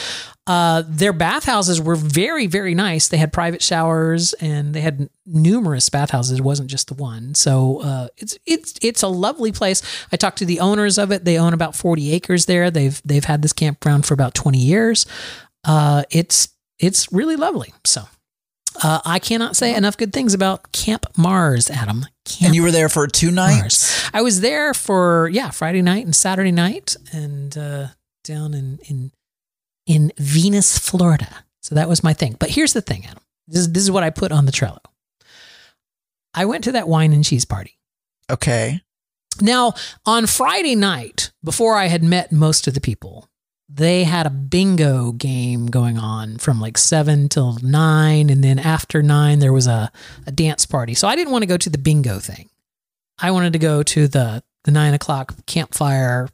[0.46, 3.08] Uh, their bathhouses were very very nice.
[3.08, 6.40] They had private showers and they had numerous bathhouses.
[6.40, 7.36] It wasn't just the one.
[7.36, 9.82] So uh, it's it's it's a lovely place.
[10.12, 11.26] I talked to the owners of it.
[11.26, 12.72] They own about forty acres there.
[12.72, 15.06] They've they've had this campground for about twenty years.
[15.64, 16.50] Uh, it's
[16.80, 17.74] it's really lovely.
[17.86, 18.04] So.
[18.82, 22.06] Uh, I cannot say enough good things about Camp Mars, Adam.
[22.26, 23.60] Camp And you were there for two nights?
[23.60, 24.10] Mars.
[24.14, 27.88] I was there for yeah Friday night and Saturday night, and uh,
[28.24, 29.12] down in in
[29.86, 31.46] in Venus, Florida.
[31.62, 32.36] So that was my thing.
[32.40, 33.24] But here's the thing, Adam.
[33.48, 34.80] This is, this is what I put on the Trello.
[36.34, 37.78] I went to that wine and cheese party.
[38.30, 38.82] Okay.
[39.42, 39.74] Now,
[40.06, 43.28] on Friday night, before I had met most of the people,
[43.70, 48.30] they had a bingo game going on from like seven till nine.
[48.30, 49.92] And then after nine, there was a,
[50.28, 50.94] a dance party.
[50.94, 52.50] So I didn't want to go to the bingo thing.
[53.20, 56.28] I wanted to go to the, the nine o'clock campfire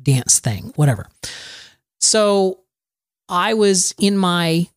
[0.00, 1.08] dance thing, whatever.
[2.00, 2.60] So
[3.28, 4.68] I was in my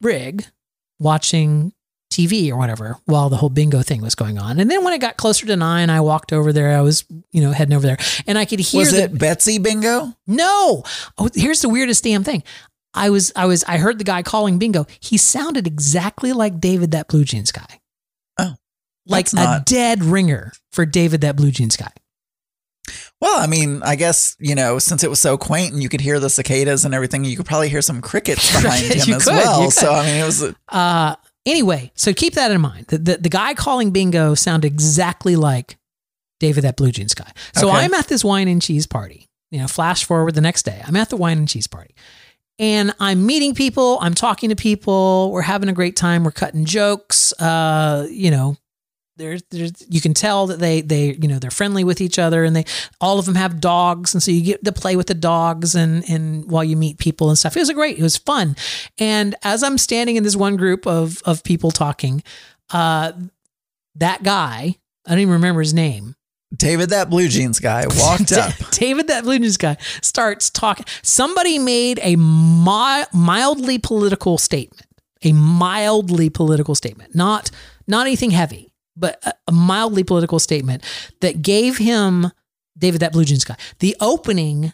[0.00, 0.46] rig
[0.98, 1.72] watching
[2.12, 4.60] TV or whatever while the whole bingo thing was going on.
[4.60, 6.76] And then when it got closer to nine, I walked over there.
[6.76, 7.96] I was, you know, heading over there
[8.26, 10.12] and I could hear Was the, it Betsy Bingo?
[10.26, 10.84] no.
[11.18, 12.42] Oh, here's the weirdest damn thing.
[12.94, 14.86] I was, I was, I heard the guy calling bingo.
[15.00, 17.80] He sounded exactly like David that blue jeans guy.
[18.38, 18.54] Oh,
[19.06, 21.90] like that's a dead ringer for David that blue jeans guy.
[23.20, 26.00] Well, I mean, I guess, you know, since it was so quaint and you could
[26.00, 29.32] hear the cicadas and everything, you could probably hear some crickets behind him as could,
[29.32, 29.70] well.
[29.70, 29.92] So.
[29.92, 32.86] I mean, it was, Uh, Anyway, so keep that in mind.
[32.86, 35.76] The, the, the guy calling bingo sounded exactly like
[36.40, 37.30] David, that blue jeans guy.
[37.54, 37.78] So Okay.
[37.78, 39.28] I'm at this wine and cheese party.
[39.50, 40.82] You know, flash forward the next day.
[40.86, 41.94] I'm at the wine and cheese party.
[42.58, 46.64] And I'm meeting people, I'm talking to people, we're having a great time, we're cutting
[46.64, 47.32] jokes.
[47.40, 48.56] Uh, you know,
[49.22, 52.42] there's there's you can tell that they they you know they're friendly with each other
[52.44, 52.64] and they
[53.00, 56.08] all of them have dogs and so you get to play with the dogs and
[56.10, 58.56] and while you meet people and stuff it was a great it was fun
[58.98, 62.22] and as i'm standing in this one group of of people talking
[62.70, 63.12] uh
[63.94, 64.74] that guy
[65.06, 66.16] i don't even remember his name
[66.54, 68.52] David, that blue jeans guy, walked up.
[68.72, 70.84] David, that blue jeans guy, starts talking.
[71.02, 74.86] Somebody made a mi- mildly political statement.
[75.24, 77.50] A mildly political statement, not
[77.86, 78.71] not anything heavy,
[79.02, 80.82] but a, mildly political statement
[81.20, 82.30] that gave him
[82.78, 84.72] David, that blue jeans guy, the opening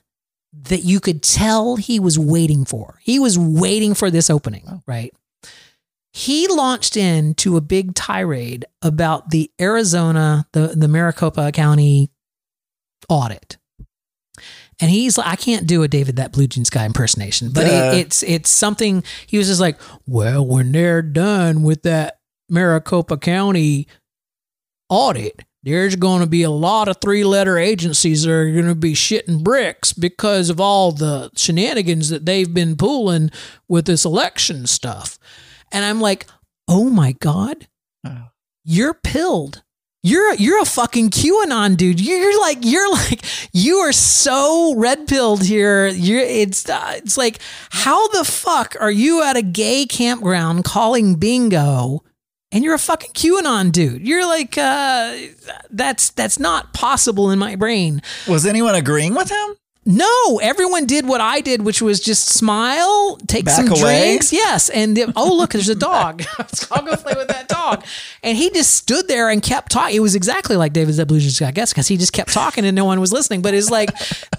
[0.53, 2.99] that you could tell he was waiting for.
[3.03, 5.13] He was waiting for this opening, right?
[6.13, 12.11] He launched into a big tirade about the Arizona, the, the Maricopa County
[13.09, 13.57] audit.
[14.81, 17.99] And he's like, I can't do a David that blue jeans guy impersonation, but it,
[17.99, 19.03] it's it's something.
[19.27, 23.89] He was just like, well, when they're done with that Maricopa County
[24.89, 28.75] audit, there's going to be a lot of three letter agencies that are going to
[28.75, 33.31] be shitting bricks because of all the shenanigans that they've been pulling
[33.69, 35.19] with this election stuff.
[35.73, 36.27] And I'm like,
[36.69, 37.67] oh my God,
[38.07, 38.29] Oh.
[38.65, 39.63] you're pilled.
[40.05, 42.01] You're you're a fucking QAnon dude.
[42.01, 43.21] You're, you're like you're like
[43.53, 45.89] you are so red pilled here.
[45.89, 51.17] You're it's uh, it's like how the fuck are you at a gay campground calling
[51.17, 52.05] bingo,
[52.53, 54.07] and you're a fucking QAnon dude?
[54.07, 55.17] You're like uh,
[55.71, 58.03] that's that's not possible in my brain.
[58.27, 59.55] Was anyone agreeing with him?
[59.91, 64.11] No, everyone did what I did, which was just smile, take Back some away?
[64.11, 64.35] drinks.
[64.35, 64.69] Yes.
[64.69, 66.25] And then, oh, look, there's a dog.
[66.71, 67.87] I'll go play with that dog.
[68.23, 69.97] And he just stood there and kept talking.
[69.97, 72.85] It was exactly like David Zebluzinski, I guess, because he just kept talking and no
[72.85, 73.41] one was listening.
[73.41, 73.89] But it's like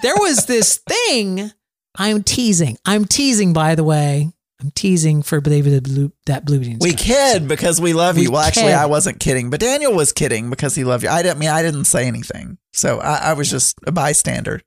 [0.03, 1.51] there was this thing.
[1.95, 2.77] I'm teasing.
[2.85, 4.31] I'm teasing, by the way.
[4.61, 6.79] I'm teasing for David the blue, that blue jeans.
[6.81, 8.31] We kid because we love We you.
[8.31, 8.73] Well, actually, kid.
[8.73, 11.09] I wasn't kidding, but Daniel was kidding because he loved you.
[11.09, 14.61] I didn't I mean I didn't say anything, so I, I was just a bystander.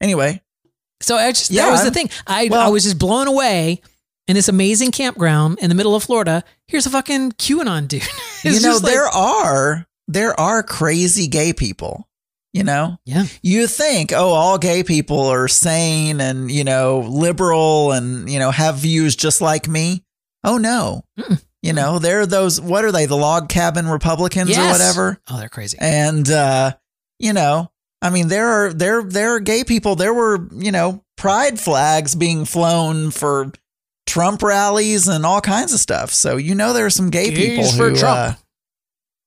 [0.00, 0.42] Anyway,
[1.00, 2.10] So I just that was the thing.
[2.26, 3.80] I I was just blown away
[4.26, 6.44] in this amazing campground in the middle of Florida.
[6.66, 8.02] Here's a fucking QAnon dude.
[8.44, 12.07] you know like- there are there are crazy gay people.
[12.58, 17.92] You know, yeah, you think, oh, all gay people are sane and you know liberal
[17.92, 20.02] and you know have views just like me.
[20.44, 21.42] Oh no, Mm-mm.
[21.62, 22.60] you know they're those.
[22.60, 23.06] What are they?
[23.06, 25.20] The log cabin Republicans or whatever.
[25.30, 25.78] Oh, they're crazy.
[25.80, 26.72] and uh
[27.20, 27.68] you know
[28.00, 32.14] i mean there are there there are gay people there were you know pride flags
[32.14, 33.50] being flown for
[34.06, 37.48] trump rallies and all kinds of stuff so you know there are some gay Gays
[37.48, 38.18] people for who Trump.
[38.18, 38.34] uh,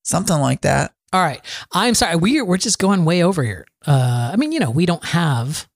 [0.03, 1.41] something like that All right,
[1.71, 2.15] I'm sorry.
[2.15, 3.65] We're we're just going way over here.
[3.85, 5.67] Uh, I mean, you know, we don't have.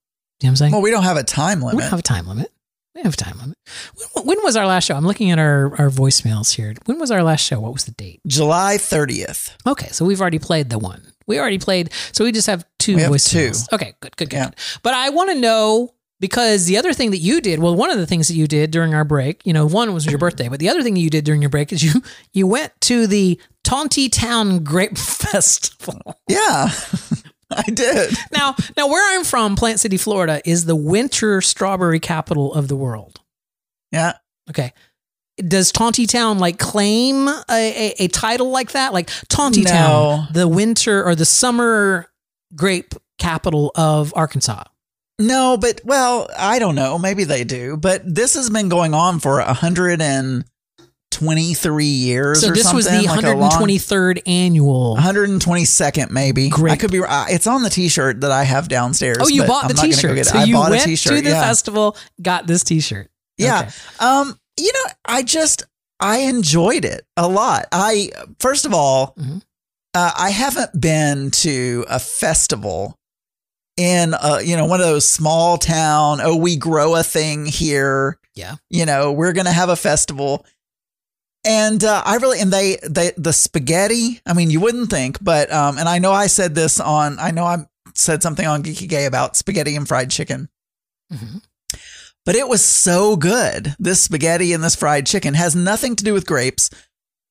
[0.42, 0.72] You know what I'm saying?
[0.74, 2.52] well we don't have a time we limit don't have a time limit.
[2.94, 3.58] We have a time limit.
[4.14, 4.96] When, when was our last show?
[4.96, 6.74] I'm looking at our our voicemails here.
[6.86, 7.60] When was our last show?
[7.60, 8.22] What was the date?
[8.28, 11.12] july 30th Okay, so we've already played the one.
[11.28, 13.68] We already played, so we just have two We have voicemails.
[13.70, 13.76] two.
[13.76, 14.36] Okay, good, good, good.
[14.38, 14.50] Yeah.
[14.84, 17.98] But I want to know because the other thing that you did, well, one of
[17.98, 20.60] the things that you did during our break, you know, one was your birthday, but
[20.60, 22.02] the other thing you did during your break is you
[22.34, 26.02] you went to the Tontitown Grape Festival.
[26.30, 26.70] yeah
[27.52, 32.54] i did now, now where I'm from, Plant City, Florida, is the winter strawberry capital
[32.54, 33.20] of the world.
[33.92, 34.14] yeah
[34.50, 34.74] Okay.
[35.38, 38.94] Does Tontitown like claim a, a, a title like that?
[38.94, 39.70] Like Taunty No.
[39.70, 42.08] Town, the winter or the summer
[42.56, 44.64] grape capital of Arkansas.
[45.20, 49.20] No but well i don't know maybe they do but this has been going on
[49.20, 54.98] for 123 years So or this was the like a long- 123rd annual.
[54.98, 56.50] 122nd maybe.
[56.50, 56.74] Grape.
[56.74, 57.00] I could be.
[57.02, 59.18] uh, It's on the T-shirt that I have downstairs.
[59.22, 60.18] Oh, you bought I'm the go T-shirt.
[60.18, 60.26] it.
[60.26, 61.16] So I you bought went a T-shirt.
[61.18, 61.42] to the yeah.
[61.42, 63.10] festival, got this T-shirt.
[63.38, 63.60] Yeah.
[63.62, 63.70] Okay.
[64.00, 64.38] Um.
[64.60, 65.64] You know, I just
[66.00, 67.68] I enjoyed it a lot.
[67.72, 68.10] I
[68.40, 69.42] first of all, Mhm.
[69.94, 72.98] uh, I haven't been to a festival
[73.78, 76.20] in uh you know one of those small town.
[76.22, 78.18] Oh, we grow a thing here.
[78.34, 78.56] Yeah.
[78.70, 80.46] You know, we're gonna have a festival.
[81.48, 84.20] And uh, I really and they they the spaghetti.
[84.26, 87.20] I mean, you wouldn't think, but um, and I know I said this on.
[87.20, 90.50] I know I said something on Geeky Gay about spaghetti and fried chicken.
[91.14, 91.44] Mhm.
[92.26, 93.76] But it was so good.
[93.78, 96.72] This spaghetti and this fried chicken has nothing to do with grapes.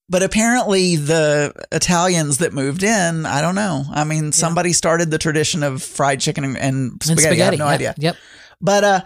[0.09, 3.85] But apparently, the Italians that moved in, I don't know.
[3.91, 7.41] I mean, somebody started the tradition of fried chicken and, and And spaghetti.
[7.41, 7.95] I have no yeah, idea.
[7.97, 8.17] Yep.
[8.61, 9.01] But uh,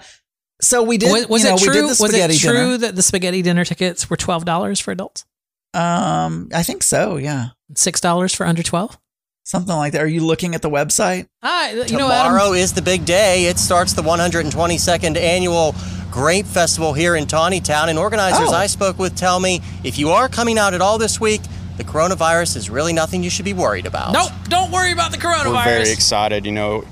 [0.60, 1.12] so we did.
[1.12, 1.74] was was you know, it we true?
[1.74, 2.78] did the Was it true dinner.
[2.78, 5.24] that the spaghetti dinner tickets were twelve dollars for adults?
[5.74, 7.16] Um, I think so.
[7.16, 8.98] Yeah, Six dollars for under twelve.
[9.44, 10.02] something like that.
[10.02, 11.28] Are you looking at the website?
[11.42, 13.44] Ah, you know, Tomorrow Adam, is the big day.
[13.46, 15.74] It starts the 122nd annual
[16.10, 17.88] Grape Festival here in Tontitown.
[17.88, 18.54] And organizers Oh.
[18.54, 21.42] I spoke with tell me if you are coming out at all this week,
[21.76, 24.12] the coronavirus is really nothing you should be worried about.
[24.12, 24.30] nope.
[24.48, 25.54] Don't worry about the coronavirus.
[25.54, 26.44] We're very excited.
[26.46, 26.84] You know,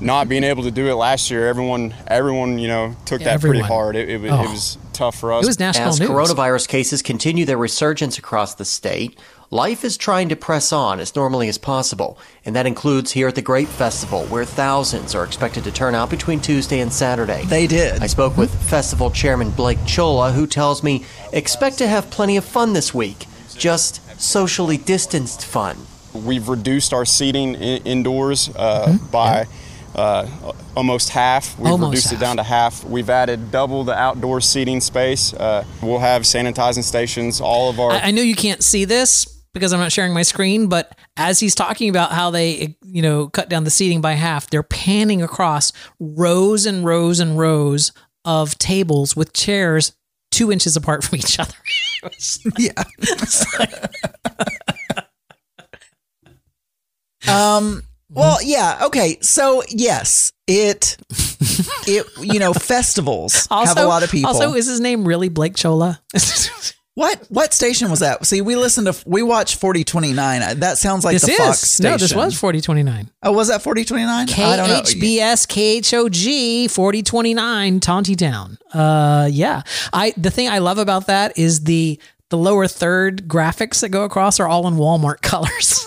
[0.00, 3.40] not being able to do it last year, everyone, everyone, you know, took Yeah, that
[3.40, 3.96] pretty hard.
[3.96, 4.42] It, it, was- Oh.
[4.44, 5.44] it was tough for us.
[5.44, 6.10] It was national As news.
[6.10, 9.18] coronavirus cases continue their resurgence across the state,
[9.50, 12.18] life is trying to press on as normally as possible.
[12.44, 16.10] And that includes here at the Grape Festival, where thousands are expected to turn out
[16.10, 17.44] between Tuesday and Saturday.
[17.44, 18.02] They did.
[18.02, 22.44] I spoke with festival chairman Blake Chola, who tells me expect to have plenty of
[22.44, 23.26] fun this week,
[23.56, 25.76] just socially distanced fun.
[26.12, 29.46] We've reduced our seating in, indoors uh, by
[29.94, 30.26] uh,
[30.76, 31.58] almost half.
[31.58, 32.18] We've Almost reduced half.
[32.18, 32.84] it down to half.
[32.84, 35.32] We've added double the outdoor seating space.
[35.34, 37.40] Uh, we'll have sanitizing stations.
[37.40, 40.20] All of our I, I know you can't see this because I'm not sharing my
[40.20, 44.12] screen, but as he's talking about how they, you know, cut down the seating by
[44.12, 47.92] half, they're panning across rows and rows and rows
[48.26, 49.96] of tables with chairs
[50.30, 51.54] two inches apart from each other.
[52.58, 52.84] yeah.
[57.26, 57.82] um.
[58.10, 58.80] Well, yeah.
[58.84, 59.16] Okay.
[59.22, 60.98] So yes, it
[61.88, 64.28] it you know festivals have a lot of people.
[64.28, 66.02] Also, is his name really Blake Chola?
[66.96, 68.24] what what station was that?
[68.24, 70.60] See, we listened to we watched forty twenty nine.
[70.60, 71.90] That sounds like this the is Fox station.
[71.92, 73.10] no, this was 4029.
[73.22, 74.26] Oh, was that forty twenty nine?
[74.30, 74.80] I don't know.
[74.80, 78.58] KHBS KHOG 4029 Town.
[78.72, 79.60] Uh yeah.
[79.92, 84.04] I the thing I love about that is the the lower third graphics that go
[84.04, 85.86] across are all in Walmart colors.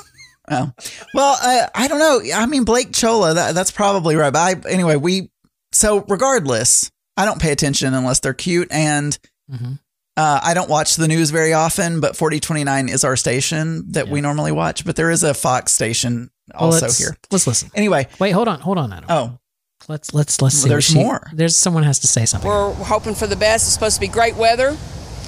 [0.51, 0.71] Oh.
[1.13, 2.21] Well, uh, I don't know.
[2.33, 4.33] I mean, Blake Chola, that, that's probably right.
[4.33, 5.29] But I, anyway, we,
[5.71, 8.67] so regardless, I don't pay attention unless they're cute.
[8.71, 9.17] And
[9.51, 9.73] Mm-hmm.
[10.19, 14.21] Uh, I don't watch the news very often, but 4029 is our station that we
[14.21, 14.85] normally watch.
[14.85, 17.15] But there is a Fox station Well, also let's- here.
[17.31, 17.71] Let's listen.
[17.75, 19.05] Anyway, Wait, hold on, hold on, Adam.
[19.09, 19.39] oh,
[19.87, 20.69] Let's let's let's see.
[20.69, 21.25] There's she- more.
[21.33, 22.49] There's someone has to say something.
[22.49, 23.65] We're hoping for the best.
[23.65, 24.69] It's supposed to be great weather.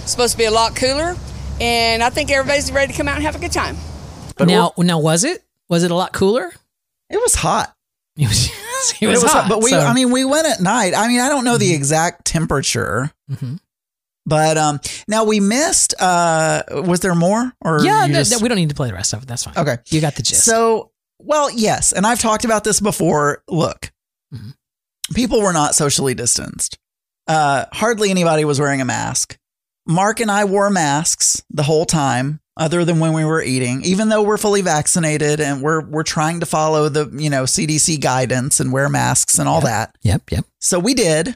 [0.01, 1.15] It's supposed to be a lot cooler.
[1.61, 3.77] And I think everybody's ready to come out and have a good time.
[4.37, 5.43] But now now was it?
[5.69, 6.51] Was it a lot cooler?
[7.09, 7.73] it was hot.
[8.17, 8.49] It was,
[9.01, 10.93] it was, hot, But we, so- I mean, we went at night.
[10.95, 13.09] I mean, I don't know the exact temperature.
[13.31, 13.59] Mhm.
[14.25, 15.93] But um, now we missed.
[15.99, 17.51] Uh, was there more?
[17.61, 19.27] Or yeah, no, just- no, we don't need to play the rest of it.
[19.27, 19.55] That's fine.
[19.57, 19.77] Okay.
[19.89, 20.43] you got the gist.
[20.45, 23.43] So, well, yes, and I've talked about this before.
[23.47, 23.91] Look,
[24.33, 24.53] Mhm.
[25.13, 26.77] people were not socially distanced.
[27.27, 29.37] Uh, hardly anybody was wearing a mask.
[29.87, 33.81] Mark and I wore masks the whole time, other than when we were eating.
[33.83, 37.99] Even though we're fully vaccinated and we're we're trying to follow the you know CDC
[37.99, 39.95] guidance and wear masks and all that.
[40.03, 40.45] yep, yep.
[40.59, 41.35] So we did.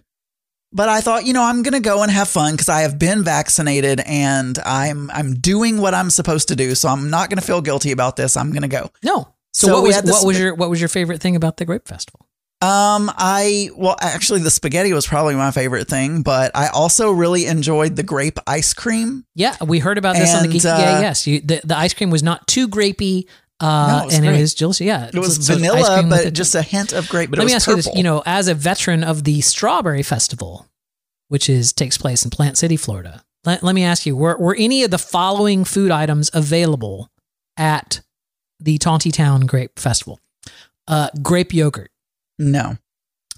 [0.76, 3.00] But I thought, you know, I'm going to go and have fun because I have
[3.00, 6.76] been vaccinated and I'm I'm doing what I'm supposed to do.
[6.76, 8.36] So I'm not going to feel guilty about this.
[8.36, 8.92] I'm going to go.
[9.02, 9.34] No.
[9.54, 11.88] So, So what was what was your what was your favorite thing about the Grape
[11.88, 12.28] Festival?
[12.62, 17.46] Um, I well, actually, the spaghetti was probably my favorite thing, but I also really
[17.46, 19.26] enjoyed the grape ice cream.
[19.36, 21.94] Yeah, we heard about this on the And, Geeky uh, Yes, you, the the ice
[21.94, 23.28] cream was not too grapey,
[23.60, 24.38] uh, No, it and great.
[24.38, 24.82] it was delicious.
[24.86, 27.30] Yeah, It was so- vanilla, but just a hint of grape.
[27.30, 27.78] But Let me ask purple.
[27.80, 30.68] you this: you know, as a veteran of the Strawberry Festival,
[31.30, 34.56] which is takes place in Plant City, Florida, let, let me ask you: were were
[34.58, 37.10] any of the following food items available
[37.58, 38.02] at
[38.60, 40.20] the Tontitown Grape Festival?
[40.88, 41.92] Uh, grape yogurt.
[42.38, 42.78] no.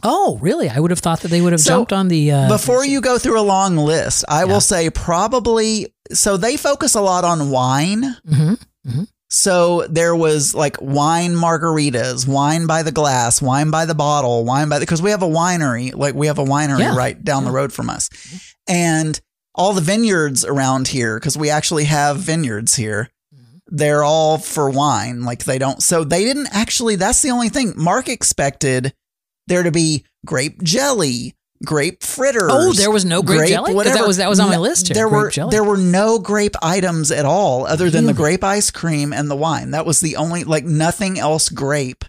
[0.04, 0.70] Oh, really?
[0.70, 2.32] I would have thought that they would have So, jumped on the.
[2.32, 4.44] Uh, Before you go through a long list, I Yeah.
[4.54, 5.92] will say probably.
[6.14, 8.16] So they focus a lot on wine.
[8.30, 9.08] Mhm mhm.
[9.30, 14.70] So there was like wine margaritas, wine by the glass, wine by the bottle, wine
[14.70, 16.96] by the because we have a winery, like we have a winery Yeah.
[16.96, 18.10] right down the road from us,
[18.68, 19.20] and
[19.54, 23.10] all the vineyards around here because we actually have vineyards here.
[23.36, 23.76] Mm-hmm.
[23.76, 25.84] They're all for wine, like they don't.
[25.84, 26.96] So they didn't actually.
[26.96, 27.74] That's the only thing.
[27.76, 28.94] Mark expected
[29.48, 32.52] there to be grape jelly, grape fritters.
[32.54, 33.74] Oh, there was no grape jelly?
[33.74, 35.52] 'Cause that was- that was on my list here, There grape were jelly.
[35.52, 39.36] there were no grape items at all, other than the grape ice cream and the
[39.36, 39.72] wine.
[39.72, 42.06] That was the only like nothing else grape,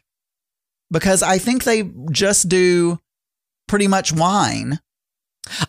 [0.90, 2.98] because I think they just do
[3.68, 4.80] pretty much wine.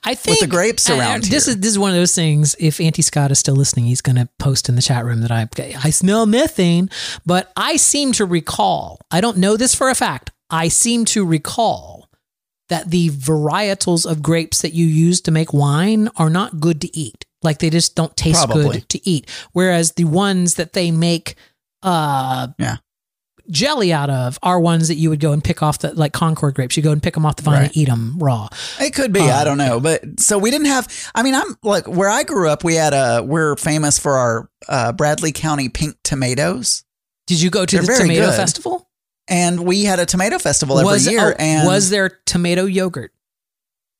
[0.03, 1.53] I think with the grapes around and This here.
[1.55, 2.53] is this is one of those things.
[2.59, 5.31] If Auntie Scott is still listening, he's going to post in the chat room that
[5.31, 5.47] I
[5.81, 6.89] I smell methane.
[7.25, 8.99] But I seem to recall.
[9.09, 10.31] I don't know this for a fact.
[10.49, 12.08] I seem to recall
[12.69, 16.97] that the varietals of grapes that you use to make wine are not good to
[16.97, 17.25] eat.
[17.41, 18.79] Like they just don't taste Probably.
[18.79, 19.29] good to eat.
[19.53, 21.35] Whereas the ones that they make,
[21.83, 22.77] uh, Yeah.
[23.49, 26.53] jelly out of are ones that you would go and pick off the like Concord
[26.53, 26.77] grapes.
[26.77, 27.63] You go and pick them off the vine Right.
[27.67, 28.47] and eat them raw.
[28.79, 29.21] It could be.
[29.21, 29.79] I don't know.
[29.79, 30.87] But so we didn't have.
[31.15, 32.63] I mean, I'm like where I grew up.
[32.63, 33.23] We had a.
[33.23, 36.83] We're famous for our uh, Bradley County pink tomatoes,
[37.25, 38.35] Did you go to They're the tomato good.
[38.35, 38.88] festival?
[39.29, 41.31] And we had a tomato festival every was year.
[41.31, 43.13] oh, and was there tomato yogurt?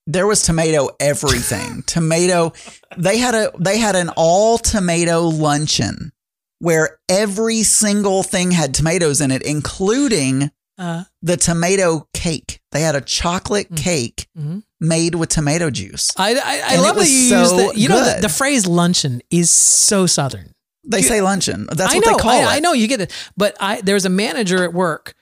[0.10, 1.84] there was tomato everything.
[1.86, 2.52] tomato.
[2.98, 3.52] They had a.
[3.60, 6.12] They had an all tomato luncheon
[6.58, 12.62] where every single thing had tomatoes in it, including Uh, the tomato cake.
[12.72, 14.64] They had a chocolate cake mhm.
[14.80, 16.10] made with tomato juice.
[16.18, 19.22] I I, I love that you so use the you know the, the phrase luncheon
[19.30, 20.54] is so southern.
[20.86, 21.68] They say luncheon.
[21.70, 22.48] That's I what know, they call I, it.
[22.48, 25.14] I know you get it, but I there's a manager at work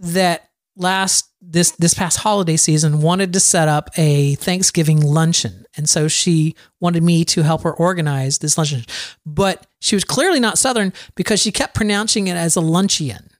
[0.00, 5.88] that last this this past holiday season wanted to set up a Thanksgiving luncheon, and
[5.88, 8.84] so she wanted me to help her organize this luncheon.
[9.24, 13.30] But she was clearly not Southern because she kept pronouncing it as a luncheon,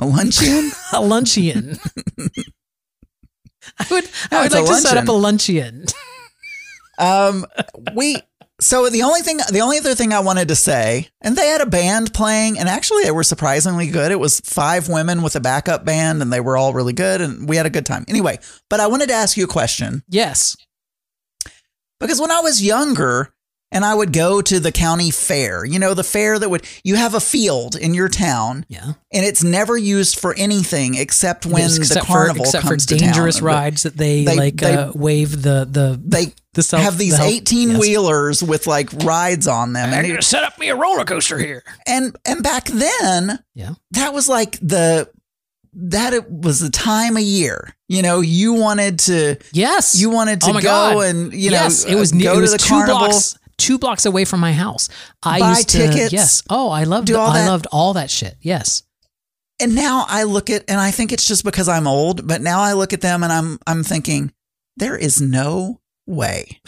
[0.00, 0.70] A luncheon?
[0.92, 1.78] a luncheon.
[3.78, 5.86] I would I would like to set up a luncheon.
[6.98, 7.46] Um,
[7.94, 8.18] we
[8.60, 11.60] so the only thing, the only other thing I wanted to say, and they had
[11.60, 14.12] a band playing, and actually they were surprisingly good.
[14.12, 17.48] It was five women with a backup band, and they were all really good, and
[17.48, 18.04] we had a good time.
[18.08, 18.38] Anyway,
[18.70, 20.56] but I wanted to ask you a question Yes.
[22.00, 23.30] because when I was younger.
[23.72, 26.94] And I would go to the county fair, you know, the fair that would, you
[26.94, 28.92] have a field in your town Yeah.
[29.12, 32.90] and it's never used for anything except when Yes, the carnival for, except comes for
[32.90, 33.08] to town.
[33.08, 36.98] dangerous rides that they, they- like they- uh, wave the the They the self, have
[36.98, 37.80] these the 18 yes.
[37.80, 39.92] wheelers with like rides on them.
[39.92, 41.62] And, it- set up me a roller coaster here.
[41.86, 43.74] and and back then Yeah.
[43.92, 45.10] that was like the
[45.76, 47.74] that it was the time of year.
[47.88, 50.00] You know, you wanted to Yes.
[50.00, 51.04] you wanted to Oh go God.
[51.06, 52.98] and you yes, know it was uh, near, go it was to the two carnival.
[52.98, 54.88] blocks two blocks away from my house.
[55.22, 56.42] I Buy used to tickets, yes.
[56.50, 58.36] Oh, I loved do all I loved all that shit.
[58.40, 58.82] Yes.
[59.60, 62.60] And now I look at and I think it's just because I'm old, but now
[62.60, 64.32] I look at them and I'm I'm thinking
[64.76, 66.60] there is no way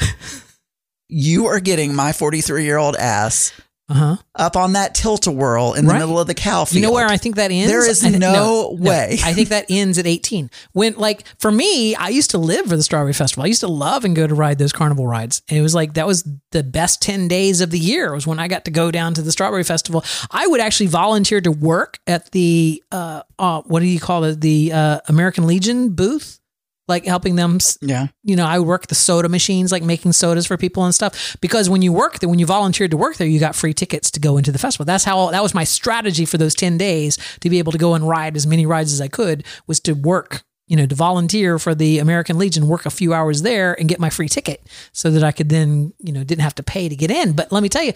[1.09, 3.53] you are getting my 43 year old ass
[3.89, 4.17] Uh-huh.
[4.35, 6.75] up on that tilt a whirl in the middle of the cow field.
[6.75, 7.71] You know where I think that ends?
[7.71, 9.17] There is I thi- no way.
[9.23, 10.51] I think that ends at 18.
[10.73, 13.45] When like for me, I used to live for the Strawberry Festival.
[13.45, 15.41] I used to love and go to ride those carnival rides.
[15.49, 18.41] And it was like that was the best 10 days of the year was when
[18.41, 20.05] I got to go down to the Strawberry Festival.
[20.33, 24.41] I would actually volunteer to work at the uh, uh what do you call it?
[24.41, 26.41] The uh, American Legion booth.
[26.89, 28.09] Like helping them Yeah.
[28.23, 31.37] you know, I would work the soda machines, like making sodas for people and stuff.
[31.41, 34.11] Because when you work there, when you volunteered to work there, you got free tickets
[34.13, 34.85] to go into the festival.
[34.85, 37.95] That's how that was my strategy for those ten days to be able to go
[37.95, 40.43] and ride as many rides as I could was to work.
[40.69, 44.01] You know, to volunteer for the American Legion, work a few hours there and get
[44.01, 46.97] my free ticket so that I could then, you know, didn't have to pay to
[46.97, 47.35] get in.
[47.35, 47.93] But let me tell you,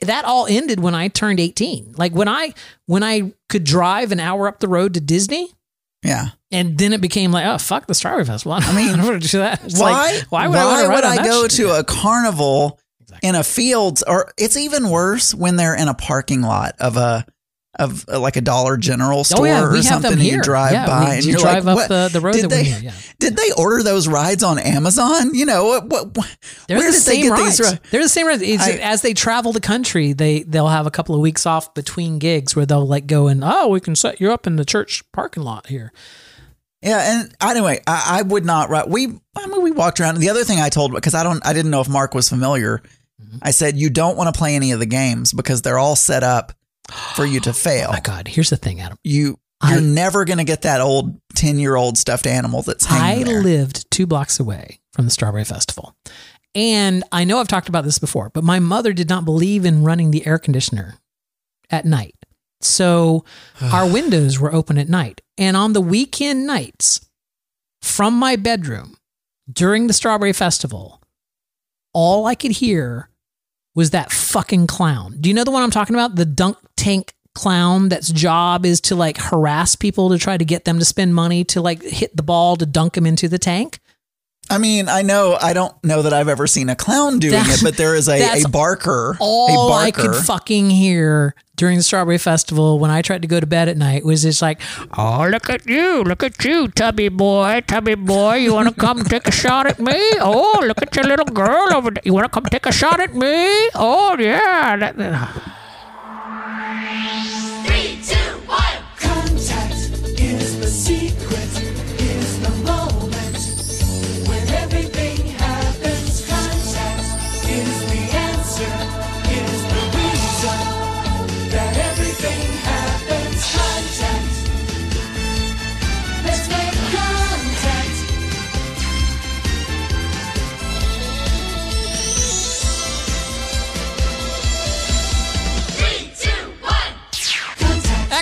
[0.00, 1.96] that all ended when I turned 18.
[1.98, 2.54] Like when I
[2.86, 5.52] when I could drive an hour up the road to Disney,
[6.04, 6.28] Yeah.
[6.52, 8.52] and then it became like, oh fuck the Strawberry Festival.
[8.52, 9.64] I, mean, I don't want to do that.
[9.64, 10.12] It's why?
[10.12, 12.78] like, why would I, would I go to a carnival
[13.22, 17.24] in a field, or it's even worse when they're in a parking lot of a
[17.76, 20.12] of uh, like a Dollar General store Oh yeah, or something.
[20.12, 21.88] and you drive yeah, by we, and you you're drive like, up what?
[21.88, 22.92] the, the road did that they, we yeah.
[23.18, 25.34] Did they order those rides on Amazon?
[25.34, 25.86] You know what?
[25.88, 26.36] what, what
[26.68, 27.58] They're where the did same they get rides.
[27.58, 27.72] these?
[27.72, 28.42] ri- They're the same rides.
[28.42, 32.18] I- as they travel the country, they they'll have a couple of weeks off between
[32.18, 35.02] gigs where they'll like go and oh, we can set you up in the church
[35.12, 35.92] parking lot here.
[36.82, 38.90] Yeah, and anyway, I, I would not ride.
[38.90, 39.06] We,
[39.36, 40.18] I mean, we walked around.
[40.18, 42.82] The other thing I told because I don't, I didn't know if Mark was familiar.
[43.22, 43.38] Mm-hmm.
[43.40, 46.22] I said you don't want to play any of the games because they're all set
[46.22, 46.52] up
[47.14, 47.88] for you to fail.
[47.88, 48.28] Oh my god!
[48.28, 48.98] Here's the thing, Adam.
[49.04, 49.38] You
[49.70, 53.42] you're never going to get that old 10 year old stuffed animal that's I there.
[53.42, 55.96] lived two blocks away from the Strawberry Festival.
[56.54, 59.82] And I know I've talked about this before, but my mother did not believe in
[59.82, 60.96] running the air conditioner
[61.70, 62.14] at night.
[62.60, 63.24] So
[63.62, 65.20] our windows were open at night.
[65.38, 67.08] And on the weekend nights,
[67.82, 68.96] from my bedroom
[69.50, 71.02] during the Strawberry Festival,
[71.92, 73.08] all I could hear
[73.74, 75.16] was that fucking clown.
[75.20, 76.16] Do you know the one I'm talking about?
[76.16, 80.64] The dunk tank clown that's job is to like harass people to try to get
[80.64, 83.80] them to spend money to like hit the ball to dunk them into the tank.
[84.50, 87.60] I mean, I know, I don't know that I've ever seen a clown doing it,
[87.62, 89.16] but there is a, a barker.
[89.18, 90.12] All a I barker.
[90.12, 93.76] could fucking hear during the Strawberry Festival when I tried to go to bed at
[93.78, 94.60] night was just like,
[94.98, 98.34] "Oh, look at you, look at you, tubby boy, tubby boy.
[98.36, 99.94] You want to come take a shot at me?
[100.20, 102.02] Oh, look at your little girl over there.
[102.04, 103.46] You want to come take a shot at me?
[103.74, 104.96] Oh yeah." That-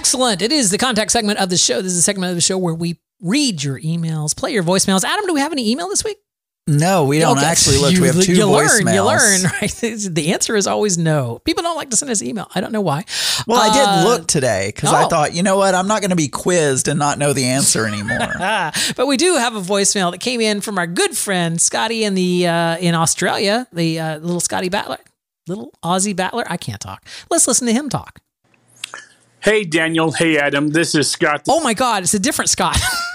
[0.03, 0.43] Excellent.
[0.43, 1.81] It is the contact segment of the show.
[1.81, 5.05] This is a segment of the show where we read your emails, play your voicemails.
[5.05, 6.17] Adam, do we have any email this week?
[6.67, 7.47] No, we don't Okay.
[7.47, 7.95] actually look.
[7.97, 8.85] We have two you voicemails.
[8.85, 9.71] learn, you learn, right?
[10.17, 11.39] The answer is always no.
[11.45, 12.49] People don't like to send us email.
[12.53, 13.05] I don't know why.
[13.47, 15.09] Well, I Uh, did look today because I oh.
[15.09, 17.87] thought, you know what, I'm not going to be quizzed and not know the answer
[17.87, 18.19] anymore.
[18.97, 22.17] But we do have a voicemail that came in from our good friend Scotty in
[22.17, 24.99] the uh, in Australia, the uh, little Scotty Battler,
[25.47, 26.43] little Aussie Battler.
[26.49, 27.07] I can't talk.
[27.31, 28.19] Let's listen to him talk.
[29.43, 30.13] Hey, Daniel.
[30.13, 30.69] Hey, Adam.
[30.69, 31.43] This is Scott.
[31.49, 32.79] Oh my God, it's a different Scott.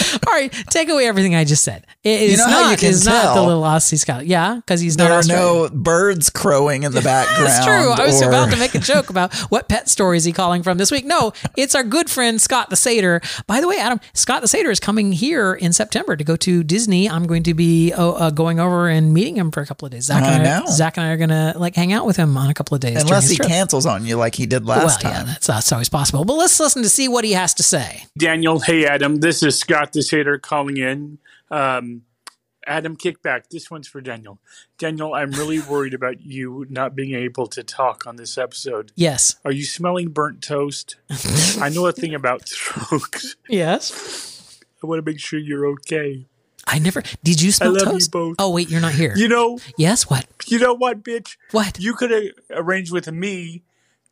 [0.26, 1.86] All right, take away everything I just said.
[2.02, 2.70] It is You know how not.
[2.72, 4.26] you can it's not the little Aussie Scott.
[4.26, 5.04] Yeah, because he's not.
[5.04, 5.74] there not are Australian.
[5.74, 7.46] no birds crowing in the background.
[7.46, 7.90] That's true.
[7.90, 10.62] I was or- about to make a joke about what pet story is he calling
[10.62, 11.04] from this week.
[11.04, 13.20] No, it's our good friend Scott the Satyr.
[13.46, 16.62] By the way, Adam, Scott the Satyr is coming here in September to go to
[16.62, 17.08] Disney.
[17.08, 19.92] I'm going to be uh, uh, going over and meeting him for a couple of
[19.92, 20.04] days.
[20.04, 20.66] Zach I and I, know.
[20.66, 22.80] Zach and I are going to like hang out with him on a couple of
[22.80, 23.02] days.
[23.02, 23.48] Unless he trip.
[23.48, 25.26] cancels on you like he did last well, time.
[25.26, 26.24] Yeah, that's, that's always possible.
[26.24, 28.04] But let's listen to see what he has to say.
[28.18, 28.58] Daniel.
[28.60, 29.16] Hey, Adam.
[29.16, 31.18] This is Scott the Satyr calling in.
[31.50, 32.02] Um,
[32.66, 33.48] Adam, kickback.
[33.50, 34.38] This one's for Daniel.
[34.78, 38.92] Daniel, I'm really worried about you not being able to talk on this episode.
[38.94, 39.36] Yes.
[39.44, 40.96] Are you smelling burnt toast?
[41.60, 43.36] I know a thing about strokes.
[43.48, 44.60] Yes.
[44.82, 46.26] I want to make sure you're okay.
[46.66, 47.02] I never.
[47.22, 48.10] Did you smell love you toast?
[48.12, 48.36] both.
[48.38, 49.12] Oh wait, you're not here.
[49.16, 50.08] You know, yes.
[50.08, 50.26] What?
[50.46, 51.36] you know what, bitch?
[51.50, 51.78] What?
[51.80, 53.62] You could arrange with me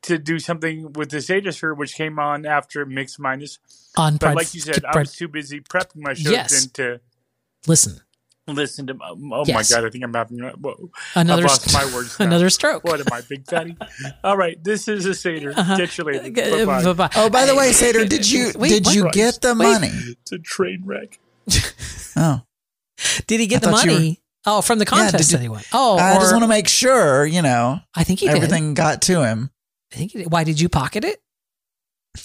[0.03, 3.59] to do something with the Zeta shirt, which came on after Mix Minus.
[3.97, 6.67] On But Pride- like you said, I was too busy prepping my shows Yes.
[6.75, 7.01] to
[7.67, 8.01] Listen.
[8.47, 8.93] listen to.
[8.95, 9.55] Um, oh Yes.
[9.71, 10.39] my god, I think I'm having.
[10.39, 12.17] Whoa, Another I've lost st- my words.
[12.21, 12.27] now.
[12.27, 12.85] another stroke.
[12.85, 13.77] What am I, big fatty?
[14.25, 15.53] All right, this is a Seder.
[15.53, 16.31] Catch you later.
[16.31, 16.85] Bye-bye.
[16.85, 17.11] bye-bye.
[17.17, 18.95] Oh, by the way, Sater, did you Wait, did what?
[18.95, 19.57] you get the Wait.
[19.73, 19.91] money?
[19.93, 21.19] It's a train wreck.
[22.17, 22.43] Oh,
[23.29, 24.21] Did he get I the thought you money?
[24.45, 25.63] oh, from the Yeah, did contest you- that he won.
[25.73, 28.35] Oh, I just want to make sure you know I think he did.
[28.37, 29.51] everything got to him.
[29.93, 30.31] I think did.
[30.31, 31.21] Why did you pocket it?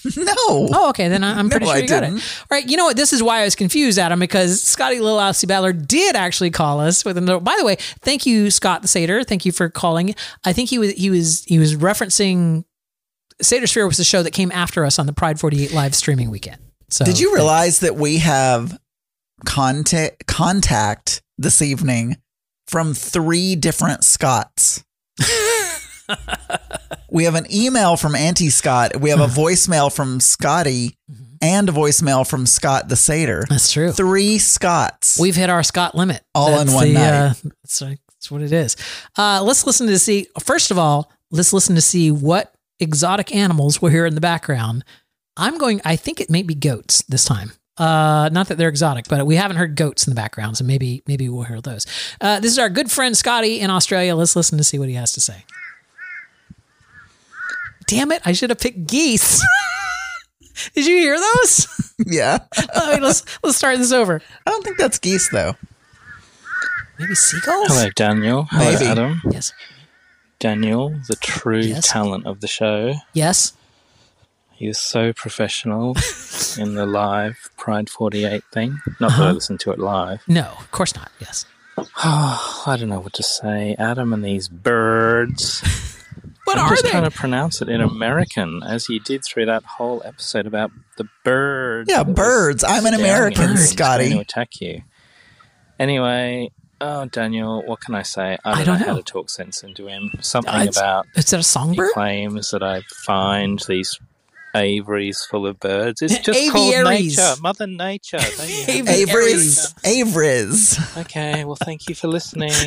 [0.16, 0.34] No.
[0.36, 1.08] Oh, okay.
[1.08, 2.12] Then I'm pretty No, sure you got it.
[2.12, 2.18] All
[2.50, 2.68] right.
[2.68, 2.96] You know what?
[2.96, 6.80] This is why I was confused, Adam, because Scotty Little Aussie Battler did actually call
[6.80, 7.44] us with a note.
[7.44, 9.22] By the way, thank you, Scott the Satyr.
[9.22, 10.14] Thank you for calling.
[10.44, 12.64] I think he was he was he was referencing
[13.40, 16.30] Satyr Sphere was the show that came after us on the Pride 48 live streaming
[16.30, 16.58] weekend.
[16.90, 18.78] So Did you realize that we have
[19.44, 22.16] contact contact this evening
[22.66, 24.84] from three different Scots?
[27.10, 29.00] we have an email from Auntie Scott.
[29.00, 30.98] We have a voicemail from Scotty
[31.40, 33.44] and a voicemail from Scott the Satyr.
[33.48, 33.92] That's true.
[33.92, 35.18] Three Scots.
[35.18, 36.22] We've hit our Scott limit.
[36.34, 37.10] All in one the, night.
[37.10, 38.76] Uh, that's, that's what it is.
[39.16, 40.26] Uh, let's listen to see.
[40.42, 44.84] First of all, let's listen to see what exotic animals were here in the background.
[45.36, 45.80] I'm going.
[45.84, 47.52] I think it may be goats this time.
[47.76, 51.02] Uh, not that they're exotic, but we haven't heard goats in the background, so maybe
[51.06, 51.86] maybe we'll hear those.
[52.20, 54.14] Uh, this is our good friend Scotty in Australia.
[54.14, 55.44] Let's listen to see what he has to say.
[57.86, 58.22] Damn it!
[58.24, 59.42] I should have picked geese.
[60.74, 61.94] Did you hear those?
[62.06, 62.38] yeah.
[62.76, 64.20] All right, let's let's start this over.
[64.46, 65.54] I don't think that's geese though.
[66.98, 67.66] Maybe seagulls.
[67.68, 68.46] Hello, Daniel.
[68.50, 68.86] Hello, Maybe.
[68.86, 69.20] Adam.
[69.30, 69.52] Yes.
[70.38, 71.88] Daniel, the true Yes.
[71.90, 72.94] talent of the show.
[73.12, 73.54] Yes.
[74.52, 75.96] He was so professional
[76.58, 78.78] in the live Pride 48 thing.
[79.00, 79.32] Not that I Uh-huh.
[79.32, 80.22] listened to it live.
[80.28, 81.10] No, of course not.
[81.18, 81.46] Yes.
[82.04, 83.74] I don't know what to say.
[83.78, 85.62] Adam and these birds.
[86.44, 86.90] What I'm are just they?
[86.90, 91.08] trying to pronounce it in American, as he did through that whole episode about the
[91.24, 91.90] birds.
[91.90, 92.62] Yeah, birds.
[92.64, 94.04] I'm an American, here, Scotty.
[94.08, 94.82] Trying to attack you.
[95.78, 98.38] Anyway, oh Daniel, what can I say?
[98.44, 100.10] I don't, I don't know, how to talk sense into him.
[100.20, 101.90] Something Uh, it's- about Is that a songbird?
[101.92, 103.98] claims that I find these
[104.54, 106.00] aviaries full of birds.
[106.02, 107.16] It's just called Aviaries.
[107.16, 108.18] nature, Mother Nature.
[108.18, 109.74] Don't you have Avi- Avery's.
[109.82, 110.96] Avery's.
[110.98, 112.52] Okay, well, thank you for listening.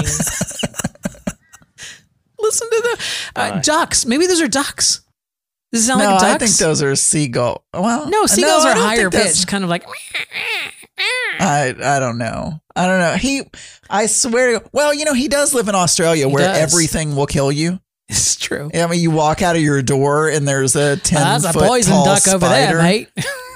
[2.48, 3.64] Listen to the uh, Right.
[3.64, 4.06] ducks.
[4.06, 5.02] Maybe those are ducks.
[5.74, 6.34] Does it sound no, like ducks?
[6.34, 7.66] I think those are seagull.
[7.74, 9.86] Well, no, seagulls I are higher pitched, kind of like.
[11.40, 12.62] I I don't know.
[12.76, 13.14] I don't know.
[13.16, 13.42] He,
[13.90, 14.62] I swear.
[14.72, 16.74] Well, you know, he does live in Australia, He where does.
[16.74, 17.80] everything will kill you.
[18.10, 18.72] It's true.
[18.74, 21.68] I mean, you walk out of your door and there's a ten That's a foot
[21.68, 22.36] poison tall duck spider.
[22.38, 23.10] over there, mate.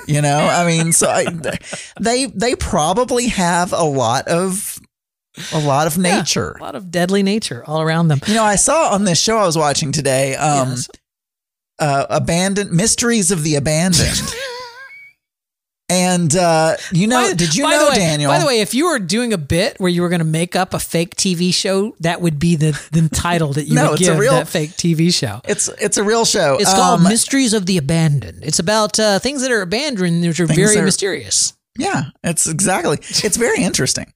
[0.07, 1.25] You know, I mean, so I,
[2.01, 4.70] they they probably have a lot of
[5.53, 6.55] a lot of nature.
[6.59, 8.19] A lot of deadly nature all around them.
[8.27, 10.89] You know, I saw on this show I was watching today, um, Yes.
[11.79, 14.21] uh, abandoned mysteries of the abandoned.
[15.89, 18.31] and uh, you know, By- did you know, way, Daniel?
[18.31, 20.55] By the way, if you were doing a bit where you were going to make
[20.55, 23.99] up a fake TV show, that would be the, the title that you No, would
[23.99, 25.41] it's a give real- that fake TV show.
[25.47, 26.55] it's it's a real show.
[26.59, 28.43] It's called Um, Mysteries of the Abandoned.
[28.43, 31.53] It's about uh, things that are abandoned, which are very are- mysterious.
[31.77, 32.97] Yeah, it's exactly.
[33.01, 34.13] It's very interesting.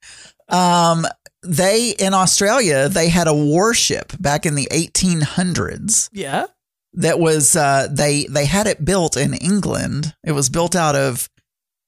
[0.50, 1.06] Um,
[1.44, 6.46] they in Australia they had a warship back in the 1800s Yeah.
[6.94, 10.14] that was uh, they they had it built in England.
[10.24, 11.30] It was built out of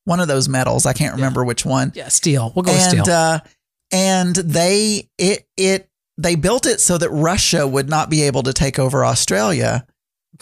[0.05, 0.86] one of those metals.
[0.86, 1.91] I can't remember which one.
[1.95, 2.51] Yeah, steel.
[2.55, 3.03] We'll go with steel.
[3.10, 3.39] uh,
[3.91, 8.53] and they it it they built it so that Russia would not be able to
[8.53, 9.86] take over Australia.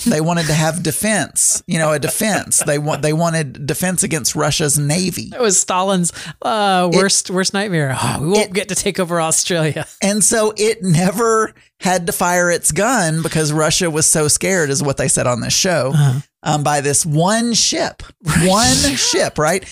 [0.05, 2.61] They wanted to have defense, you know, a defense.
[2.65, 5.31] They want they wanted defense against Russia's navy.
[5.33, 7.95] It was Stalin's uh, worst worst nightmare.
[7.99, 9.85] Oh, we won't it- get to take over Australia.
[10.01, 14.83] And so it never had to fire its gun because Russia was so scared, is
[14.83, 16.19] what they said on this show, Uh-huh.
[16.43, 18.01] um, by this one ship.
[18.43, 19.63] One ship, right?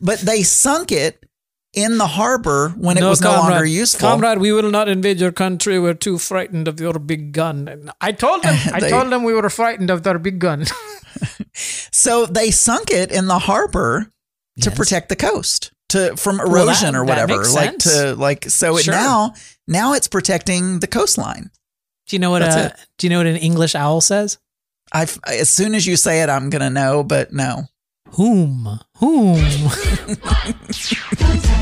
[0.00, 1.24] But they sunk it
[1.72, 4.08] in the harbor when it was no longer useful.
[4.08, 5.78] Comrade, we will not invade your country.
[5.78, 7.68] We're too frightened of your big gun.
[7.68, 8.56] And I told them.
[8.74, 10.64] I told them we were frightened of their big gun.
[11.92, 14.06] So they sunk it in the harbor
[14.62, 14.76] to Yes.
[14.76, 17.36] protect the coast to from Well, erosion that- or that whatever.
[17.38, 17.84] makes Like sense.
[17.84, 19.34] to like so it now
[19.66, 21.50] now it's protecting the coastline.
[22.08, 22.38] do you know what?
[22.38, 24.38] That's Uh, do you know what an English owl says?
[24.94, 27.64] I as soon as you say it, I'm gonna know, but no.
[28.12, 28.78] Whom?
[28.98, 29.36] Whom?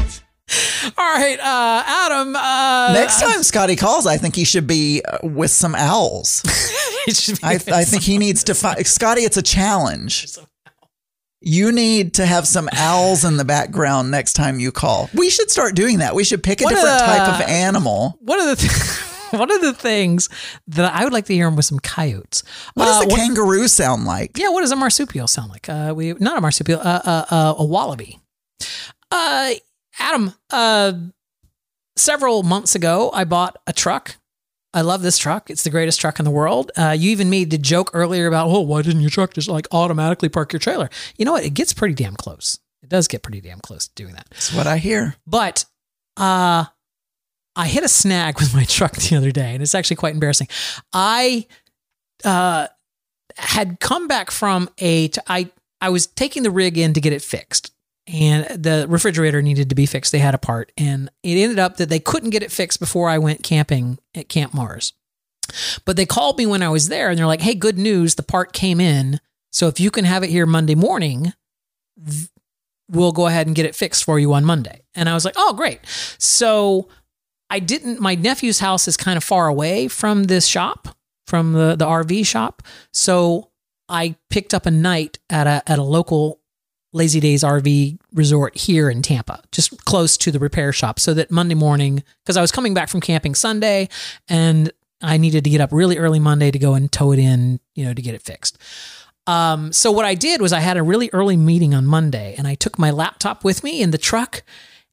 [0.97, 2.35] All right, uh, Adam.
[2.37, 6.43] Uh, Next time Scotty calls, I think he should be uh, with some owls.
[7.07, 9.23] it should be I, I think he needs to find Scotty.
[9.23, 10.27] It's a challenge.
[11.41, 15.09] You need to have some owls in the background next time you call.
[15.15, 16.15] We should start doing that.
[16.15, 18.19] We should pick a What, different type uh, of animal.
[18.21, 18.73] one of the th-
[19.39, 20.29] one of the things
[20.67, 22.43] that I would like to hear him with some coyotes.
[22.75, 24.37] What does Uh, a kangaroo sound like?
[24.37, 25.69] Yeah, what does a marsupial sound like?
[25.69, 28.19] Uh, we not a marsupial, uh, uh, uh, a wallaby.
[29.99, 30.93] Adam, uh,
[31.97, 34.17] several months ago, I bought a truck.
[34.75, 35.51] I love this truck.
[35.51, 36.71] It's the greatest truck in the world.
[36.77, 39.67] Uh, you even made the joke earlier about, oh, why didn't your truck just like
[39.73, 40.91] automatically park your trailer?
[41.17, 41.45] You know what?
[41.45, 42.59] It gets pretty damn close.
[42.83, 44.29] It does get pretty damn close to doing that.
[44.31, 45.17] That's what I hear.
[45.27, 45.65] But
[46.17, 46.67] uh,
[47.57, 50.49] I hit a snag with my truck the other day, and it's actually quite embarrassing.
[50.93, 51.47] I
[52.25, 52.69] uh,
[53.37, 57.13] had come back from a t- I I was taking the rig in to get
[57.13, 57.73] it fixed.
[58.11, 60.13] And the refrigerator needed to be fixed.
[60.13, 63.11] They had a part, and it ended up that they couldn't get it fixed before
[63.11, 64.95] I went camping at Camp Mars.
[65.85, 68.15] But they called me when I was there, and they're like, "Hey, good news!
[68.15, 69.21] The part came in.
[69.53, 71.35] So if you can have it here Monday morning,
[72.91, 75.35] we'll go ahead and get it fixed for you on Monday." And I was like,
[75.37, 75.81] "Oh, great!"
[76.19, 76.89] So
[77.51, 78.01] I didn't.
[78.01, 80.97] My nephew's house is kind of far away from this shop,
[81.27, 82.63] from the the RV shop.
[82.93, 83.51] So
[83.89, 86.41] I picked up a night at a at a local
[86.99, 91.31] Lazy Days RV resort here in Tampa, just close to the repair shop, so that
[91.31, 93.89] Monday morning, because I was coming back from camping Sunday,
[94.29, 94.71] and
[95.01, 97.85] I needed to get up really early Monday to go and tow it in, you
[97.85, 98.59] know, to get it fixed.
[99.29, 102.49] Um, so what I did was I had a really early meeting on Monday, and
[102.49, 104.43] I took my laptop with me in the truck.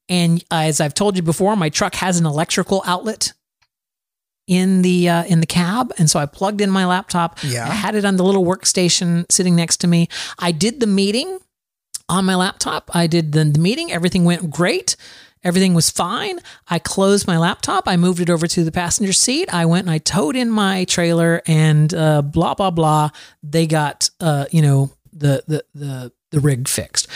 [0.08, 3.34] And as I've told you before, my truck has an electrical outlet
[4.48, 7.40] in the uh, in the cab, and so I plugged in my laptop.
[7.44, 7.68] Yeah.
[7.68, 10.08] I had it on the little workstation sitting next to me.
[10.38, 11.40] I did the meeting
[12.10, 12.90] on my laptop.
[12.94, 13.92] I did the, the meeting.
[13.92, 14.96] Everything went great.
[15.44, 16.40] Everything was fine.
[16.68, 17.88] I closed my laptop.
[17.88, 19.54] I moved it over to the passenger seat.
[19.54, 23.10] I went and I towed in my trailer and uh, blah blah blah.
[23.44, 27.08] They got uh, you know the the the the rig fixed.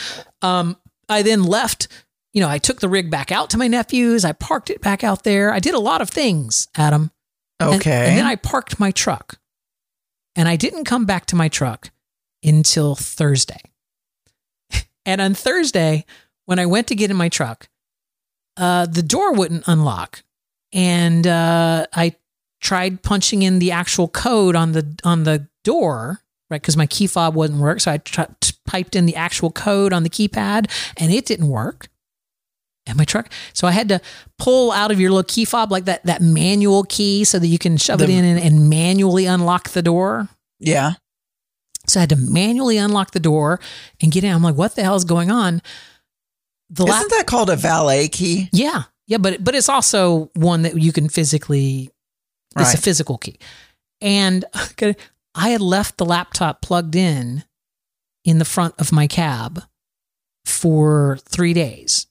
[0.42, 0.76] Um,
[1.08, 1.88] I then left.
[2.32, 4.24] You know, I took the rig back out to my nephews.
[4.24, 5.52] I parked it back out there.
[5.52, 7.10] I did a lot of things, Adam.
[7.58, 8.06] And- Okay.
[8.10, 9.38] and then I parked my truck,
[10.36, 11.90] and I didn't come back to my truck
[12.44, 13.60] until Thursday.
[15.06, 16.04] And on Thursday,
[16.46, 17.68] when I went to get in my truck,
[18.56, 20.22] uh, the door wouldn't unlock,
[20.72, 22.16] and uh, I
[22.60, 26.20] tried punching in the actual code on the on the door,
[26.50, 26.60] right?
[26.60, 28.22] Because my key fob wouldn't work, so I t-
[28.68, 31.88] typed in the actual code on the keypad, and it didn't work.
[32.86, 34.00] And my truck, so I had to
[34.38, 37.58] pull out of your little key fob like that that manual key, so that you
[37.58, 40.28] can shove it in and, and manually unlock the door.
[40.58, 40.94] yeah.
[41.90, 43.60] So I had to manually unlock the door
[44.00, 44.32] and get in.
[44.32, 45.60] I'm like, what the hell is going on?
[46.70, 48.48] The Isn't that called a valet key?
[48.52, 51.90] yeah, yeah, but but it's also one that you can physically.
[52.56, 53.38] It's a physical key,
[54.00, 54.44] and
[55.34, 57.44] I had left the laptop plugged in
[58.24, 59.62] in the front of my cab
[60.44, 62.06] for three days,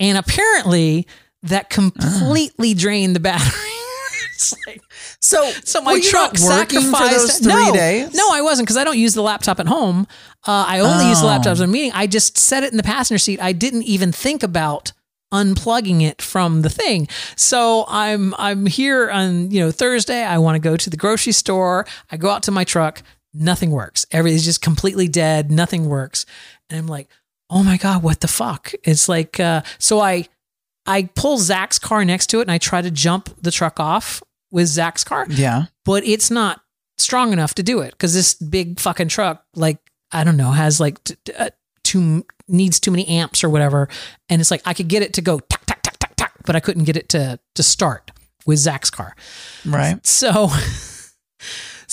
[0.00, 1.06] and apparently
[1.42, 1.74] that ah.
[1.74, 3.70] completely drained the battery.
[4.34, 4.80] it's like,
[5.24, 8.14] So, so my truck sacrificed no, days?
[8.14, 10.06] No, I wasn't because I don't use the laptop at home.
[10.46, 11.28] Uh, I only use the Oh.
[11.28, 11.92] laptop at a meeting.
[11.94, 13.40] I just set it in the passenger seat.
[13.40, 14.92] I didn't even think about
[15.32, 17.08] unplugging it from the thing.
[17.36, 20.22] So I'm I'm here on you know Thursday.
[20.22, 21.86] I want to go to the grocery store.
[22.12, 23.02] I go out to my truck.
[23.32, 24.04] Nothing works.
[24.12, 25.50] Everything's just completely dead.
[25.50, 26.26] Nothing works.
[26.68, 27.08] And I'm like,
[27.48, 28.72] oh my god, what the fuck?
[28.84, 30.28] It's like uh, so I
[30.84, 34.22] I pull Zach's car next to it and I try to jump the truck off
[34.54, 35.64] with Zach's car, Yeah.
[35.84, 36.60] but it's not
[36.96, 39.78] strong enough to do it because this big fucking truck, like
[40.12, 41.50] I don't know, has like t- t- uh,
[41.82, 43.88] too needs too many amps or whatever,
[44.28, 46.54] and it's like I could get it to go tack tack tack tack tack, but
[46.56, 48.12] I couldn't get it to to start
[48.46, 49.16] with Zach's car.
[49.66, 50.06] Right.
[50.06, 50.48] So,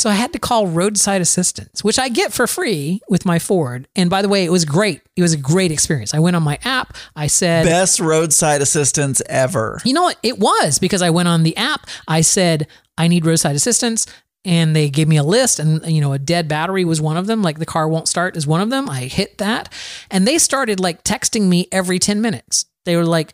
[0.01, 3.87] so I had to call roadside assistance, which I get for free with my Ford.
[3.95, 5.03] And by the way, it was great.
[5.15, 6.15] It was a great experience.
[6.15, 6.97] I went on my app.
[7.15, 9.79] I said, Best roadside assistance ever.
[9.85, 10.17] you know what?
[10.23, 11.85] It was because I went on the app.
[12.07, 12.65] I said,
[12.97, 14.07] I need roadside assistance.
[14.43, 17.27] And they gave me a list, and you know, a dead battery was one of
[17.27, 17.43] them.
[17.43, 18.89] Like the car won't start is one of them.
[18.89, 19.71] I hit that,
[20.09, 22.65] and they started like texting me every 10 minutes.
[22.85, 23.33] They were like,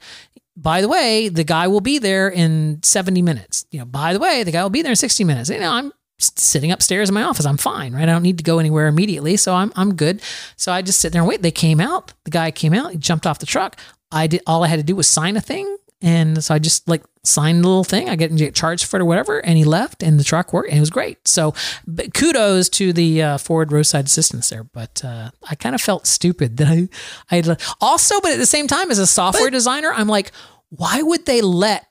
[0.58, 3.66] by the way, the guy will be there in 70 minutes.
[3.72, 5.50] You know, by the way, the guy will be there in 60 minutes.
[5.50, 7.46] You know, I'm sitting upstairs in my office.
[7.46, 8.04] I'm fine, right?
[8.04, 9.38] I don't need to go anywhere immediately.
[9.38, 10.22] So I'm, I'm good.
[10.56, 11.42] So I just sit there and wait.
[11.42, 12.14] They came out.
[12.24, 12.92] The guy came out.
[12.92, 13.80] He jumped off the truck.
[14.12, 15.78] I did, all I had to do was sign a thing.
[16.02, 18.08] And so I just like signed the little thing.
[18.08, 19.40] I get, get charged for it or whatever.
[19.40, 21.28] And he left and the truck worked and it was great.
[21.28, 21.54] So
[21.88, 24.64] but kudos to the uh, Ford roadside assistance there.
[24.64, 26.88] But uh, I kind of felt stupid that I,
[27.32, 30.32] I had also, but at the same time, as a software designer, I'm like,
[30.70, 31.87] why would they let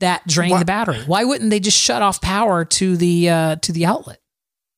[0.00, 1.00] that drain Why- the battery?
[1.06, 4.20] Why wouldn't they just shut off power to the uh, to the outlet?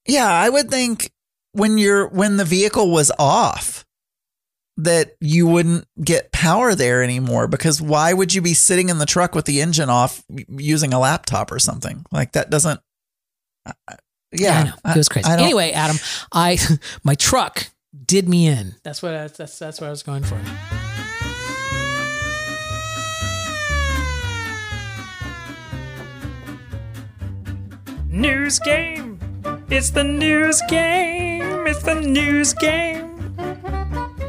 [0.06, 1.12] Yeah, I would think
[1.52, 3.84] when you're when the vehicle was off
[4.76, 9.04] that you wouldn't get power there anymore because why would you be sitting in the
[9.04, 12.04] truck with the engine off using a laptop or something?
[12.10, 12.80] Like that doesn't
[13.66, 13.96] I- I-
[14.32, 15.26] yeah, I know it was crazy.
[15.28, 15.96] I don't- Anyway, Adam,
[16.32, 16.56] I
[17.04, 17.66] my truck
[18.06, 18.74] did me in.
[18.84, 20.40] That's what I, that's that's what I was going for.
[28.10, 29.20] News game.
[29.70, 31.64] It's the news game.
[31.68, 33.06] It's the news game.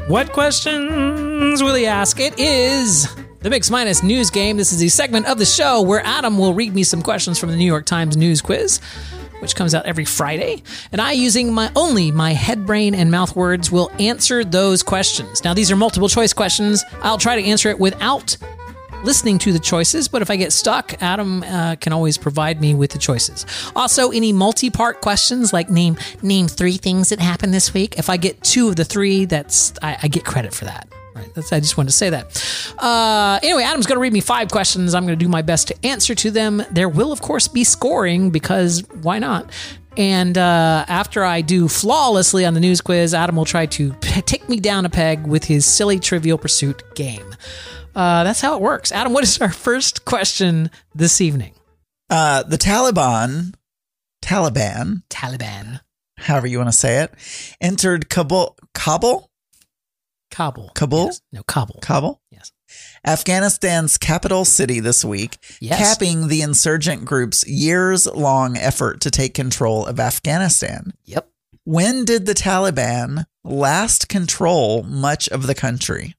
[0.06, 2.20] What questions will he ask?
[2.20, 4.56] It is the Mix Minus News Game.
[4.56, 7.50] This is the segment of the show where Adam will read me some questions from
[7.50, 8.78] the New York Times News Quiz,
[9.40, 10.62] which comes out every Friday.
[10.92, 15.42] And I, using my only my head, brain, and mouth words, will answer those questions.
[15.42, 16.84] Now, these are multiple choice questions.
[17.02, 18.36] I'll try to answer it without
[19.02, 22.74] listening to the choices, but if I get stuck, Adam uh, can always provide me
[22.74, 23.46] with the choices.
[23.74, 27.98] Also, any multi-part questions like name name three things that happened this week.
[27.98, 30.88] If I get two of the three, that's I, I get credit for that.
[31.14, 31.32] Right.
[31.34, 32.74] That's I just wanted to say that.
[32.78, 34.94] Uh, anyway, Adam's going to read me five questions.
[34.94, 36.62] I'm going to do my best to answer to them.
[36.70, 39.50] There will, of course, be scoring because why not?
[39.96, 44.22] And uh, after I do flawlessly on the news quiz, Adam will try to p-
[44.22, 47.34] take me down a peg with his silly Trivial Pursuit game.
[47.94, 48.90] Uh, that's how it works.
[48.92, 51.52] Adam, what is our first question this evening?
[52.08, 53.54] Uh, the Taliban,
[54.22, 55.80] Taliban, Taliban,
[56.18, 57.12] however you want to say it,
[57.60, 59.30] entered Kabul, Kabul,
[60.30, 61.20] Kabul, Kabul, Yes.
[61.32, 61.80] No, Kabul.
[61.82, 62.52] Kabul, Yes.
[63.06, 65.78] Afghanistan's capital city this week, Yes.
[65.78, 70.94] capping the insurgent group's years-long effort to take control of Afghanistan.
[71.04, 71.28] Yep.
[71.64, 76.14] When did the Taliban last control much of the country?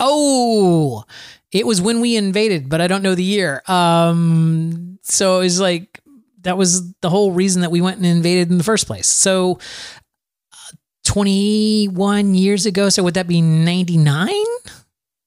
[0.00, 1.04] Oh,
[1.52, 3.62] it was when we invaded, but I don't know the year.
[3.66, 6.00] Um, so it was like
[6.42, 9.06] that was the whole reason that we went and invaded in the first place.
[9.06, 9.58] So,
[10.52, 12.88] uh, twenty-one years ago.
[12.88, 14.44] So would that be ninety-nine?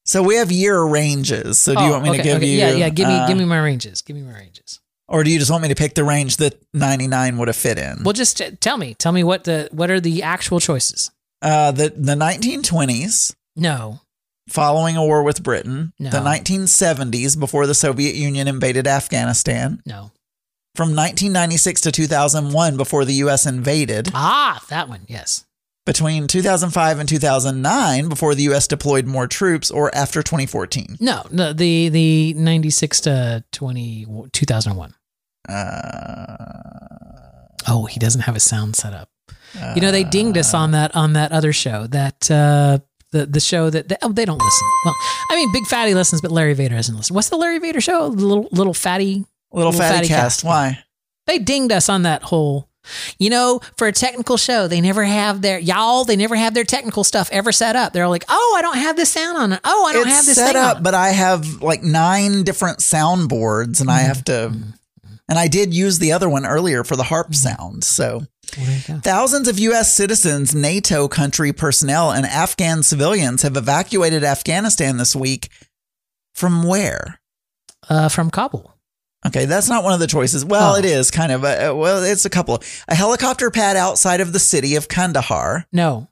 [0.06, 1.61] So we have year ranges.
[1.61, 2.64] So do you want me to give you?
[2.64, 2.89] Oh, Yeah, yeah.
[2.89, 4.02] Give me, uh, give me my ranges.
[4.02, 4.80] Give me my ranges.
[5.07, 7.77] Or do you just want me to pick the range that 99 would have fit
[7.77, 8.03] in?
[8.03, 8.93] Well, just t- tell me.
[8.93, 11.11] Tell me what the what are the actual choices?
[11.41, 13.99] Uh, the the 1920s, No.
[14.49, 15.93] Following a war with Britain.
[15.99, 16.09] No.
[16.09, 19.81] The 1970s, before the Soviet Union invaded Afghanistan.
[19.85, 20.11] No.
[20.76, 23.45] From 1996 to 2001, before the U.S.
[23.45, 24.09] invaded.
[24.13, 25.01] Ah, that one.
[25.07, 25.45] Yes.
[25.85, 28.68] Between 2005 and 2009, before the U.S.
[28.68, 30.97] deployed more troops, or after 2014.
[30.99, 31.23] No.
[31.31, 31.53] No.
[31.53, 34.93] The the ninety six to 20, 2001.
[35.49, 36.35] Uh,
[37.68, 39.09] Oh, he doesn't have a sound set up.
[39.76, 42.80] you know, they dinged us on that on that other show that uh,
[43.11, 44.67] the the show that they, oh, they don't listen.
[44.85, 44.95] Well,
[45.29, 47.13] I mean, Big Fatty listens, but Larry Vader doesn't listen.
[47.13, 48.09] What's the Larry Vader show?
[48.09, 50.43] The little little fatty little, fatty, cast.
[50.43, 50.83] Why?
[51.27, 52.67] They dinged us on that whole.
[53.19, 56.03] You know, for a technical show, they never have their y'all.
[56.03, 57.93] They never have their technical stuff ever set up.
[57.93, 59.59] They're like, oh, I don't have this sound on it.
[59.63, 63.81] Oh, I don't it's have this set up, but I have like nine different soundboards,
[63.81, 64.07] and I mm-hmm.
[64.07, 64.31] have to.
[64.31, 64.69] Mm-hmm.
[65.32, 67.34] And I did use the other one earlier for the harp mm-hmm.
[67.36, 67.84] sound.
[67.86, 68.28] So,
[69.02, 69.94] thousands of U.S.
[69.94, 75.48] citizens, NATO country personnel, and Afghan civilians have evacuated Afghanistan this week.
[76.36, 77.22] From where?
[77.88, 78.74] Uh, from Kabul.
[79.26, 80.44] Okay, that's not one of the choices.
[80.44, 80.78] Well, Oh.
[80.78, 81.45] it is kind of.
[81.45, 82.62] A, well, it's a couple.
[82.90, 86.10] A helicopter pad outside of the city of Kandahar, No,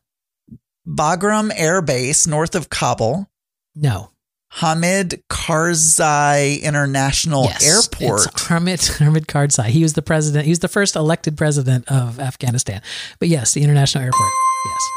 [0.87, 3.29] Bagram Air Base north of Kabul,
[3.75, 4.11] no,
[4.51, 8.25] Hamid Karzai International Yes, Airport.
[8.25, 9.65] It's Hamid, Hamid Karzai.
[9.67, 10.45] He was the president.
[10.45, 12.81] He was the first elected president of Afghanistan.
[13.19, 14.31] But yes, the international airport.
[14.65, 14.89] Yes.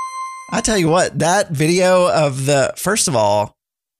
[0.52, 3.56] I tell you what, that video of the first of all,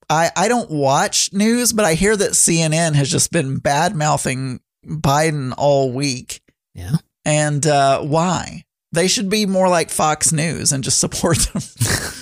[0.08, 4.60] I I don't watch news, but I hear that CNN has just been bad mouthing
[4.86, 6.40] Biden all week.
[6.74, 6.96] Yeah.
[7.24, 8.64] And uh, why?
[8.92, 11.62] They should be more like Fox News and just support them.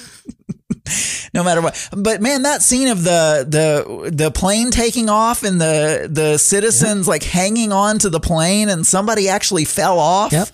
[1.33, 1.89] no matter what.
[1.97, 7.07] But man, that scene of the the the plane taking off and the the citizens
[7.09, 10.33] like hanging on to the plane and somebody actually fell off.
[10.33, 10.49] Yep.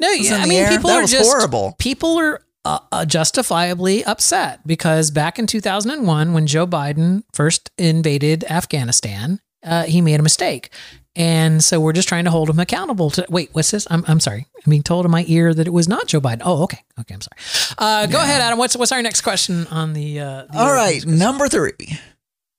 [0.00, 0.70] No, was yeah, I mean, air.
[0.70, 1.74] people That are was just horrible.
[1.78, 8.44] People are uh, uh, justifiably upset because back in 2001, when Joe Biden first invaded
[8.44, 10.72] Afghanistan, uh, he made a mistake,
[11.14, 13.10] and so we're just trying to hold him accountable.
[13.10, 13.86] To wait, what's this?
[13.90, 14.46] I'm I'm sorry.
[14.64, 16.42] I'm being told in my ear that it was not Joe Biden.
[16.44, 17.14] Oh, okay, okay.
[17.14, 17.74] I'm sorry.
[17.78, 18.58] Uh, go ahead, Adam.
[18.58, 20.20] What's what's our next question on the?
[20.20, 21.74] Uh, the All right, number three.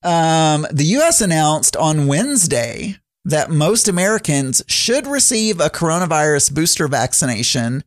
[0.03, 1.21] Um, the U.S.
[1.21, 7.83] announced on Wednesday that most Americans should receive a coronavirus booster vaccination.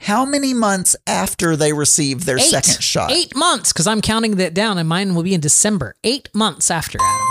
[0.00, 2.42] How many months after they receive their Eight.
[2.42, 3.10] second shot?
[3.10, 5.96] Eight months, because I'm counting that down, and mine will be in December.
[6.04, 7.25] Eight months after Adam.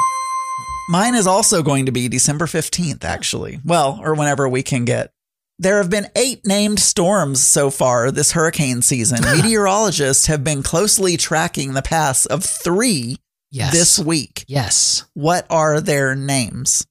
[0.90, 3.60] Mine is also going to be December 15th, actually.
[3.66, 5.12] Well, or whenever we can get.
[5.58, 9.20] There have been eight named storms so far this hurricane season.
[9.42, 13.18] Meteorologists have been closely tracking the paths of three
[13.52, 13.72] Yes.
[13.72, 14.44] this week.
[14.48, 15.06] Yes.
[15.14, 16.86] What are their names?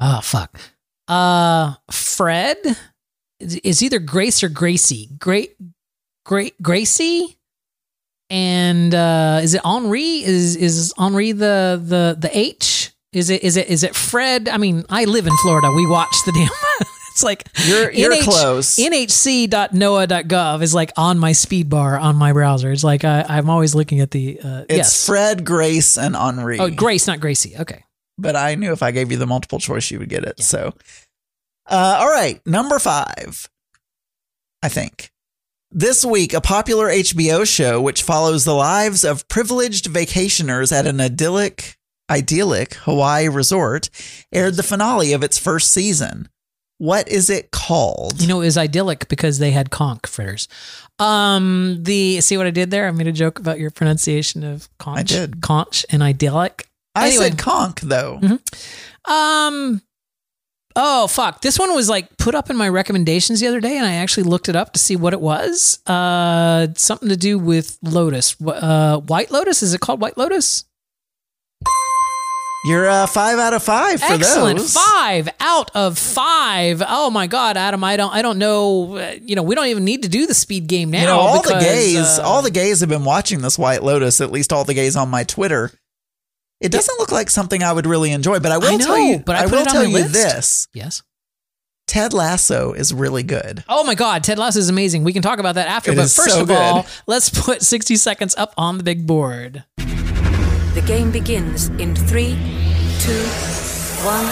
[0.00, 0.58] Oh fuck.
[1.06, 2.56] Uh, Fred
[3.38, 5.10] is either Grace or Gracie.
[5.18, 5.54] Great,
[6.24, 7.36] great Gracie,
[8.30, 10.24] and uh, is it Henri?
[10.24, 12.83] Is is Henri the the the H?
[13.14, 14.48] Is it is it is it Fred?
[14.48, 15.70] I mean, I live in Florida.
[15.72, 16.48] We watch the damn.
[17.12, 18.76] it's like You're- you're close.
[18.76, 22.72] NHC.noaa.gov is like on my speed bar on my browser.
[22.72, 24.40] It's like I, I'm always looking at the.
[24.42, 25.06] Uh, It's yes.
[25.06, 26.58] Fred, Grace, and Henri.
[26.58, 27.54] Oh, Grace, not Gracie.
[27.58, 27.84] Okay.
[28.18, 30.40] But I knew if I gave you the multiple choice, you would get it.
[30.40, 30.72] So,
[31.66, 33.48] uh, all right, number five,
[34.62, 35.10] I think.
[35.72, 41.00] This week, a popular HBO show which follows the lives of privileged vacationers at an
[41.00, 41.76] idyllic,
[42.10, 43.90] idyllic Hawaii resort
[44.32, 46.28] aired the finale of its first season.
[46.78, 48.20] What is it called?
[48.20, 50.48] You know, it was idyllic because they had conch fritters.
[50.98, 52.88] Um, the see what I did there?
[52.88, 54.98] I made a joke about your pronunciation of conch.
[54.98, 55.40] I did.
[55.40, 56.66] conch and idyllic.
[56.96, 57.30] I Anyway.
[57.30, 58.20] said conch though.
[59.04, 59.82] Um.
[60.76, 61.40] Oh fuck!
[61.42, 64.24] This one was like put up in my recommendations the other day, and I actually
[64.24, 65.78] looked it up to see what it was.
[65.86, 68.36] Uh, something to do with lotus.
[68.44, 69.62] Uh, White Lotus.
[69.62, 70.64] Is it called White Lotus?
[72.66, 74.58] You're uh, five out of five for Excellent.
[74.58, 74.72] those.
[74.72, 76.82] Five out of five.
[76.86, 77.84] Oh my god, Adam!
[77.84, 78.12] I don't.
[78.14, 78.96] I don't know.
[78.96, 81.00] uh, You know, we don't even need to do the speed game now.
[81.00, 83.82] you know, all because, the gays, uh, all the gays have been watching this White
[83.82, 84.20] Lotus.
[84.22, 85.72] At least all the gays on my Twitter.
[86.60, 88.98] It doesn't look like something I would really enjoy, but I will I know, tell
[88.98, 89.18] you.
[89.18, 90.12] but I put will tell you list.
[90.14, 91.02] this: Yes.
[91.86, 93.62] Ted Lasso is really good.
[93.68, 95.04] Oh my God, Ted Lasso is amazing.
[95.04, 95.92] We can talk about that after.
[95.92, 96.56] It but first so of good.
[96.56, 99.64] all, let's put 60 seconds up on the big board.
[100.74, 102.36] The game begins in three,
[102.98, 103.24] two,
[104.02, 104.26] one.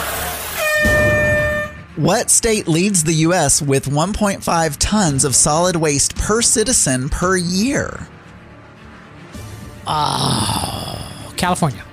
[1.95, 3.63] What state leads the U.S.
[3.63, 8.09] with 1.5 tons of solid waste per citizen per year?
[9.87, 11.85] Oh, California.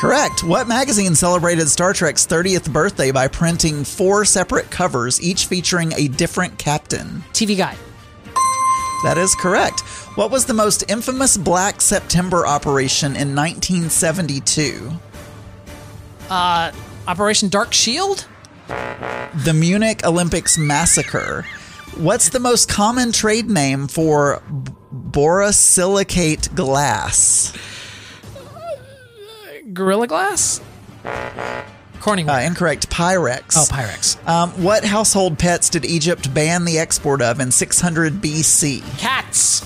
[0.00, 0.42] Correct.
[0.42, 6.08] What magazine celebrated Star Trek's 30th birthday by printing four separate covers, each featuring a
[6.08, 7.22] different captain?
[7.32, 7.78] TV Guide.
[9.04, 9.82] That is correct.
[10.14, 14.92] What was the most infamous Black September operation in 1972?
[16.30, 16.70] Uh,
[17.08, 18.26] Operation Dark Shield.
[18.68, 21.44] The Munich Olympics massacre.
[21.96, 24.72] What's the most common trade name for b-
[25.10, 27.52] borosilicate glass?
[29.72, 30.60] Gorilla Glass.
[32.00, 32.28] Corning.
[32.28, 32.88] Uh, incorrect.
[32.88, 33.56] Pyrex.
[33.56, 34.28] Oh, Pyrex.
[34.28, 38.80] Um, what household pets did Egypt ban the export of in 600 BC?
[38.98, 39.64] Cats.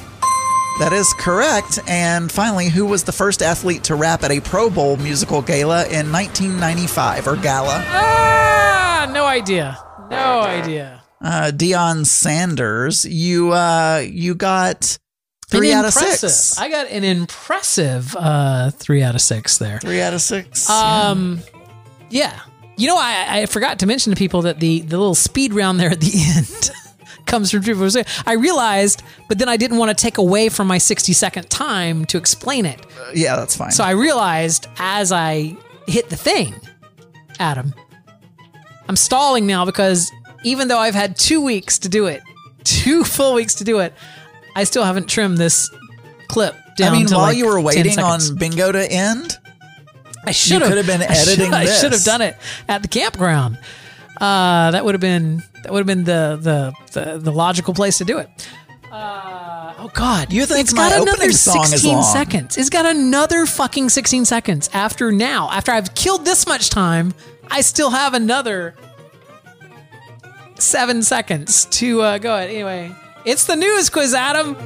[0.79, 1.81] That is correct.
[1.89, 5.87] And finally, who was the first athlete to rap at a Pro Bowl musical gala
[5.89, 7.83] in 1995 or gala?
[7.89, 9.77] Ah, no idea.
[10.09, 11.03] No idea.
[11.21, 13.05] Uh, Deion Sanders.
[13.05, 14.99] You uh, you got
[15.49, 16.57] three An out of six.
[16.59, 19.81] I got an impressive uh, three out of six there.
[19.81, 20.71] Three out of six.
[20.71, 21.41] Um,
[22.09, 22.39] yeah.
[22.77, 25.81] You know, I, I forgot to mention to people that the, the little speed round
[25.81, 26.71] there at the end
[27.29, 27.89] comes from True.
[28.27, 32.05] I realized, but then I didn't want to take away from my 60 second time
[32.07, 32.85] to explain it.
[32.99, 33.71] Uh, yeah, that's fine.
[33.71, 35.57] So I realized as I
[35.87, 36.55] hit the thing,
[37.39, 37.73] Adam,
[38.89, 40.11] I'm stalling now because
[40.45, 42.23] even though I've had two weeks to do it,
[42.65, 43.95] two full weeks to do it,
[44.57, 45.71] I still haven't trimmed this
[46.29, 46.95] clip down.
[46.95, 49.39] I mean, while like you were waiting on bingo to end,
[50.25, 52.37] I should have been editing I should, have done it
[52.69, 53.59] at the campground.
[54.21, 57.99] Uh, that would have been that would have been the, the the the logical place
[57.99, 58.29] to do it.
[58.91, 60.33] Uh, oh God!
[60.33, 62.03] You think it's my got another opening song is 16 long.
[62.03, 62.57] seconds?
[62.57, 64.71] It's got another fucking 16 seconds.
[64.73, 67.13] After now, after I've killed this much time,
[67.51, 68.75] I still have another
[70.59, 72.51] seven seconds to uh, go ahead.
[72.51, 72.91] Anyway,
[73.25, 74.57] it's the news quiz, Adam.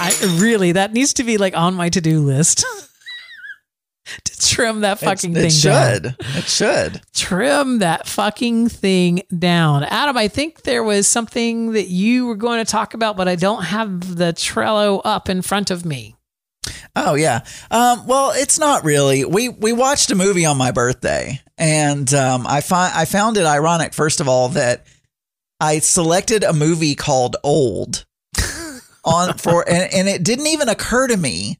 [0.00, 2.64] I really that needs to be like on my to do list.
[4.24, 6.02] to trim that fucking it thing should.
[6.02, 6.04] down.
[6.04, 6.36] It should.
[6.36, 7.00] It should.
[7.14, 9.84] Trim that fucking thing down.
[9.84, 13.36] Adam, I think there was something that you were going to talk about, but I
[13.36, 16.16] don't have the Trello up in front of me.
[16.96, 17.44] Oh yeah.
[17.70, 19.24] Um, well, it's not really.
[19.24, 23.44] We we watched a movie on my birthday, and um, I find I found it
[23.44, 23.92] ironic.
[23.92, 24.86] First of all, that
[25.60, 28.04] I selected a movie called Old
[29.04, 31.58] on for, and, and it didn't even occur to me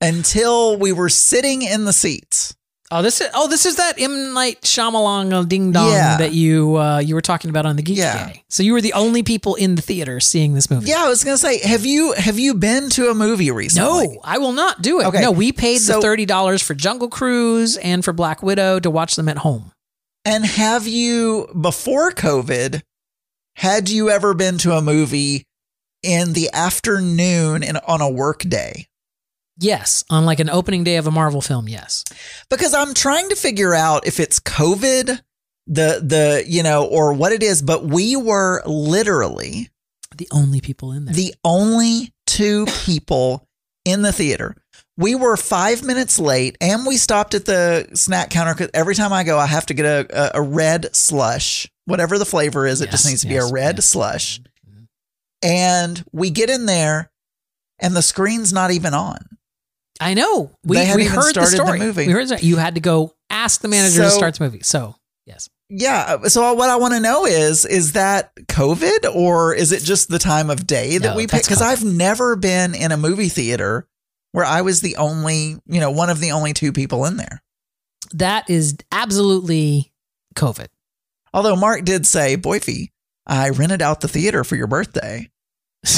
[0.00, 2.54] until we were sitting in the seats.
[2.92, 6.18] Oh, this is oh, this is that M Night Shyamalan ding dong Yeah.
[6.18, 8.28] that you uh, you were talking about on the Geek Yeah.
[8.28, 8.44] Day.
[8.48, 10.88] So you were the only people in the theater seeing this movie.
[10.90, 14.06] Yeah, I was gonna say, have you have you been to a movie recently?
[14.14, 15.06] No, I will not do it.
[15.06, 15.20] Okay.
[15.20, 18.88] No, we paid So- the thirty dollars for Jungle Cruise and for Black Widow to
[18.88, 19.72] watch them at home.
[20.24, 22.82] And have you, before COVID,
[23.56, 25.44] had you ever been to a movie
[26.04, 28.86] in the afternoon in, on a work day?
[29.58, 31.68] Yes, on like an opening day of a Marvel film.
[31.68, 32.04] Yes.
[32.50, 35.06] Because I'm trying to figure out if it's COVID,
[35.66, 37.62] the the you know, or what it is.
[37.62, 39.70] But we were literally
[40.16, 41.14] The only people in there.
[41.14, 43.48] the only two people
[43.84, 44.56] in the theater.
[44.98, 48.54] We were five minutes late, and we stopped at the snack counter.
[48.54, 52.18] Because every time I go, I have to get a, a, a red slush, whatever
[52.18, 52.80] the flavor is.
[52.80, 53.86] It just needs to be a red yes.
[53.86, 54.40] slush.
[54.68, 54.84] Mm-hmm.
[55.42, 57.10] And we get in there,
[57.78, 59.18] and the screen's not even on.
[60.00, 60.50] I know.
[60.64, 61.78] We, we heard the the story.
[61.78, 62.06] movie.
[62.06, 64.60] We heard you had to go ask the manager to start the movie.
[64.62, 65.48] So yes.
[65.68, 66.22] Yeah.
[66.24, 70.18] So what I want to know is, is that COVID or is it just the
[70.18, 71.42] time of day that No, we pick?
[71.42, 73.88] Because I've never been in a movie theater
[74.32, 77.42] where I was the only, you know, one of the only two people in there.
[78.12, 79.92] That is absolutely
[80.36, 80.68] COVID.
[81.34, 82.90] Although Mark did say, Boyfie,
[83.26, 85.30] I rented out the theater for your birthday.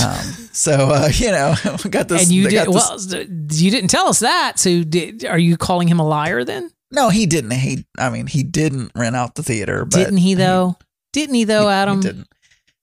[0.05, 0.15] Um,
[0.53, 1.55] so, uh, you know,
[1.91, 2.23] got this.
[2.25, 2.99] and you did well.
[3.01, 4.59] You didn't tell us that.
[4.59, 6.71] So did, are you calling him a liar then?
[6.91, 7.51] no, he didn't.
[7.53, 10.77] He, I mean, he didn't rent out the theater, but didn't he though?
[11.13, 12.01] didn't he though, he Adam?
[12.01, 12.29] didn't.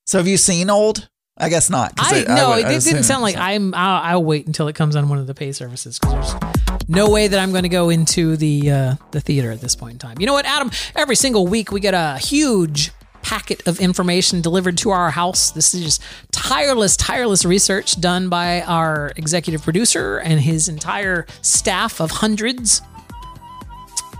[0.05, 1.09] So have you seen old?
[1.37, 1.93] I guess not.
[1.97, 3.41] I it- no, would- it I didn't sound like so.
[3.41, 3.73] I'm.
[3.73, 7.09] I'll, I'll wait until it comes on one of the pay services because there's no
[7.09, 9.99] way that I'm going to go into the uh, the theater at this point in
[9.99, 10.17] time.
[10.19, 10.71] You know what, Adam?
[10.95, 12.91] Every single week we get a huge
[13.25, 15.49] packet of information delivered to our house.
[15.49, 21.99] This is just tireless, tireless research done by our executive producer and his entire staff
[21.99, 22.81] of hundreds.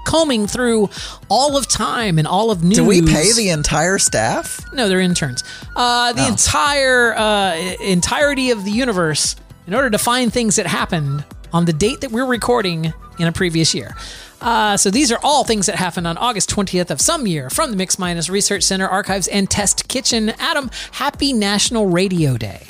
[0.07, 0.90] Combing through
[1.30, 2.76] all of time and all of news.
[2.77, 4.61] Do we pay the entire staff?
[4.73, 5.44] No, they're interns.
[5.76, 6.27] Uh, the Oh.
[6.27, 9.36] entire uh, entirety of the universe
[9.68, 11.23] in order to find things that happened
[11.53, 13.95] on the date that we're recording in a previous year.
[14.41, 17.71] Uh, so these are all things that happened on August 20th of some year from
[17.71, 20.29] the Mix Minus Research Center, Archives, and Test Kitchen.
[20.39, 22.63] Adam, happy National Radio Day.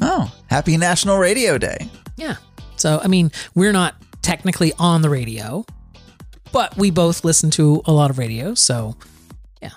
[0.00, 1.88] Oh, happy National Radio Day.
[2.16, 2.36] Yeah.
[2.76, 5.64] So, I mean, we're not technically on the radio,
[6.52, 8.54] but we both listen to a lot of radio.
[8.54, 8.96] So,
[9.60, 9.70] yeah.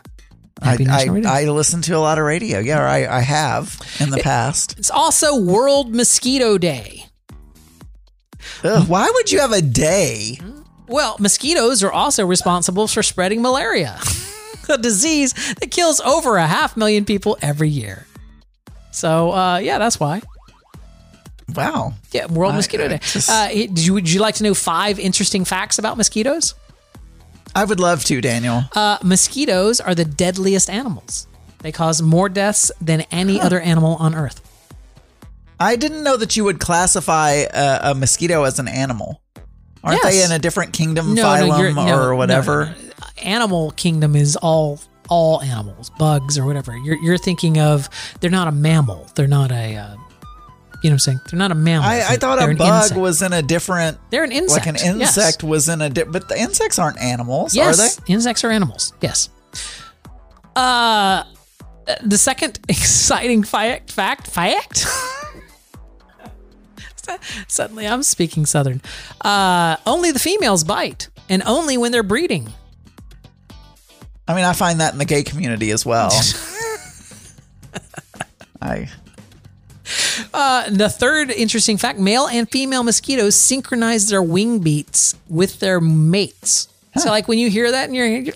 [0.61, 0.87] I, Happy
[1.25, 2.59] I, I listen to a lot of radio.
[2.59, 4.79] Yeah, I, I have in the past.
[4.79, 7.05] It's also World Mosquito Day.
[8.63, 10.39] Ugh, why would you have a day?
[10.87, 13.99] Well, mosquitoes are also responsible for spreading malaria,
[14.69, 18.05] a disease that kills over a half million people every year.
[18.91, 20.21] So, uh, yeah, that's why.
[21.53, 21.93] Wow.
[22.11, 22.99] Yeah, World I- Mosquito I Day.
[23.01, 26.53] just- Uh, did you, would you like to know five interesting facts about mosquitoes?
[27.53, 28.63] I would love to, Daniel.
[28.75, 31.27] Uh, mosquitoes are the deadliest animals.
[31.59, 34.41] They cause more deaths than any other animal on Earth.
[35.59, 39.21] I didn't know that you would classify a, a mosquito as an animal.
[39.85, 42.65] Aren't they in a different kingdom, No, no, phylum, you're- no, or no, whatever?
[42.65, 42.89] no, no.
[43.23, 46.75] Animal kingdom is all all animals, bugs or whatever.
[46.77, 47.87] You're you're thinking of
[48.19, 49.07] they're not a mammal.
[49.15, 49.95] They're not a uh,
[50.83, 51.19] you know what I'm saying?
[51.29, 51.87] They're not a mammal.
[51.89, 52.99] I, I thought a bug insect.
[52.99, 53.97] was in a different.
[54.11, 54.65] They're an insect.
[54.65, 55.43] Like an insect, yes.
[55.43, 55.89] was in a.
[55.89, 58.13] Di- but the insects aren't animals, Yes, are they?
[58.13, 58.93] insects are animals.
[59.01, 59.29] Yes.
[60.55, 61.23] Uh,
[62.03, 64.85] the second exciting fact, fact, fact.
[67.48, 68.82] Suddenly, I'm speaking Southern.
[69.22, 72.53] Uh, only the females bite, and only when they're breeding.
[74.27, 76.10] I mean, I find that in the gay community as well.
[78.61, 78.90] I
[80.34, 85.80] Uh, the third interesting fact male and female mosquitoes synchronize their wing beats with their
[85.80, 86.68] mates.
[86.98, 88.34] So, like when you hear that in your head,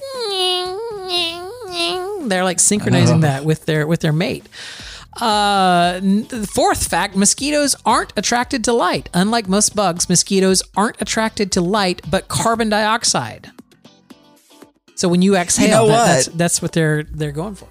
[2.30, 3.22] they're like synchronizing Oh.
[3.22, 4.46] that with their with their mate.
[5.22, 6.02] Uh,
[6.46, 9.10] fourth fact: mosquitoes aren't attracted to light.
[9.14, 13.52] Unlike most bugs, mosquitoes aren't attracted to light, but carbon dioxide.
[14.96, 16.38] So when you exhale, you know that- that's what?
[16.38, 17.68] that's what they're they're going for.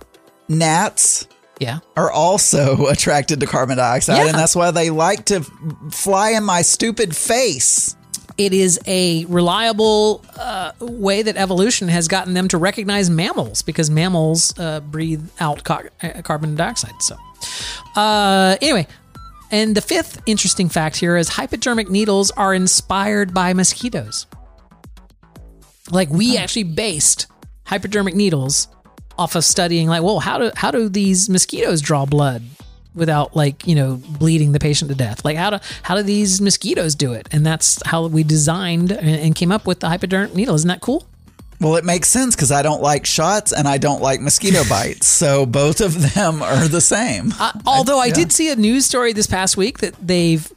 [0.48, 1.26] Gnats
[1.60, 1.80] Yeah.
[1.96, 4.28] are also attracted to carbon dioxide, Yeah.
[4.28, 5.42] and that's why they like to
[5.90, 7.96] fly in my stupid face.
[8.38, 13.90] It is a reliable uh, way that evolution has gotten them to recognize mammals because
[13.90, 16.94] mammals uh, breathe out car- uh, carbon dioxide.
[17.00, 17.16] So,
[17.96, 18.86] uh, anyway,
[19.50, 24.26] and the fifth interesting fact here is hypodermic needles are inspired by mosquitoes.
[25.90, 27.26] Like we actually based
[27.64, 28.68] hypodermic needles
[29.18, 32.42] off of studying, like, well, how do how do these mosquitoes draw blood
[32.98, 35.24] without like you know bleeding the patient to death?
[35.24, 37.28] Like how do how do these mosquitoes do it?
[37.32, 40.54] And that's how we designed and, came up with the hypodermic needle.
[40.54, 41.06] Isn't that cool?
[41.60, 45.06] Well, it makes sense because I don't like shots and I don't like mosquito bites.
[45.06, 47.32] so both of them are the same.
[47.38, 48.14] Uh, although I, yeah.
[48.14, 50.50] did see a news story this past week that they've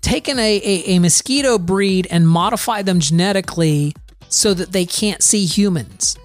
[0.00, 3.92] taken a, a, a mosquito breed and modified them genetically
[4.28, 6.16] so that they can't see humans.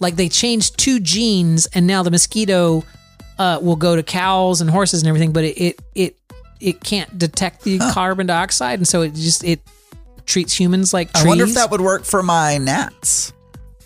[0.00, 2.84] Like they changed two genes, and now the mosquito
[3.38, 6.16] uh, will go to cows and horses and everything, but it it it,
[6.60, 9.60] it can't detect the carbon dioxide, and so it just it
[10.26, 11.24] treats humans like trees.
[11.24, 13.32] I wonder if that would work for my gnats.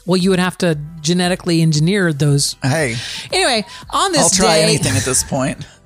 [0.04, 2.56] Well, you would have to genetically engineer those.
[2.62, 2.96] Hey,
[3.32, 5.64] Anyway, on this I'll try day, anything at this point.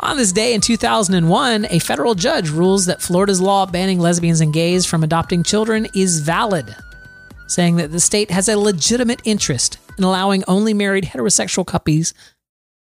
[0.00, 4.52] On this day in 2001, a federal judge rules that Florida's law banning lesbians and
[4.52, 6.74] gays from adopting children is valid,
[7.48, 12.14] saying that the state has a legitimate interest in allowing only married heterosexual couples,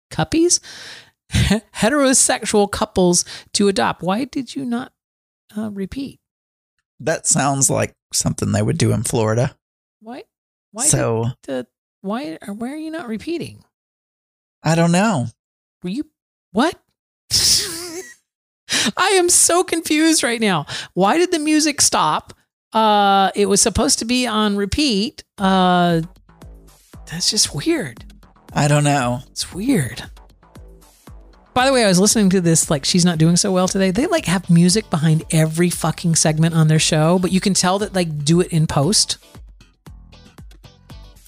[0.10, 0.60] couples,
[1.32, 4.02] heterosexual couples to adopt.
[4.04, 4.94] Why did you not
[5.58, 6.20] uh, repeat?
[7.00, 9.56] That sounds like something they would do in Florida.
[10.00, 10.24] Why?
[10.72, 10.86] Why?
[10.86, 11.68] So- the
[12.02, 12.38] why?
[12.48, 13.64] Or why are you not repeating?
[14.64, 15.28] I don't know.
[15.84, 16.06] Were you
[16.52, 16.80] what?
[18.98, 20.66] I am so confused right now.
[20.94, 22.34] Why did the music stop?
[22.72, 25.24] Uh it was supposed to be on repeat.
[25.38, 26.02] Uh
[27.10, 28.06] that's just weird.
[28.56, 29.22] I don't know.
[29.32, 30.04] It's weird.
[31.54, 33.92] By the way, I was listening to this like she's not doing so well today.
[33.92, 37.80] They like have music behind every fucking segment on their show, but you can tell
[37.80, 39.18] that like do it in post.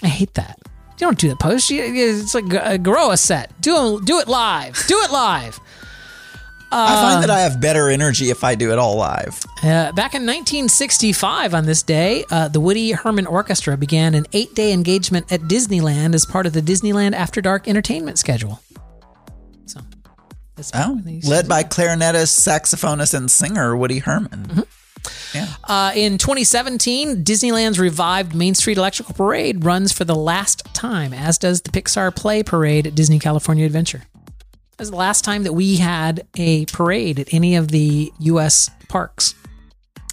[0.01, 0.59] I hate that.
[0.97, 1.69] You don't do the post.
[1.71, 3.51] It's like a grow a set.
[3.61, 4.81] Do do it live.
[4.87, 5.59] Do it live.
[6.77, 9.41] I find that Um, I have better energy if I do it all live.
[9.63, 14.53] Uh, back in 1965, on this day, uh, the Woody Herman Orchestra began an eight
[14.55, 18.61] day engagement at Disneyland as part of the Disneyland After Dark entertainment schedule.
[19.65, 19.79] So,
[20.55, 24.63] that's Oh, led by clarinetist, saxophonist, and singer Woody Herman.
[25.65, 31.37] Uh, in 2017, Disneyland's revived Main Street Electrical Parade runs for the last time, as
[31.37, 34.03] does the Pixar Play Parade at Disney California Adventure.
[34.77, 38.69] That's the last time that we had a parade at any of the U.S.
[38.89, 39.35] parks.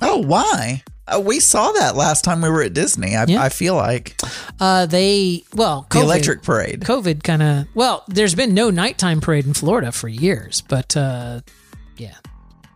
[0.00, 0.82] Oh, why?
[1.06, 3.16] Uh, we saw that last time we were at Disney.
[3.16, 4.14] I, I feel like
[4.60, 6.80] Uh, they well, the electric parade.
[6.82, 11.40] COVID kind of well, there's been no nighttime parade in Florida for years, but uh,
[11.96, 12.14] yeah.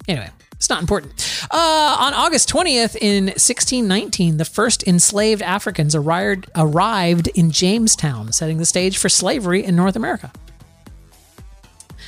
[0.08, 1.14] Anyway, it's not important.
[1.52, 8.58] Uh, on August 20th in 1619, the first enslaved Africans arrived arrived in Jamestown, setting
[8.58, 10.32] the stage for slavery in North America.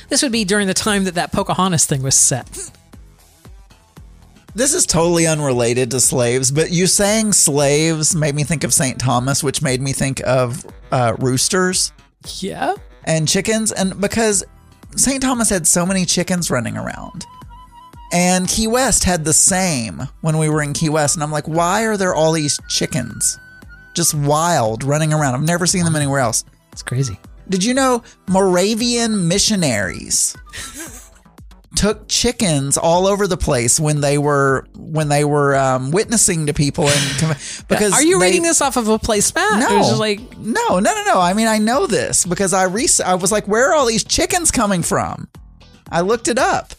[0.09, 2.71] This would be during the time that that Pocahontas thing was set.
[4.55, 8.99] This is totally unrelated to slaves, but you saying slaves made me think of St.
[8.99, 11.93] Thomas, which made me think of uh, roosters
[12.41, 12.73] Yeah.
[13.03, 13.71] and chickens.
[13.71, 14.43] And because
[14.95, 15.21] St.
[15.21, 17.25] Thomas had so many chickens running around,
[18.11, 21.15] and Key West had the same when we were in Key West.
[21.15, 23.37] And I'm like, why are there all these chickens
[23.93, 25.35] just wild running around?
[25.35, 26.43] I've never seen them anywhere else.
[26.71, 27.19] It's crazy.
[27.49, 30.35] Did you know Moravian missionaries
[31.75, 36.53] took chickens all over the place when they were when they were um, witnessing to
[36.53, 37.19] people and
[37.67, 39.59] because Are you they- reading this off of a placemat?
[39.59, 41.19] No, Or is it like no, no, no, no.
[41.21, 44.03] I mean, I know this because I rec- I was like, where are all these
[44.03, 45.27] chickens coming from?
[45.91, 46.73] I looked it up.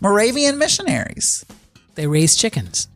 [0.00, 1.44] Moravian missionaries.
[1.94, 2.88] they raise chickens.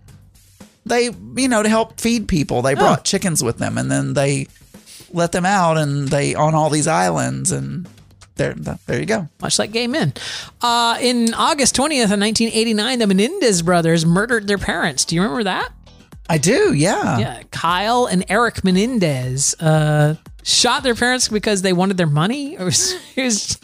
[0.84, 4.46] They, you know, to help feed people, they brought chickens with them, and then they
[5.12, 7.88] let them out, and they on all these islands, and
[8.36, 9.28] there, there you go.
[9.40, 10.12] much like gay men.
[10.60, 15.04] Uh, in August 20th of 1989, the Menendez brothers murdered their parents.
[15.04, 15.70] Do you remember that?
[16.28, 17.18] I do, yeah.
[17.18, 22.56] Yeah, Kyle and Erik Menendez uh, shot their parents because they wanted their money.
[22.60, 23.58] It was, it was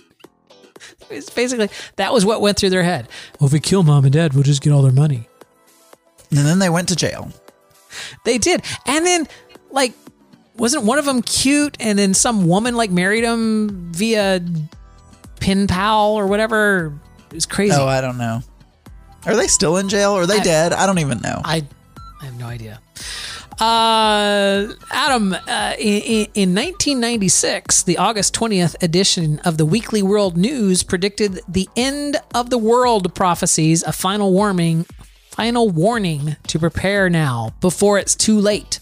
[1.10, 3.08] it's basically that was what went through their head.
[3.38, 5.28] Well, if we kill mom and dad, we'll just get all their money.
[6.30, 7.30] And then they went to jail.
[8.24, 9.28] They did, and then
[9.70, 9.92] like,
[10.56, 11.76] wasn't one of them cute?
[11.80, 14.40] And then some woman like married him via
[15.40, 16.92] pen pal or whatever.
[17.30, 17.74] It was crazy.
[17.76, 18.40] Oh, I don't know.
[19.26, 20.12] Are they still in jail?
[20.12, 20.72] Or are they I- dead?
[20.72, 21.40] I don't even know.
[21.44, 21.64] I,
[22.20, 22.80] I have no idea.
[23.60, 30.82] Uh, Adam, uh, in, in 1996, the August 20th edition of the Weekly World News
[30.82, 34.84] predicted the end of the world prophecies, a final warning,
[35.30, 38.80] final warning to prepare now before it's too late.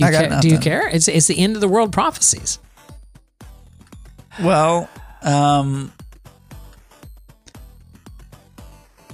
[0.00, 0.40] Do you, I got care?
[0.40, 0.88] Do you care?
[0.88, 2.58] It's, it's the end of the world prophecies.
[4.40, 4.88] Well,
[5.22, 5.92] um,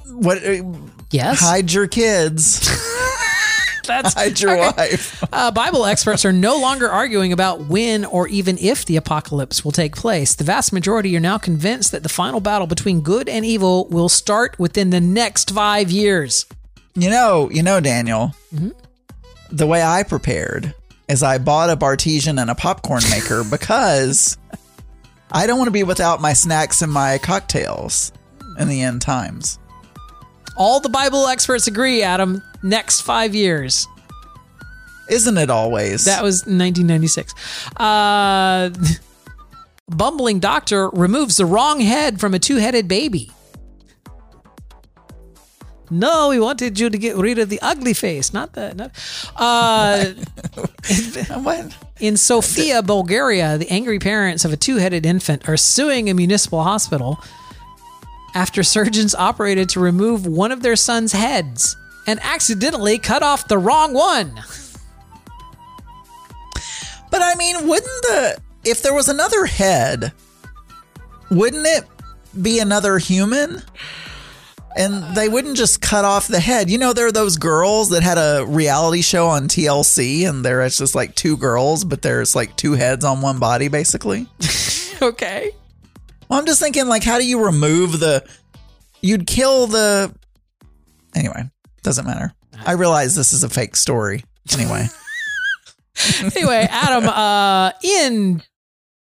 [0.06, 0.44] what?
[0.44, 0.62] uh,
[1.10, 1.40] Yes.
[1.40, 2.60] Hide your kids.
[3.86, 4.72] That's hide your okay.
[4.76, 5.22] wife.
[5.32, 9.72] Uh, Bible experts are no longer arguing about when or even if the apocalypse will
[9.72, 10.34] take place.
[10.34, 14.08] The vast majority are now convinced that the final battle between good and evil will
[14.08, 16.46] start within the next five years.
[16.94, 18.34] You know, you know, Daniel.
[18.52, 18.70] Mm-hmm.
[19.50, 20.74] The way I prepared
[21.08, 24.36] is I bought a Bartesian and a popcorn maker because
[25.30, 28.12] I don't want to be without my snacks and my cocktails
[28.58, 29.58] in the end times.
[30.56, 32.42] All the Bible experts agree, Adam.
[32.62, 33.86] Next five years.
[35.08, 36.06] Isn't it always?
[36.06, 37.34] That was 1996.
[37.76, 38.70] Uh,
[39.88, 43.30] bumbling doctor removes the wrong head from a two headed baby.
[45.90, 48.74] No, we wanted you to get rid of the ugly face, not the.
[48.74, 48.90] Not,
[49.36, 50.12] uh,
[51.40, 51.76] what?
[52.00, 56.62] In Sofia, Bulgaria, the angry parents of a two headed infant are suing a municipal
[56.62, 57.20] hospital
[58.34, 61.76] after surgeons operated to remove one of their son's heads
[62.06, 64.32] and accidentally cut off the wrong one.
[67.10, 70.12] But I mean, wouldn't the if there was another head,
[71.30, 71.84] wouldn't it
[72.42, 73.62] be another human?
[74.76, 76.68] And they wouldn't just cut off the head.
[76.68, 80.76] You know, there are those girls that had a reality show on TLC, and there's
[80.76, 84.26] just like two girls, but there's like two heads on one body, basically.
[85.02, 85.50] okay.
[86.28, 88.26] Well, I'm just thinking, like, how do you remove the?
[89.00, 90.14] You'd kill the.
[91.14, 91.44] Anyway,
[91.82, 92.34] doesn't matter.
[92.66, 94.24] I realize this is a fake story.
[94.52, 94.86] Anyway.
[96.36, 98.42] anyway, Adam, uh, in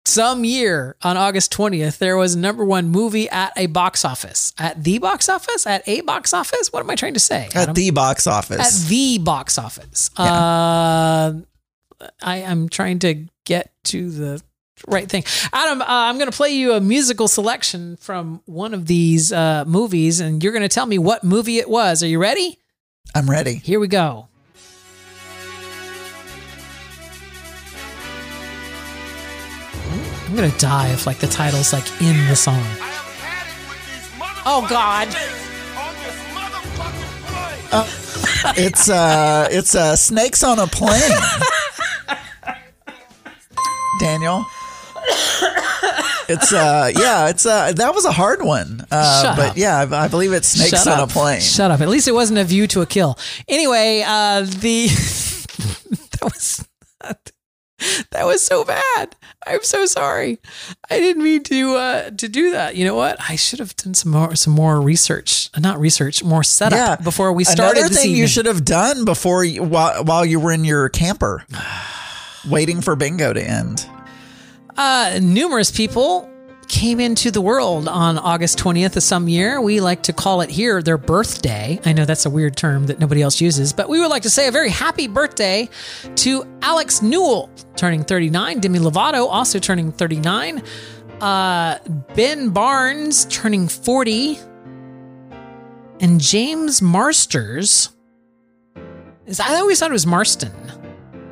[0.05, 4.53] some year on August 20th, there was number one movie at a box office.
[4.57, 5.65] At the box office?
[5.65, 6.71] At a box office?
[6.71, 7.49] What am I trying to say?
[7.55, 8.83] At the box office.
[8.83, 10.11] At the box office.
[10.17, 11.33] Uh,
[12.21, 14.41] I am trying to get to the
[14.87, 15.23] right thing.
[15.53, 19.63] Adam, uh, I'm going to play you a musical selection from one of these uh,
[19.65, 22.03] movies, and you're going to tell me what movie it was.
[22.03, 22.59] Are you ready?
[23.13, 23.55] I'm ready.
[23.55, 24.27] Here we go.
[30.35, 32.61] I'm gonna die if like the title's like in the song.
[34.45, 35.07] Oh God!
[38.57, 40.99] it's uh it's uh snakes on a plane.
[44.01, 44.45] Daniel.
[46.27, 48.85] It's uh yeah, it's uh that was a hard one.
[48.91, 49.57] Uh Shut but up.
[49.57, 51.09] yeah, I, I believe it's snakes Shut on up.
[51.11, 51.39] a plane.
[51.39, 51.79] Shut up.
[51.79, 53.17] At least it wasn't a view to a kill.
[53.47, 54.87] Anyway, uh the
[56.11, 56.67] that was
[58.11, 59.15] that was so bad.
[59.45, 60.39] I'm so sorry.
[60.89, 62.75] I didn't mean to uh to do that.
[62.75, 63.17] You know what?
[63.29, 65.49] I should have done some more some more research.
[65.53, 67.03] Uh, Not research, more setup Yeah.
[67.03, 70.51] before we started Another thing you should have done before you, while while you were
[70.51, 71.43] in your camper
[72.49, 73.85] waiting for bingo to end.
[74.77, 76.29] Uh, numerous people
[76.67, 79.61] came into the world on August 20th of some year.
[79.61, 81.79] We like to call it here their birthday.
[81.85, 84.29] I know that's a weird term that nobody else uses, but we would like to
[84.29, 85.69] say a very happy birthday
[86.15, 90.61] to Alex Newell, turning 39, Demi Lovato, also turning 39,
[91.21, 91.79] uh,
[92.15, 94.39] Ben Barnes, turning 40,
[96.01, 97.89] and James Marsters.
[99.25, 100.51] Is I always thought it was Marston.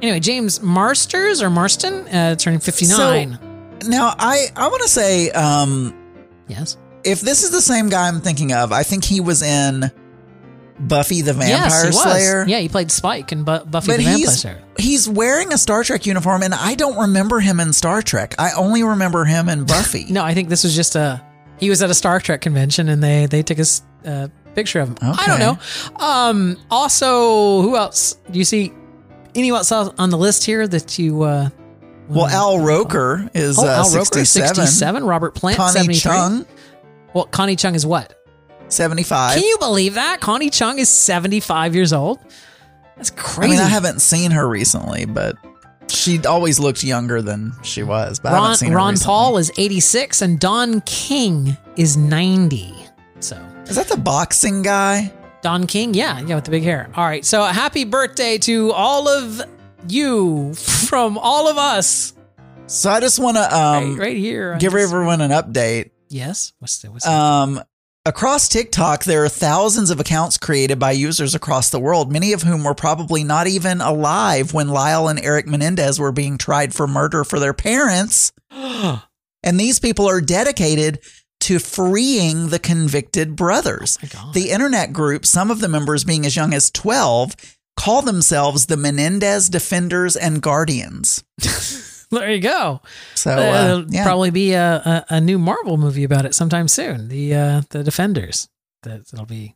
[0.01, 3.37] Anyway, James Marsters or Marston, uh, turning 59.
[3.39, 3.42] So,
[3.85, 5.93] now I I want to say um
[6.47, 6.77] yes.
[7.03, 9.91] If this is the same guy I'm thinking of, I think he was in
[10.79, 12.01] Buffy the Vampire yes.
[12.01, 12.45] Slayer.
[12.47, 14.63] Yeah, he played Spike in Bu- Buffy But the Vampire he's Slayer.
[14.77, 18.35] he's wearing a Star Trek uniform, and I don't remember him in Star Trek.
[18.39, 20.05] I only remember him in Buffy.
[20.09, 21.21] No, I think this was just a.
[21.59, 23.65] He was at a Star Trek convention and they they took a
[24.05, 24.97] uh, picture of him.
[25.01, 25.57] I don't know.
[26.05, 26.57] Um.
[26.71, 28.13] Also, who else?
[28.31, 28.71] Do you see
[29.35, 31.23] anyone else on the list here that you?
[31.23, 31.49] Uh,
[32.07, 34.55] well, Al Roker is oh, uh, Al Roker, 67.
[34.55, 35.03] 67.
[35.03, 35.99] Robert Plant, Connie 73.
[35.99, 36.45] Chung,
[37.13, 38.19] Well, Connie Chung is what?
[38.69, 39.35] 75.
[39.35, 40.19] Can you believe that?
[40.21, 42.19] Connie Chung is 75 years old.
[42.97, 43.51] That's I crazy.
[43.51, 45.35] mean, I haven't seen her recently, but
[45.89, 49.05] She always looked younger than she was, but I haven't Ron, seen her Ron recently.
[49.05, 52.73] Paul is 86 and Don King is 90.
[53.19, 53.35] So
[53.67, 55.11] Is that the boxing guy?
[55.41, 56.89] Don King, yeah, yeah, with the big hair.
[56.95, 59.41] All right, so happy birthday to all of
[59.87, 62.13] you from all of us.
[62.67, 64.53] So I just want to um, right, right here.
[64.53, 65.91] on give this- everyone an update.
[66.09, 66.53] Yes.
[66.59, 67.61] What's the what's Um,
[68.05, 72.43] across TikTok, there are thousands of accounts created by users across the world, many of
[72.43, 76.87] whom were probably not even alive when Lyle and Erik Menendez were being tried for
[76.87, 78.31] murder for their parents.
[78.51, 80.99] and these people are dedicated
[81.41, 83.97] to freeing the convicted brothers.
[84.33, 87.35] the internet group, some of the members being as young as 12,
[87.75, 91.23] call themselves the Menendez Defenders and Guardians.
[92.19, 92.81] There you go.
[93.15, 94.03] So, uh, There'll yeah.
[94.03, 94.75] probably be a,
[95.09, 97.07] a, a new Marvel movie about it sometime soon.
[97.07, 98.49] The uh, the Defenders.
[98.83, 99.55] That, that'll be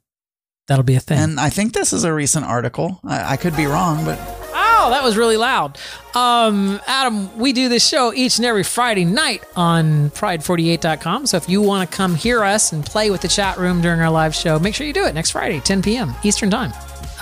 [0.67, 1.19] that'll be a thing.
[1.19, 2.99] And I think this is a recent article.
[3.03, 4.17] I, I could be wrong, but
[4.53, 5.77] Oh, that was really loud.
[6.15, 11.25] Um, Adam, we do this show each and every Friday night on pride48.com.
[11.27, 13.99] So if you want to come hear us and play with the chat room during
[13.99, 16.13] our live show, make sure you do it next Friday, 10 p.m.
[16.23, 16.71] Eastern Time.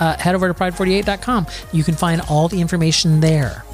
[0.00, 1.46] Uh, head over to pride48.com.
[1.72, 3.64] You can find all the information there.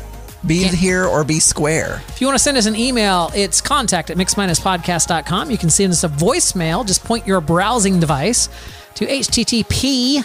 [0.46, 2.02] be here or be square.
[2.08, 5.50] If you want to send us an email, it's contact at mix-podcast.com.
[5.50, 6.86] You can send us a voicemail.
[6.86, 8.48] Just point your browsing device
[8.94, 10.24] to http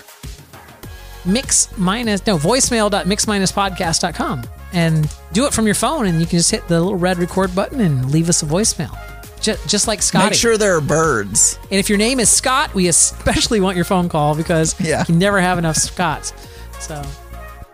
[1.26, 4.44] mix minus no voicemail.mix-podcast.com
[4.74, 7.54] and do it from your phone and you can just hit the little red record
[7.56, 8.92] button and leave us a voicemail.
[9.48, 10.26] Just, just like Scotty.
[10.26, 11.58] Make sure there are birds.
[11.72, 15.06] And if your name is Scott, we especially want your phone call because Yeah.
[15.08, 16.34] you never have enough Scotts.
[16.82, 16.96] So,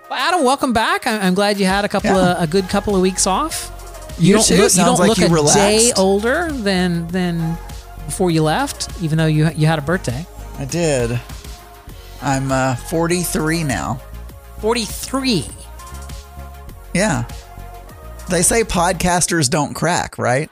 [0.08, 1.08] well, Adam, welcome back.
[1.08, 2.34] I'm glad you had a couple Yeah.
[2.34, 3.72] of a good couple of weeks off.
[4.20, 4.58] You don't too.
[4.58, 7.58] look, you don't like look you a day older than than
[8.06, 10.28] before you left, even though you you had a birthday.
[10.60, 11.20] I did.
[12.22, 14.00] I'm uh, 43 now.
[14.62, 15.48] 43.
[16.94, 17.24] Yeah.
[18.30, 20.52] They say podcasters don't crack, right?